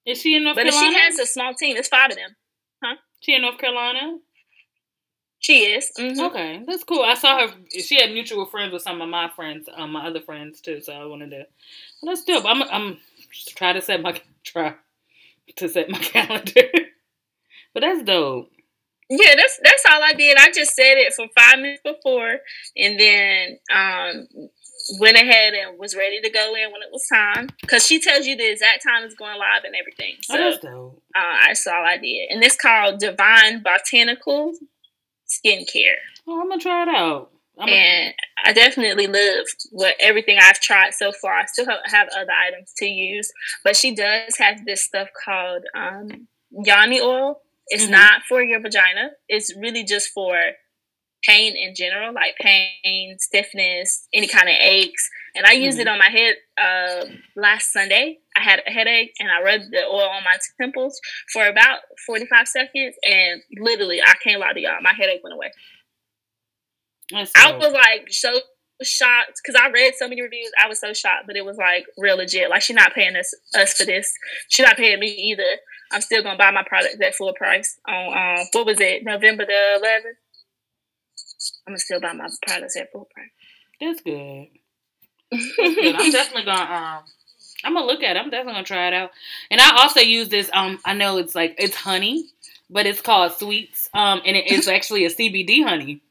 Is 0.06 0.22
she 0.22 0.36
in 0.36 0.43
north 0.43 0.56
But 0.56 0.66
carolina 0.68 0.93
she 0.93 0.99
has 0.99 1.20
a 1.20 1.26
small 1.26 1.53
team, 1.53 1.78
it's 1.78 1.88
five 1.89 2.12
of 2.12 2.18
them. 2.18 2.36
Huh? 2.84 2.95
She 3.22 3.34
in 3.36 3.41
north 3.41 3.58
carolina 3.58 4.20
She 5.39 5.66
is. 5.74 5.91
Mhm. 5.99 6.20
Okay, 6.30 6.64
that's 6.66 6.84
cool. 6.84 7.03
I 7.03 7.14
saw 7.14 7.47
her. 7.47 7.53
She 7.80 7.95
had 8.01 8.12
mutual 8.12 8.45
friends 8.47 8.74
with 8.74 8.82
some 8.82 9.01
of 9.01 9.10
my 9.10 9.30
friends, 9.36 9.70
um, 9.76 9.91
my 9.91 10.08
other 10.08 10.22
friends 10.22 10.60
too. 10.62 10.82
So 10.82 10.93
I 10.93 11.06
wanted 11.06 11.30
to. 11.32 11.45
Well, 12.01 12.16
that's 12.16 12.24
dope. 12.26 12.45
I'm. 12.45 12.64
I'm 12.64 12.99
just 13.32 13.56
try 13.56 13.74
to 13.74 13.82
set 13.82 14.01
my 14.01 14.20
try 14.43 14.74
to 15.58 15.70
set 15.70 15.89
my 15.89 15.99
calendar. 16.16 16.70
but 17.74 17.82
that's 17.82 18.03
dope. 18.03 18.49
Yeah, 19.10 19.36
that's 19.36 19.60
that's 19.64 19.84
all 19.91 20.01
I 20.03 20.14
did. 20.14 20.38
I 20.39 20.51
just 20.51 20.76
said 20.76 20.97
it 20.97 21.14
for 21.14 21.28
five 21.38 21.60
minutes 21.60 21.82
before, 21.84 22.38
and 22.76 22.99
then 22.99 23.60
um, 23.72 24.28
went 24.99 25.17
ahead 25.17 25.53
and 25.53 25.77
was 25.79 25.95
ready 25.95 26.21
to 26.21 26.29
go 26.29 26.53
in 26.55 26.71
when 26.71 26.81
it 26.81 26.89
was 26.91 27.05
time. 27.07 27.49
Because 27.61 27.86
she 27.86 27.99
tells 27.99 28.25
you 28.25 28.36
the 28.36 28.51
exact 28.51 28.83
time 28.83 29.03
it's 29.03 29.15
going 29.15 29.38
live 29.38 29.63
and 29.63 29.75
everything. 29.75 30.15
So 30.21 30.36
oh, 30.36 30.38
that's 30.38 30.63
dope. 30.63 31.01
uh, 31.15 31.38
that's 31.47 31.65
all 31.67 31.83
I 31.86 31.97
did. 31.97 32.29
And 32.29 32.43
it's 32.43 32.55
called 32.55 32.99
Divine 32.99 33.63
Botanical 33.63 34.53
Skincare. 35.27 35.95
Oh, 36.27 36.41
I'm 36.41 36.49
gonna 36.49 36.61
try 36.61 36.83
it 36.83 36.89
out. 36.89 37.31
I'm 37.57 37.69
and 37.69 38.13
I 38.43 38.51
definitely 38.53 39.07
love 39.07 39.45
what 39.71 39.95
everything 39.99 40.38
I've 40.41 40.59
tried 40.59 40.93
so 40.93 41.11
far. 41.13 41.39
I 41.39 41.45
still 41.45 41.65
have, 41.86 42.09
other 42.17 42.31
items 42.31 42.73
to 42.77 42.86
use, 42.86 43.31
but 43.63 43.77
she 43.77 43.95
does 43.95 44.38
have 44.38 44.65
this 44.65 44.83
stuff 44.83 45.07
called 45.23 45.63
um, 45.73 46.27
Yanni 46.51 46.99
oil. 46.99 47.41
It's 47.67 47.86
Mhm. 47.86 47.91
not 47.91 48.21
for 48.27 48.43
your 48.43 48.59
vagina. 48.59 49.11
It's 49.29 49.55
really 49.55 49.83
just 49.83 50.09
for 50.09 50.38
pain 51.28 51.55
in 51.55 51.73
general, 51.76 52.13
like 52.13 52.36
pain, 52.39 53.17
stiffness, 53.19 54.07
any 54.13 54.28
kind 54.28 54.49
of 54.49 54.55
aches. 54.59 55.09
And 55.36 55.45
I 55.45 55.53
used 55.53 55.80
it 55.80 55.88
on 55.88 55.99
my 55.99 56.09
head 56.09 56.36
uh, 56.57 57.05
last 57.36 57.73
Sunday. 57.73 58.19
I 58.38 58.41
had 58.41 58.61
a 58.65 58.71
headache, 58.71 59.13
and 59.19 59.30
I 59.30 59.41
rubbed 59.41 59.71
the 59.71 59.84
oil 59.86 60.07
on 60.09 60.23
my 60.23 60.38
temples 60.59 60.99
for 61.34 61.45
about 61.45 61.80
forty 62.05 62.26
five 62.26 62.47
seconds, 62.47 62.95
and 63.07 63.41
literally, 63.59 64.01
I 64.01 64.13
can't 64.23 64.39
lie 64.39 64.53
to 64.53 64.59
y'all, 64.59 64.82
my 64.82 64.93
headache 64.93 65.21
went 65.23 65.36
away. 65.36 65.51
that's 67.11 67.32
I 67.36 67.51
dope. 67.51 67.61
was 67.61 67.73
like 67.73 68.07
so 68.09 68.39
shocked 68.84 69.39
because 69.43 69.59
I 69.59 69.69
read 69.69 69.93
so 69.97 70.07
many 70.07 70.21
reviews. 70.21 70.51
I 70.63 70.67
was 70.67 70.80
so 70.80 70.93
shocked, 70.93 71.28
but 71.28 71.36
it 71.36 71.45
was 71.45 71.57
like 71.57 71.86
real 71.97 72.17
legit. 72.17 72.49
Like 72.49 72.61
she's 72.61 72.76
not 72.76 72.93
paying 72.93 73.15
us 73.15 73.34
us 73.55 73.73
for 73.73 73.86
this. 73.86 74.11
She's 74.49 74.65
not 74.65 74.78
paying 74.78 74.99
me 74.99 75.07
either. 75.07 75.43
I'm 75.91 76.01
still 76.01 76.23
gonna 76.23 76.38
buy 76.38 76.51
my 76.51 76.63
product 76.67 77.01
at 77.01 77.15
full 77.15 77.34
price 77.34 77.78
on 77.88 78.39
um 78.39 78.45
what 78.53 78.65
was 78.65 78.80
it 78.80 79.03
November 79.03 79.45
the 79.45 79.80
11th. 79.84 80.15
I'm 81.68 81.72
gonna 81.74 81.80
still 81.80 81.99
buy 81.99 82.13
my 82.13 82.28
products 82.45 82.76
at 82.78 82.91
full 82.91 83.05
price. 83.13 83.30
That's 83.82 84.01
good. 84.01 84.47
That's 85.32 85.55
good. 85.57 85.95
I'm 85.95 86.11
definitely 86.11 86.43
gonna. 86.45 86.61
Um, 86.97 87.03
I'm 87.63 87.74
gonna 87.74 87.86
look 87.88 88.03
at 88.03 88.16
it. 88.16 88.20
I'm 88.20 88.30
definitely 88.30 88.53
gonna 88.53 88.63
try 88.66 88.88
it 88.88 88.93
out. 88.93 89.11
And 89.49 89.59
I 89.59 89.82
also 89.82 89.99
use 89.99 90.30
this. 90.30 90.49
Um, 90.53 90.80
I 90.86 90.93
know 90.93 91.18
it's 91.18 91.34
like 91.36 91.55
it's 91.57 91.76
honey, 91.76 92.30
but 92.70 92.86
it's 92.86 93.01
called 93.01 93.34
Sweets. 93.34 93.89
Um, 93.93 94.22
and 94.26 94.36
it 94.38 94.51
is 94.51 94.68
actually 94.68 95.05
a 95.05 95.09
CBD 95.09 95.63
honey, 95.63 96.01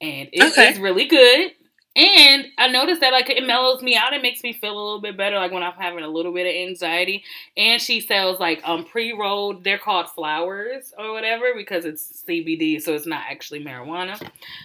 and 0.00 0.28
it, 0.32 0.42
Okay. 0.52 0.68
it's 0.70 0.78
really 0.78 1.06
good. 1.06 1.52
And 1.94 2.46
I 2.58 2.68
noticed 2.68 3.00
that 3.02 3.12
like 3.12 3.28
it 3.30 3.46
mellows 3.46 3.82
me 3.82 3.96
out. 3.96 4.12
It 4.12 4.22
makes 4.22 4.42
me 4.42 4.52
feel 4.52 4.72
a 4.72 4.82
little 4.82 5.00
bit 5.00 5.16
better, 5.16 5.36
like 5.36 5.52
when 5.52 5.62
I'm 5.62 5.72
having 5.74 6.04
a 6.04 6.08
little 6.08 6.32
bit 6.32 6.46
of 6.46 6.68
anxiety. 6.68 7.24
And 7.56 7.80
she 7.80 8.00
sells 8.00 8.40
like 8.40 8.60
um 8.64 8.84
pre 8.84 9.12
rolled. 9.12 9.64
They're 9.64 9.78
called 9.78 10.08
flowers 10.10 10.92
or 10.98 11.12
whatever 11.12 11.52
because 11.56 11.84
it's 11.84 12.24
CBD, 12.28 12.80
so 12.80 12.94
it's 12.94 13.06
not 13.06 13.22
actually 13.30 13.64
marijuana 13.64 14.18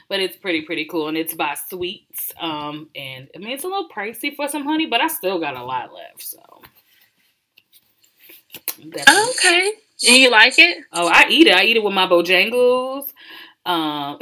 but 0.09 0.19
it's 0.19 0.37
pretty 0.37 0.61
pretty 0.61 0.85
cool 0.85 1.07
and 1.07 1.17
it's 1.17 1.33
by 1.33 1.55
sweets 1.67 2.31
um 2.39 2.89
and 2.95 3.27
i 3.35 3.39
mean 3.39 3.49
it's 3.49 3.63
a 3.63 3.67
little 3.67 3.89
pricey 3.89 4.35
for 4.35 4.47
some 4.47 4.63
honey 4.63 4.85
but 4.85 5.01
i 5.01 5.07
still 5.07 5.39
got 5.39 5.55
a 5.55 5.63
lot 5.63 5.93
left 5.93 6.21
so 6.21 6.39
Definitely. 8.89 9.23
okay. 9.31 9.71
Do 9.99 10.19
you 10.19 10.29
like 10.29 10.57
it? 10.59 10.83
oh 10.93 11.07
i 11.07 11.25
eat 11.29 11.47
it 11.47 11.55
i 11.55 11.63
eat 11.63 11.77
it 11.77 11.83
with 11.83 11.93
my 11.93 12.07
bojangles 12.07 13.09
um 13.65 14.17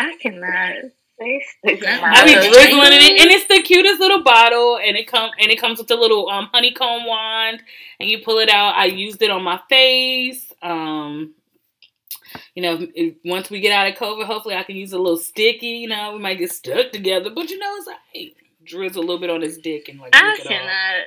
I 0.00 0.16
cannot. 0.20 0.74
I 1.20 2.24
be 2.24 2.32
drizzling 2.32 2.92
it, 2.92 3.20
and 3.20 3.30
it's 3.30 3.46
the 3.46 3.62
cutest 3.62 4.00
little 4.00 4.22
bottle, 4.22 4.78
and 4.78 4.96
it 4.96 5.08
come 5.08 5.30
and 5.40 5.50
it 5.50 5.60
comes 5.60 5.78
with 5.78 5.90
a 5.90 5.96
little 5.96 6.28
um, 6.28 6.48
honeycomb 6.52 7.06
wand, 7.06 7.62
and 7.98 8.08
you 8.08 8.20
pull 8.20 8.38
it 8.38 8.48
out. 8.48 8.76
I 8.76 8.86
used 8.86 9.20
it 9.22 9.30
on 9.30 9.42
my 9.42 9.60
face. 9.68 10.52
Um, 10.62 11.34
you 12.54 12.62
know, 12.62 12.74
if, 12.74 12.90
if, 12.94 13.14
once 13.24 13.50
we 13.50 13.60
get 13.60 13.72
out 13.72 13.88
of 13.88 13.94
COVID, 13.94 14.24
hopefully 14.24 14.54
I 14.54 14.62
can 14.62 14.76
use 14.76 14.92
a 14.92 14.98
little 14.98 15.16
sticky. 15.16 15.66
You 15.66 15.88
know, 15.88 16.12
we 16.12 16.20
might 16.20 16.38
get 16.38 16.52
stuck 16.52 16.92
together, 16.92 17.30
but 17.30 17.50
you 17.50 17.58
know, 17.58 17.74
it's 17.76 17.86
like 17.86 18.36
drizzle 18.64 19.02
a 19.02 19.04
little 19.04 19.18
bit 19.18 19.30
on 19.30 19.40
his 19.40 19.58
dick 19.58 19.88
and 19.88 19.98
like. 19.98 20.14
I 20.14 20.38
cannot. 20.42 21.06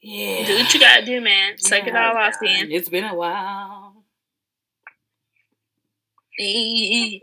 Yeah. 0.00 0.46
Do 0.46 0.54
what 0.56 0.74
you 0.74 0.80
gotta 0.80 1.04
do, 1.04 1.20
man. 1.20 1.58
Suck 1.58 1.86
yeah, 1.86 1.88
it 1.88 1.96
all 1.96 2.16
off, 2.16 2.34
then. 2.40 2.70
It's 2.70 2.88
been 2.88 3.04
a 3.04 3.14
while. 3.14 3.94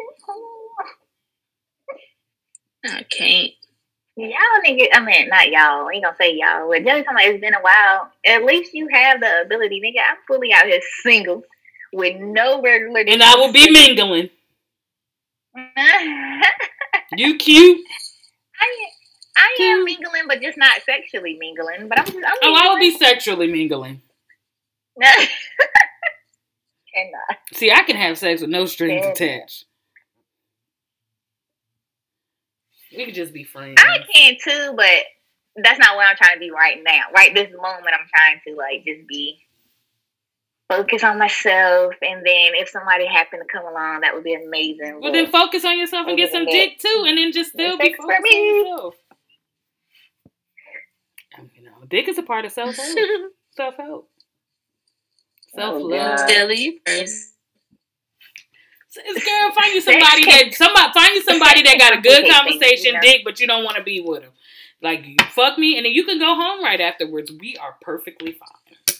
I 2.88 3.04
can't. 3.04 3.52
Y'all 4.18 4.32
niggas, 4.66 4.88
I 4.94 5.02
mean, 5.02 5.28
not 5.28 5.50
y'all. 5.50 5.88
I 5.88 5.92
ain't 5.94 6.04
gonna 6.04 6.16
say 6.18 6.36
y'all. 6.36 6.70
But 6.70 6.86
just 6.86 7.06
time 7.06 7.16
it's 7.20 7.42
been 7.42 7.54
a 7.54 7.62
while. 7.62 8.12
At 8.26 8.46
least 8.46 8.74
you 8.74 8.88
have 8.88 9.20
the 9.20 9.42
ability, 9.46 9.82
nigga. 9.82 10.00
I'm 10.10 10.18
fully 10.28 10.54
out 10.54 10.66
here 10.66 10.80
single 11.04 11.44
with 11.92 12.18
no 12.20 12.62
regular. 12.62 13.04
And 13.08 13.22
I 13.22 13.36
will 13.36 13.52
be 13.52 13.70
mingling. 13.72 14.30
you 17.18 17.38
cute. 17.38 17.82
I 18.60 18.88
I 19.38 19.56
am 19.64 19.84
mingling, 19.84 20.24
but 20.28 20.42
just 20.42 20.58
not 20.58 20.82
sexually 20.86 21.38
mingling. 21.40 21.90
But 21.90 22.00
I'm. 22.00 22.08
I'm 22.08 22.24
oh, 22.44 22.56
I 22.56 22.70
will 22.70 22.80
be 22.80 22.98
sexually 22.98 23.52
mingling. 23.52 24.02
Cannot. 25.02 25.28
See, 27.54 27.72
I 27.72 27.84
can 27.84 27.98
have 27.98 28.18
sex 28.18 28.42
with 28.42 28.50
no 28.50 28.66
strings 28.66 29.02
Cannot. 29.02 29.16
attached. 29.16 29.66
We 32.96 33.06
could 33.06 33.16
just 33.16 33.34
be 33.34 33.44
friends. 33.44 33.76
I 33.78 34.00
can 34.14 34.36
too, 34.42 34.74
but 34.76 35.04
that's 35.64 35.80
not 35.80 35.96
what 35.96 36.08
I'm 36.08 36.16
trying 36.16 36.36
to 36.36 36.40
be 36.40 36.52
right 36.52 36.80
now. 36.84 37.02
Right 37.16 37.34
this 37.34 37.52
moment, 37.52 37.88
I'm 37.88 38.08
trying 38.14 38.42
to 38.48 38.56
like 38.56 38.86
just 38.86 39.08
be 39.08 39.40
focus 40.70 41.04
on 41.04 41.20
myself, 41.20 41.94
and 42.02 42.26
then 42.26 42.56
if 42.56 42.70
somebody 42.70 43.06
happened 43.06 43.44
to 43.48 43.52
come 43.52 43.68
along, 43.68 44.02
that 44.02 44.14
would 44.14 44.24
be 44.24 44.34
amazing. 44.34 45.00
Well, 45.02 45.12
then 45.12 45.28
focus 45.28 45.64
on 45.64 45.78
yourself 45.78 46.08
and 46.08 46.18
get 46.18 46.32
some 46.32 46.46
dick 46.46 46.80
too, 46.80 47.06
and 47.08 47.18
then 47.18 47.32
just 47.32 47.52
still 47.52 47.78
be 47.78 47.94
focused 47.94 48.34
on 48.34 48.58
yourself. 48.58 48.96
You 51.54 51.64
know, 51.64 51.72
dick 51.90 52.08
is 52.08 52.18
a 52.18 52.24
part 52.24 52.46
of 52.46 52.52
self 52.52 52.76
help. 52.76 53.00
self 53.52 53.76
help. 53.78 54.10
Oh, 55.58 55.58
self 55.58 55.84
love. 55.84 56.20
Still 56.20 56.52
you 56.52 56.80
first. 56.86 57.35
Girl, 58.96 59.52
find 59.52 59.74
you 59.74 59.82
somebody 59.82 60.26
that 60.26 60.54
somebody 60.54 60.92
find 60.94 61.16
you 61.16 61.22
somebody 61.24 61.64
that 61.64 61.78
got 61.78 61.98
a 61.98 62.02
good 62.02 62.30
conversation, 62.30 62.96
dick, 63.02 63.22
but 63.26 63.40
you 63.40 63.48
don't 63.48 63.64
want 63.64 63.78
to 63.78 63.84
be 63.84 64.02
with 64.02 64.24
him. 64.24 64.32
Like 64.82 65.06
you 65.06 65.18
fuck 65.32 65.58
me, 65.58 65.78
and 65.78 65.86
then 65.86 65.94
you 65.94 66.06
can 66.06 66.20
go 66.20 66.34
home 66.36 66.64
right 66.64 66.80
afterwards. 66.80 67.32
We 67.40 67.58
are 67.58 67.76
perfectly 67.82 68.34
fine. 68.34 68.98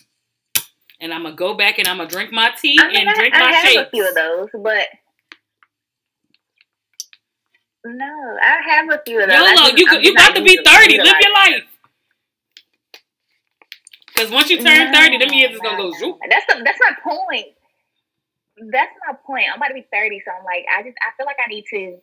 And 1.00 1.14
I'm 1.14 1.24
gonna 1.24 1.36
go 1.36 1.54
back 1.54 1.78
and 1.80 1.88
I'm 1.88 1.98
gonna 1.98 2.10
drink 2.10 2.32
my 2.32 2.52
tea 2.60 2.78
I 2.80 2.88
mean, 2.88 3.08
and 3.08 3.16
drink 3.16 3.36
I, 3.36 3.40
my 3.40 3.46
I 3.46 3.52
have 3.52 3.68
shakes. 3.68 3.88
a 3.88 3.90
few 3.92 4.08
of 4.08 4.16
those, 4.16 4.50
but 4.54 4.88
no, 7.86 8.38
I 8.42 8.62
have 8.70 8.90
a 8.90 9.02
few 9.06 9.22
of 9.22 9.30
those. 9.30 9.38
YOLO, 9.38 9.76
you 9.76 10.00
you 10.02 10.12
about 10.14 10.36
to 10.36 10.44
be 10.44 10.58
thirty. 10.66 10.98
Live 10.98 11.16
your 11.22 11.34
life. 11.34 11.64
Because 14.08 14.32
once 14.32 14.50
you 14.50 14.58
turn 14.58 14.92
no, 14.92 14.98
thirty, 14.98 15.18
them 15.18 15.34
years 15.34 15.54
is 15.54 15.60
gonna 15.60 15.78
go 15.78 15.92
zoop. 16.00 16.18
That's 16.30 16.46
the, 16.48 16.64
that's 16.64 16.80
my 16.80 16.96
point 17.04 17.48
that's 18.58 18.96
my 19.08 19.16
point. 19.26 19.46
I'm 19.52 19.58
about 19.58 19.70
to 19.70 19.74
be 19.74 19.88
30, 19.92 20.22
so 20.26 20.32
I'm 20.32 20.46
like, 20.46 20.66
I 20.72 20.84
just 20.84 20.98
I 21.02 21.16
feel 21.18 21.26
like 21.26 21.40
I 21.44 21.48
need 21.48 21.66
to 21.72 21.98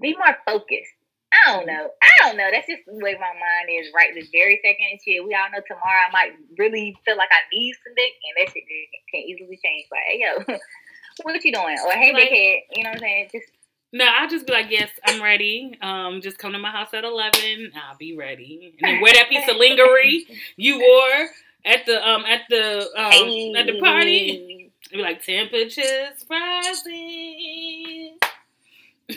be 0.00 0.16
more 0.16 0.36
focused. 0.46 0.96
I 1.32 1.52
don't 1.52 1.66
know. 1.66 1.90
I 2.02 2.10
don't 2.22 2.36
know. 2.36 2.48
That's 2.50 2.66
just 2.66 2.82
the 2.86 2.98
way 3.04 3.14
my 3.14 3.32
mind 3.38 3.70
is 3.70 3.92
right 3.94 4.10
this 4.14 4.28
very 4.32 4.58
second 4.64 4.86
and 4.90 5.00
shit. 5.00 5.24
We 5.24 5.34
all 5.34 5.50
know 5.52 5.62
tomorrow 5.66 6.08
I 6.08 6.10
might 6.12 6.32
really 6.58 6.96
feel 7.04 7.16
like 7.16 7.30
I 7.30 7.46
need 7.54 7.74
some 7.84 7.94
dick 7.94 8.12
and 8.18 8.34
that 8.36 8.52
shit 8.52 8.64
can 8.66 9.20
easily 9.22 9.58
change. 9.62 9.86
Like, 9.90 10.06
hey 10.10 10.18
yo, 10.18 10.58
what 11.22 11.44
you 11.44 11.52
doing? 11.52 11.78
Or 11.86 11.92
hey 11.92 12.12
like, 12.12 12.28
big 12.28 12.30
head, 12.30 12.58
you 12.74 12.82
know 12.82 12.90
what 12.90 12.96
I'm 12.96 13.00
saying? 13.00 13.28
Just 13.32 13.46
no, 13.92 14.04
I'll 14.04 14.28
just 14.28 14.46
be 14.46 14.52
like, 14.52 14.70
yes, 14.70 14.88
I'm 15.04 15.20
ready. 15.20 15.76
Um, 15.82 16.20
just 16.20 16.38
come 16.38 16.52
to 16.52 16.58
my 16.58 16.70
house 16.70 16.94
at 16.94 17.04
eleven. 17.04 17.72
I'll 17.74 17.96
be 17.96 18.16
ready. 18.16 18.74
And 18.80 18.94
then 18.94 19.00
wear 19.00 19.14
that 19.14 19.28
piece 19.28 19.48
of 19.48 19.56
lingerie 19.56 20.26
you 20.56 20.78
wore 20.78 21.28
at 21.64 21.86
the 21.86 22.08
um 22.08 22.24
at 22.24 22.42
the 22.50 22.80
um 22.96 23.12
hey. 23.12 23.54
at 23.56 23.66
the 23.66 23.80
party. 23.80 24.69
It'd 24.90 24.98
be 24.98 25.02
like 25.02 25.22
temperatures 25.24 26.26
rising. 26.28 28.18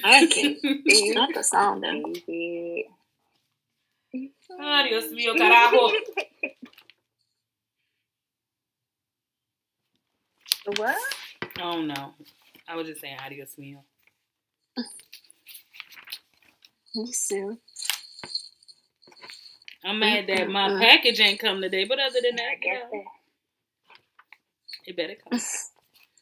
I 0.04 0.28
can't. 0.28 0.60
Not 1.16 1.30
the 1.34 1.44
sound. 1.44 1.84
Oh, 4.60 4.84
Dios 4.88 5.12
mío, 5.14 5.36
carajo. 5.36 5.92
What? 10.78 10.98
Oh 11.62 11.82
no. 11.82 12.14
I 12.68 12.76
was 12.76 12.88
just 12.88 13.02
saying 13.02 13.18
adios 13.26 13.56
mío. 13.60 13.80
Me 16.96 17.12
too. 17.30 17.58
I'm 19.84 20.00
mad 20.00 20.28
that 20.28 20.50
my 20.50 20.70
package 20.80 21.20
ain't 21.20 21.40
come 21.40 21.62
today, 21.62 21.86
but 21.86 22.00
other 22.00 22.20
than 22.22 22.36
that, 22.38 22.44
I 22.44 22.56
guess 22.62 22.84
yeah. 22.94 23.23
It 24.86 24.98
better 24.98 25.16
come. 25.30 25.40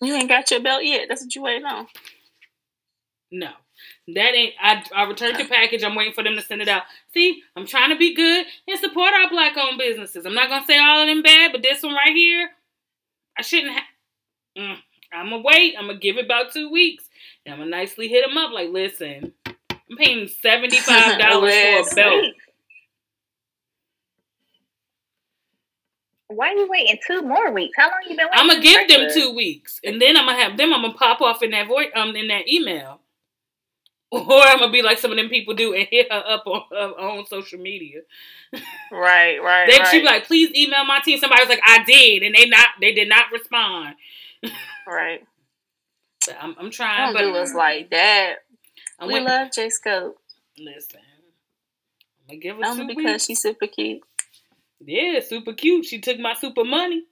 You 0.04 0.16
ain't 0.16 0.30
got 0.30 0.50
your 0.50 0.62
belt 0.62 0.84
yet. 0.84 1.06
That's 1.08 1.22
what 1.22 1.36
you 1.36 1.44
waiting 1.44 1.64
on. 1.64 1.86
No. 3.32 3.52
That 4.16 4.34
ain't 4.34 4.56
I 4.60 4.84
I 4.96 5.04
returned 5.04 5.38
your 5.38 5.48
package. 5.48 5.84
I'm 5.84 5.94
waiting 5.96 6.14
for 6.14 6.24
them 6.24 6.36
to 6.36 6.42
send 6.42 6.62
it 6.62 6.68
out. 6.68 6.84
See, 7.14 7.44
I'm 7.56 7.68
trying 7.68 7.92
to 7.92 7.96
be 7.96 8.16
good 8.16 8.46
and 8.68 8.80
support 8.80 9.14
our 9.14 9.30
black 9.30 9.56
owned 9.58 9.78
businesses. 9.78 10.26
I'm 10.26 10.34
not 10.34 10.50
gonna 10.50 10.66
say 10.66 10.80
all 10.80 11.02
of 11.02 11.08
them 11.08 11.22
bad, 11.22 11.52
but 11.52 11.62
this 11.62 11.84
one 11.84 11.94
right 11.94 12.16
here, 12.16 12.50
I 13.38 13.44
shouldn't 13.44 13.74
have 13.74 13.84
mm, 14.58 14.76
I'm 15.14 15.30
gonna 15.30 15.44
wait. 15.44 15.76
I'm 15.78 15.88
gonna 15.88 16.00
give 16.00 16.18
it 16.18 16.26
about 16.26 16.52
two 16.52 16.72
weeks. 16.72 17.08
And 17.46 17.54
I'm 17.54 17.60
gonna 17.60 17.72
nicely 17.72 18.08
hit 18.08 18.26
them 18.28 18.38
up 18.38 18.52
like, 18.52 18.70
listen, 18.70 19.34
I'm 19.46 19.98
paying 19.98 20.28
seventy 20.42 20.78
five 20.78 21.20
dollars 21.20 21.54
for 21.54 21.92
a 21.92 21.96
belt. 21.96 22.26
Why 26.36 26.48
are 26.48 26.54
you 26.54 26.68
waiting 26.70 26.98
two 27.06 27.22
more 27.22 27.52
weeks? 27.52 27.74
How 27.78 27.86
long 27.86 28.00
you 28.04 28.16
been 28.16 28.28
waiting? 28.32 28.40
I'm 28.40 28.48
gonna 28.48 28.62
give 28.62 28.88
them 28.88 29.10
two 29.14 29.34
weeks, 29.36 29.80
and 29.84 30.02
then 30.02 30.18
I'm 30.18 30.26
gonna 30.26 30.42
have 30.42 30.58
them. 30.58 30.74
I'm 30.74 30.82
gonna 30.82 30.94
pop 30.94 31.22
off 31.22 31.44
in 31.44 31.52
that 31.52 31.68
voice, 31.68 31.90
um, 31.96 32.16
in 32.16 32.28
that 32.28 32.48
email, 32.48 33.02
or 34.12 34.42
I'm 34.42 34.60
gonna 34.60 34.72
be 34.72 34.82
like 34.82 34.98
some 34.98 35.12
of 35.12 35.18
them 35.18 35.30
people 35.30 35.54
do 35.54 35.74
and 35.74 35.88
hit 35.90 36.12
her 36.12 36.24
up 36.26 36.48
on 36.48 36.64
her 36.72 37.00
on 37.00 37.26
social 37.26 37.60
media. 37.60 38.02
Right, 38.92 39.38
right. 39.42 39.68
then 39.70 39.82
right. 39.82 39.88
she 39.90 40.00
be 40.00 40.06
like, 40.06 40.26
"Please 40.26 40.52
email 40.56 40.86
my 40.86 41.00
team." 41.04 41.18
Somebody 41.20 41.42
was 41.42 41.50
like, 41.50 41.62
"I 41.66 41.84
did," 41.84 42.24
and 42.24 42.36
they 42.36 42.48
not, 42.48 42.68
they 42.80 42.94
did 42.94 43.10
not 43.10 43.32
respond. 43.32 43.96
right. 44.88 45.22
But 46.28 46.38
I'm, 46.40 46.56
I'm 46.60 46.70
trying. 46.70 47.14
But 47.14 47.22
do 47.22 47.36
us 47.36 47.56
like 47.56 47.90
that. 47.90 48.36
I 49.00 49.08
we 49.08 49.14
went, 49.14 49.26
love 49.26 49.52
J 49.52 49.70
Scope. 49.70 50.20
Listen, 50.56 51.00
I'm 51.00 52.28
gonna 52.28 52.40
give 52.40 52.58
her 52.58 52.64
Only 52.64 52.84
two 52.84 52.88
because 52.90 53.14
weeks. 53.14 53.26
she's 53.26 53.42
super 53.42 53.66
cute. 53.66 54.04
Yeah, 54.86 55.20
super 55.20 55.54
cute. 55.54 55.86
She 55.86 56.00
took 56.00 56.20
my 56.20 56.34
super 56.34 56.64
money. 56.64 57.04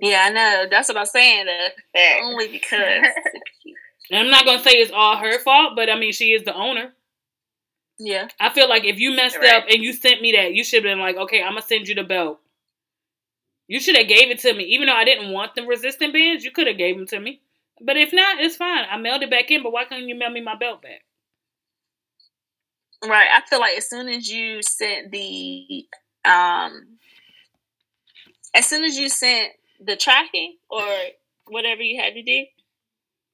Yeah, 0.00 0.24
I 0.26 0.30
know. 0.30 0.66
That's 0.70 0.88
what 0.88 0.96
I'm 0.96 1.06
saying. 1.06 1.46
Uh, 1.48 1.98
only 2.22 2.48
because. 2.48 3.04
and 4.10 4.20
I'm 4.20 4.30
not 4.30 4.44
gonna 4.44 4.62
say 4.62 4.72
it's 4.72 4.92
all 4.92 5.16
her 5.16 5.38
fault, 5.38 5.74
but 5.76 5.90
I 5.90 5.98
mean 5.98 6.12
she 6.12 6.32
is 6.32 6.44
the 6.44 6.54
owner. 6.54 6.92
Yeah. 7.98 8.28
I 8.40 8.50
feel 8.50 8.68
like 8.68 8.84
if 8.84 8.98
you 8.98 9.14
messed 9.14 9.38
right. 9.38 9.54
up 9.54 9.64
and 9.68 9.82
you 9.82 9.92
sent 9.92 10.22
me 10.22 10.32
that, 10.32 10.54
you 10.54 10.62
should 10.62 10.84
have 10.84 10.90
been 10.90 11.00
like, 11.00 11.16
okay, 11.16 11.42
I'm 11.42 11.52
gonna 11.52 11.62
send 11.62 11.88
you 11.88 11.94
the 11.94 12.04
belt. 12.04 12.40
You 13.66 13.80
should 13.80 13.96
have 13.96 14.08
gave 14.08 14.30
it 14.30 14.38
to 14.40 14.54
me, 14.54 14.64
even 14.64 14.86
though 14.86 14.94
I 14.94 15.04
didn't 15.04 15.32
want 15.32 15.54
the 15.54 15.62
resistant 15.62 16.12
bands. 16.12 16.44
You 16.44 16.50
could 16.50 16.66
have 16.66 16.78
gave 16.78 16.96
them 16.96 17.06
to 17.08 17.20
me, 17.20 17.42
but 17.80 17.96
if 17.96 18.12
not, 18.12 18.40
it's 18.40 18.56
fine. 18.56 18.86
I 18.90 18.96
mailed 18.96 19.22
it 19.22 19.30
back 19.30 19.50
in. 19.50 19.62
But 19.62 19.72
why 19.72 19.84
couldn't 19.84 20.08
you 20.08 20.14
mail 20.14 20.30
me 20.30 20.40
my 20.40 20.56
belt 20.56 20.82
back? 20.82 21.02
Right. 23.04 23.28
I 23.32 23.42
feel 23.48 23.60
like 23.60 23.76
as 23.76 23.88
soon 23.88 24.08
as 24.08 24.30
you 24.30 24.62
sent 24.62 25.12
the 25.12 25.86
um, 26.28 26.98
as 28.54 28.66
soon 28.66 28.84
as 28.84 28.96
you 28.96 29.08
sent 29.08 29.52
the 29.80 29.96
tracking 29.96 30.56
or 30.70 30.84
whatever 31.46 31.82
you 31.82 32.00
had 32.00 32.14
to 32.14 32.22
do, 32.22 32.44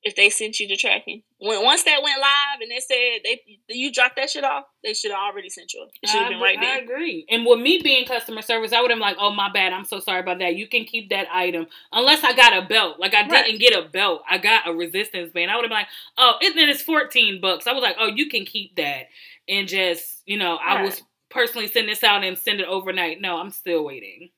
if 0.03 0.15
they 0.17 0.29
sent 0.29 0.61
you 0.61 0.69
the 0.69 0.77
tracking, 0.77 1.23
when 1.39 1.65
once 1.65 1.83
that 1.85 2.03
went 2.03 2.21
live 2.21 2.61
and 2.61 2.71
they 2.71 2.79
said 2.79 3.21
they 3.25 3.41
you 3.69 3.91
dropped 3.91 4.17
that 4.17 4.29
shit 4.29 4.45
off, 4.45 4.65
they 4.83 4.93
should 4.93 5.11
have 5.11 5.21
already 5.21 5.49
sent 5.49 5.73
you. 5.73 5.87
It 6.03 6.11
should 6.11 6.21
have 6.21 6.29
been 6.29 6.41
right 6.41 6.59
there. 6.61 6.75
I 6.75 6.79
agree. 6.81 7.25
And 7.31 7.47
with 7.47 7.59
me 7.59 7.81
being 7.83 8.05
customer 8.05 8.43
service, 8.43 8.75
I 8.75 8.83
would 8.83 8.91
have 8.91 8.99
been 8.99 9.03
like, 9.03 9.17
"Oh 9.19 9.31
my 9.31 9.51
bad, 9.51 9.73
I'm 9.73 9.87
so 9.87 10.01
sorry 10.01 10.21
about 10.21 10.41
that. 10.41 10.57
You 10.57 10.69
can 10.69 10.85
keep 10.85 11.09
that 11.09 11.27
item 11.33 11.67
unless 11.91 12.23
I 12.23 12.35
got 12.35 12.55
a 12.57 12.67
belt. 12.67 13.01
Like 13.01 13.15
I 13.15 13.27
right. 13.27 13.47
didn't 13.47 13.61
get 13.61 13.73
a 13.73 13.89
belt, 13.89 14.23
I 14.29 14.37
got 14.37 14.69
a 14.69 14.75
resistance 14.75 15.33
band. 15.33 15.51
I 15.51 15.57
would 15.57 15.65
have 15.65 15.71
been 15.71 15.79
like, 15.79 15.89
"Oh, 16.19 16.35
it, 16.43 16.55
then 16.55 16.69
it's 16.69 16.83
14 16.83 17.41
bucks." 17.41 17.67
I 17.67 17.73
was 17.73 17.83
like, 17.83 17.97
"Oh, 17.99 18.09
you 18.09 18.29
can 18.29 18.45
keep 18.45 18.77
that." 18.77 19.07
And 19.49 19.67
just 19.67 20.23
you 20.27 20.39
know, 20.39 20.59
right. 20.59 20.81
I 20.81 20.83
was 20.83 21.03
personally 21.35 21.67
send 21.69 21.89
this 21.89 22.03
out 22.05 22.25
and 22.25 22.39
send 22.39 22.61
it 22.61 22.67
overnight. 22.69 23.21
No, 23.21 23.37
I'm 23.39 23.51
still 23.51 23.85
waiting. 23.85 24.31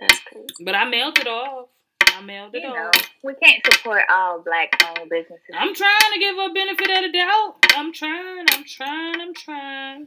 That's 0.00 0.18
crazy. 0.20 0.46
But 0.64 0.74
I 0.74 0.84
mailed 0.88 1.18
it 1.18 1.26
off. 1.26 1.68
I 2.16 2.20
mailed 2.22 2.54
it 2.54 2.62
You 2.62 2.68
off. 2.68 2.74
know, 2.74 2.90
we 3.24 3.34
can't 3.34 3.60
support 3.66 4.02
all 4.10 4.40
black-owned 4.40 5.10
businesses. 5.10 5.40
I'm 5.52 5.74
trying 5.74 6.12
to 6.12 6.18
give 6.20 6.36
her 6.36 6.50
a 6.50 6.52
benefit 6.54 6.90
of 6.90 7.02
the 7.02 7.18
doubt. 7.18 7.54
I'm 7.76 7.92
trying. 7.92 8.46
I'm 8.52 8.64
trying. 8.64 9.20
I'm 9.20 9.34
trying. 9.34 10.06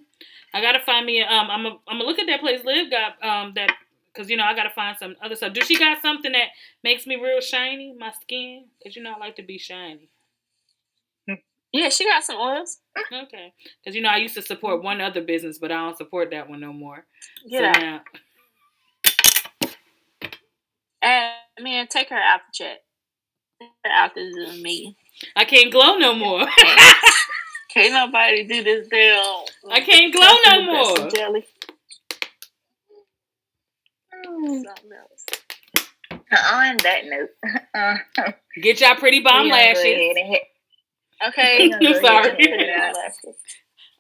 I 0.53 0.62
gotta 0.62 0.80
find 0.80 1.05
me. 1.05 1.22
Um, 1.22 1.49
I'm. 1.49 1.66
A, 1.66 1.70
I'm 1.88 1.97
gonna 1.97 2.05
look 2.05 2.20
at 2.20 2.28
that 2.28 2.39
place 2.39 2.64
Liv 2.64 2.89
got. 2.89 3.22
Um, 3.24 3.53
that 3.55 3.74
because 4.14 4.30
you 4.30 4.38
know 4.38 4.45
I 4.45 4.55
gotta 4.55 4.70
find 4.70 4.97
some 4.97 5.16
other 5.22 5.36
stuff. 5.36 5.53
Do 5.53 5.62
she 5.62 5.78
got 5.78 6.01
something 6.01 6.32
that 6.32 6.47
makes 6.84 7.05
me 7.05 7.18
real 7.18 7.41
shiny, 7.41 7.93
my 7.97 8.12
skin? 8.22 8.66
Because 8.80 8.95
you 8.95 9.03
know 9.03 9.14
I 9.16 9.20
like 9.20 9.36
to 9.36 9.43
be 9.43 9.58
shiny. 9.58 10.10
Yeah, 11.74 11.89
she 11.89 12.05
got 12.05 12.24
some 12.24 12.38
oils. 12.38 12.78
Okay. 13.11 13.53
Because 13.84 13.95
you 13.95 14.01
know 14.01 14.09
I 14.09 14.18
used 14.18 14.36
to 14.36 14.41
support 14.41 14.84
one 14.84 15.01
other 15.01 15.22
business, 15.22 15.57
but 15.57 15.72
I 15.72 15.76
don't 15.76 15.97
support 15.97 16.32
that 16.32 16.49
one 16.49 16.59
no 16.59 16.74
more. 16.74 17.05
Yeah. 17.45 17.74
so 17.74 17.80
out. 17.80 18.01
now, 19.61 19.70
And 21.01 21.34
man, 21.63 21.88
take 21.88 22.09
her 22.09 22.15
out 22.15 22.41
the 22.47 22.63
chat. 22.63 22.78
Take 23.59 23.70
her 23.86 23.91
out 23.91 24.15
the 24.15 24.32
Zoom 24.32 24.61
meeting. 24.61 24.95
I 25.36 25.45
can't 25.45 25.72
glow 25.72 25.97
no 25.97 26.15
more. 26.15 26.47
Can't 27.78 27.93
nobody 27.93 28.43
do 28.43 28.63
this 28.63 28.88
deal. 28.88 29.45
I 29.72 29.82
can't 29.82 30.11
glow 30.11 30.34
no 30.47 30.63
more. 30.63 31.09
Jelly. 31.09 31.45
Mm. 34.26 34.63
Something 34.63 34.91
else. 34.99 35.26
On 36.53 36.78
that 36.78 37.05
note, 37.05 37.30
uh, 37.76 38.32
Get 38.61 38.82
y'all 38.82 38.95
pretty 38.95 39.20
bomb 39.20 39.43
we 39.43 39.51
gonna 39.51 39.74
go 39.74 39.80
lashes. 39.80 40.39
Ahead 41.22 41.34
and 41.38 41.38
hit- 41.38 41.38
Okay. 41.39 41.63
we 41.63 41.70
gonna 41.70 41.84
go 41.84 41.97
I'm 41.99 42.05
sorry. 42.05 42.30
and 42.30 42.38
put 42.38 42.61
it 42.61 42.70
out. 42.80 42.95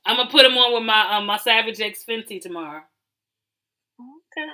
I'm 0.05 0.15
gonna 0.17 0.29
put 0.29 0.43
them 0.43 0.57
on 0.57 0.73
with 0.73 0.83
my 0.83 1.17
um, 1.17 1.25
my 1.25 1.37
Savage 1.37 1.81
X 1.81 2.03
Fenty 2.07 2.41
tomorrow. 2.41 2.81
Okay. 3.99 4.47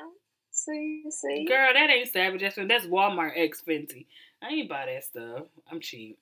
See, 0.51 1.03
see. 1.09 1.45
Girl, 1.45 1.73
that 1.73 1.89
ain't 1.89 2.09
Savage 2.11 2.41
X 2.43 2.55
Fenty. 2.55 2.67
That's 2.69 2.85
Walmart 2.85 3.33
X 3.35 3.61
Fenty. 3.67 4.05
I 4.41 4.49
ain't 4.49 4.69
buy 4.69 4.85
that 4.87 5.03
stuff. 5.03 5.43
I'm 5.71 5.79
cheap. 5.79 6.17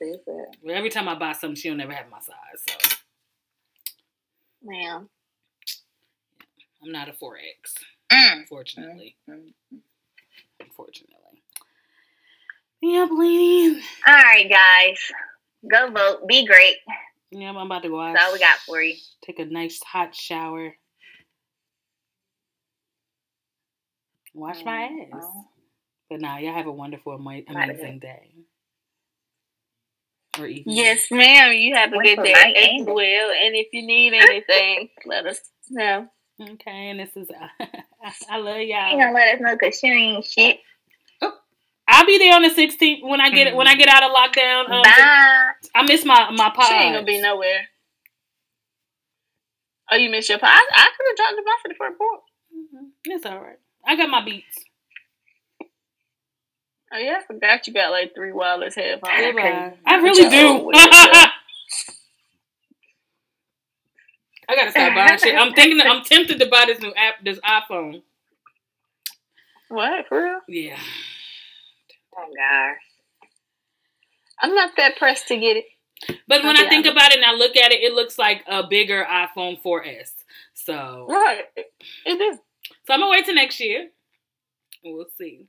Well, 0.00 0.48
every 0.76 0.90
time 0.90 1.08
I 1.08 1.14
buy 1.18 1.32
something, 1.32 1.56
she'll 1.56 1.74
never 1.74 1.92
have 1.92 2.10
my 2.10 2.20
size. 2.20 2.34
So 2.68 2.96
Ma'am. 4.62 5.08
I'm 6.84 6.92
not 6.92 7.08
a 7.08 7.12
4X, 7.12 7.74
Mm. 8.12 8.40
unfortunately. 8.40 9.16
Mm. 9.28 9.52
Unfortunately. 10.60 11.16
Yeah, 12.86 13.06
please. 13.08 13.82
All 14.06 14.14
right, 14.14 14.48
guys, 14.48 14.98
go 15.68 15.90
vote. 15.90 16.28
Be 16.28 16.46
great. 16.46 16.76
Yeah, 17.32 17.48
I'm 17.48 17.56
about 17.56 17.82
to 17.82 17.88
go 17.88 18.00
out. 18.00 18.14
That's 18.14 18.24
all 18.24 18.32
we 18.32 18.38
got 18.38 18.58
for 18.60 18.80
you. 18.80 18.94
Take 19.24 19.40
a 19.40 19.44
nice 19.44 19.82
hot 19.82 20.14
shower. 20.14 20.72
Wash 24.34 24.64
my 24.64 24.88
mm-hmm. 24.88 25.16
ass. 25.16 25.24
Oh. 25.26 25.44
But 26.08 26.20
now, 26.20 26.38
y'all 26.38 26.54
have 26.54 26.68
a 26.68 26.72
wonderful, 26.72 27.12
amazing 27.14 27.98
day. 27.98 28.34
Or 30.38 30.46
evening. 30.46 30.76
Yes, 30.76 31.10
ma'am. 31.10 31.54
You 31.54 31.74
have 31.74 31.92
a 31.92 31.96
Went 31.96 32.18
good 32.18 32.22
day 32.22 32.32
my 32.34 32.80
as 32.80 32.86
well. 32.86 33.30
And 33.30 33.56
if 33.56 33.66
you 33.72 33.84
need 33.84 34.14
anything, 34.14 34.90
let 35.06 35.26
us 35.26 35.40
know. 35.68 36.06
Okay, 36.40 36.90
and 36.90 37.00
this 37.00 37.16
is, 37.16 37.28
I 38.30 38.36
love 38.36 38.58
y'all. 38.58 38.90
y'all. 38.90 38.98
gonna 38.98 39.12
let 39.12 39.34
us 39.34 39.40
know 39.40 39.56
because 39.58 39.76
she 39.76 39.88
ain't 39.88 40.24
shit. 40.24 40.60
I'll 41.88 42.04
be 42.06 42.18
there 42.18 42.34
on 42.34 42.42
the 42.42 42.48
16th 42.50 43.02
when 43.02 43.20
I 43.20 43.30
get 43.30 43.54
when 43.54 43.68
I 43.68 43.74
get 43.76 43.88
out 43.88 44.02
of 44.02 44.10
lockdown. 44.10 44.68
Um, 44.70 44.82
Bye. 44.82 45.50
I 45.74 45.82
miss 45.86 46.04
my 46.04 46.30
my 46.30 46.50
pod. 46.50 46.66
She 46.68 46.74
ain't 46.74 46.94
gonna 46.94 47.06
be 47.06 47.20
nowhere. 47.20 47.68
Oh, 49.90 49.96
you 49.96 50.10
missed 50.10 50.28
your 50.28 50.38
pod? 50.38 50.48
I, 50.50 50.62
I 50.72 50.90
could 50.96 51.06
have 51.08 51.16
dropped 51.16 51.36
them 51.36 51.44
off 51.44 51.60
for 51.62 51.68
the 51.68 51.74
front 51.76 51.96
porch. 51.98 52.20
Mhm. 52.52 52.88
It's 53.04 53.24
all 53.26 53.40
right. 53.40 53.58
I 53.86 53.94
got 53.96 54.08
my 54.10 54.24
beats. 54.24 54.64
Oh 56.92 56.98
yeah, 56.98 57.18
I 57.20 57.24
forgot 57.24 57.66
you 57.66 57.72
got 57.72 57.90
like 57.90 58.14
three 58.14 58.32
wireless 58.32 58.74
headphones. 58.74 59.12
I 59.86 59.96
really 59.96 60.28
do. 60.30 60.46
old- 60.48 60.66
with 60.66 60.76
yourself. 60.76 61.28
I 64.48 64.54
gotta 64.54 64.70
stop 64.70 64.94
buying 64.94 65.18
shit. 65.18 65.34
I'm 65.36 65.52
thinking. 65.54 65.80
I'm 65.80 66.02
tempted 66.04 66.38
to 66.40 66.46
buy 66.46 66.64
this 66.66 66.80
new 66.80 66.92
app, 66.94 67.16
this 67.24 67.38
iPhone. 67.40 68.02
What 69.68 70.06
for 70.08 70.22
real? 70.22 70.40
Yeah. 70.48 70.78
Oh 72.18 72.26
gosh. 72.34 73.28
I'm 74.40 74.54
not 74.54 74.72
that 74.76 74.96
pressed 74.96 75.28
to 75.28 75.36
get 75.36 75.56
it. 75.56 75.64
But 76.28 76.42
when 76.44 76.56
I'll 76.56 76.66
I 76.66 76.68
think 76.68 76.84
about 76.86 77.10
it 77.12 77.16
and 77.16 77.24
I 77.24 77.32
look 77.32 77.56
at 77.56 77.72
it, 77.72 77.82
it 77.82 77.94
looks 77.94 78.18
like 78.18 78.44
a 78.46 78.66
bigger 78.66 79.06
iPhone 79.10 79.60
4S. 79.62 80.10
So, 80.54 81.06
Right, 81.08 81.44
it 82.04 82.20
is. 82.20 82.38
so 82.86 82.92
I'm 82.94 83.00
gonna 83.00 83.10
wait 83.10 83.24
till 83.24 83.34
next 83.34 83.60
year. 83.60 83.88
We'll 84.84 85.06
see. 85.16 85.46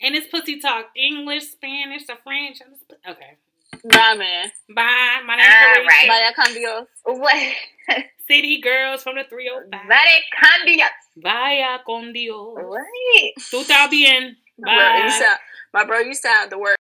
And 0.00 0.14
it's 0.14 0.28
pussy 0.28 0.60
talk, 0.60 0.90
English, 0.96 1.44
Spanish, 1.50 2.02
or 2.08 2.16
French. 2.22 2.58
I'm 2.64 2.72
just- 2.74 3.00
Okay. 3.08 3.36
Bye, 3.84 4.14
man. 4.14 4.50
Bye. 4.68 5.20
My 5.26 5.36
name's 5.36 5.48
All 5.54 5.84
right. 5.84 6.06
Vaya 6.08 6.32
con 6.34 6.54
Dios. 6.54 6.86
What? 7.04 7.54
City 8.28 8.60
girls 8.60 9.02
from 9.02 9.16
the 9.16 9.24
305. 9.24 9.88
Vale 9.88 10.22
candidates. 10.40 11.08
Vaya 11.16 11.78
con 11.84 12.12
Dios. 12.12 12.54
What? 12.62 12.86
Tú 13.50 13.60
estás 13.62 13.90
bien. 13.90 14.36
My 14.58 14.74
bro, 14.76 15.04
you 15.04 15.10
sound, 15.10 15.38
my 15.72 15.84
bro, 15.84 15.98
you 16.00 16.14
sound 16.14 16.52
the 16.52 16.58
word. 16.58 16.76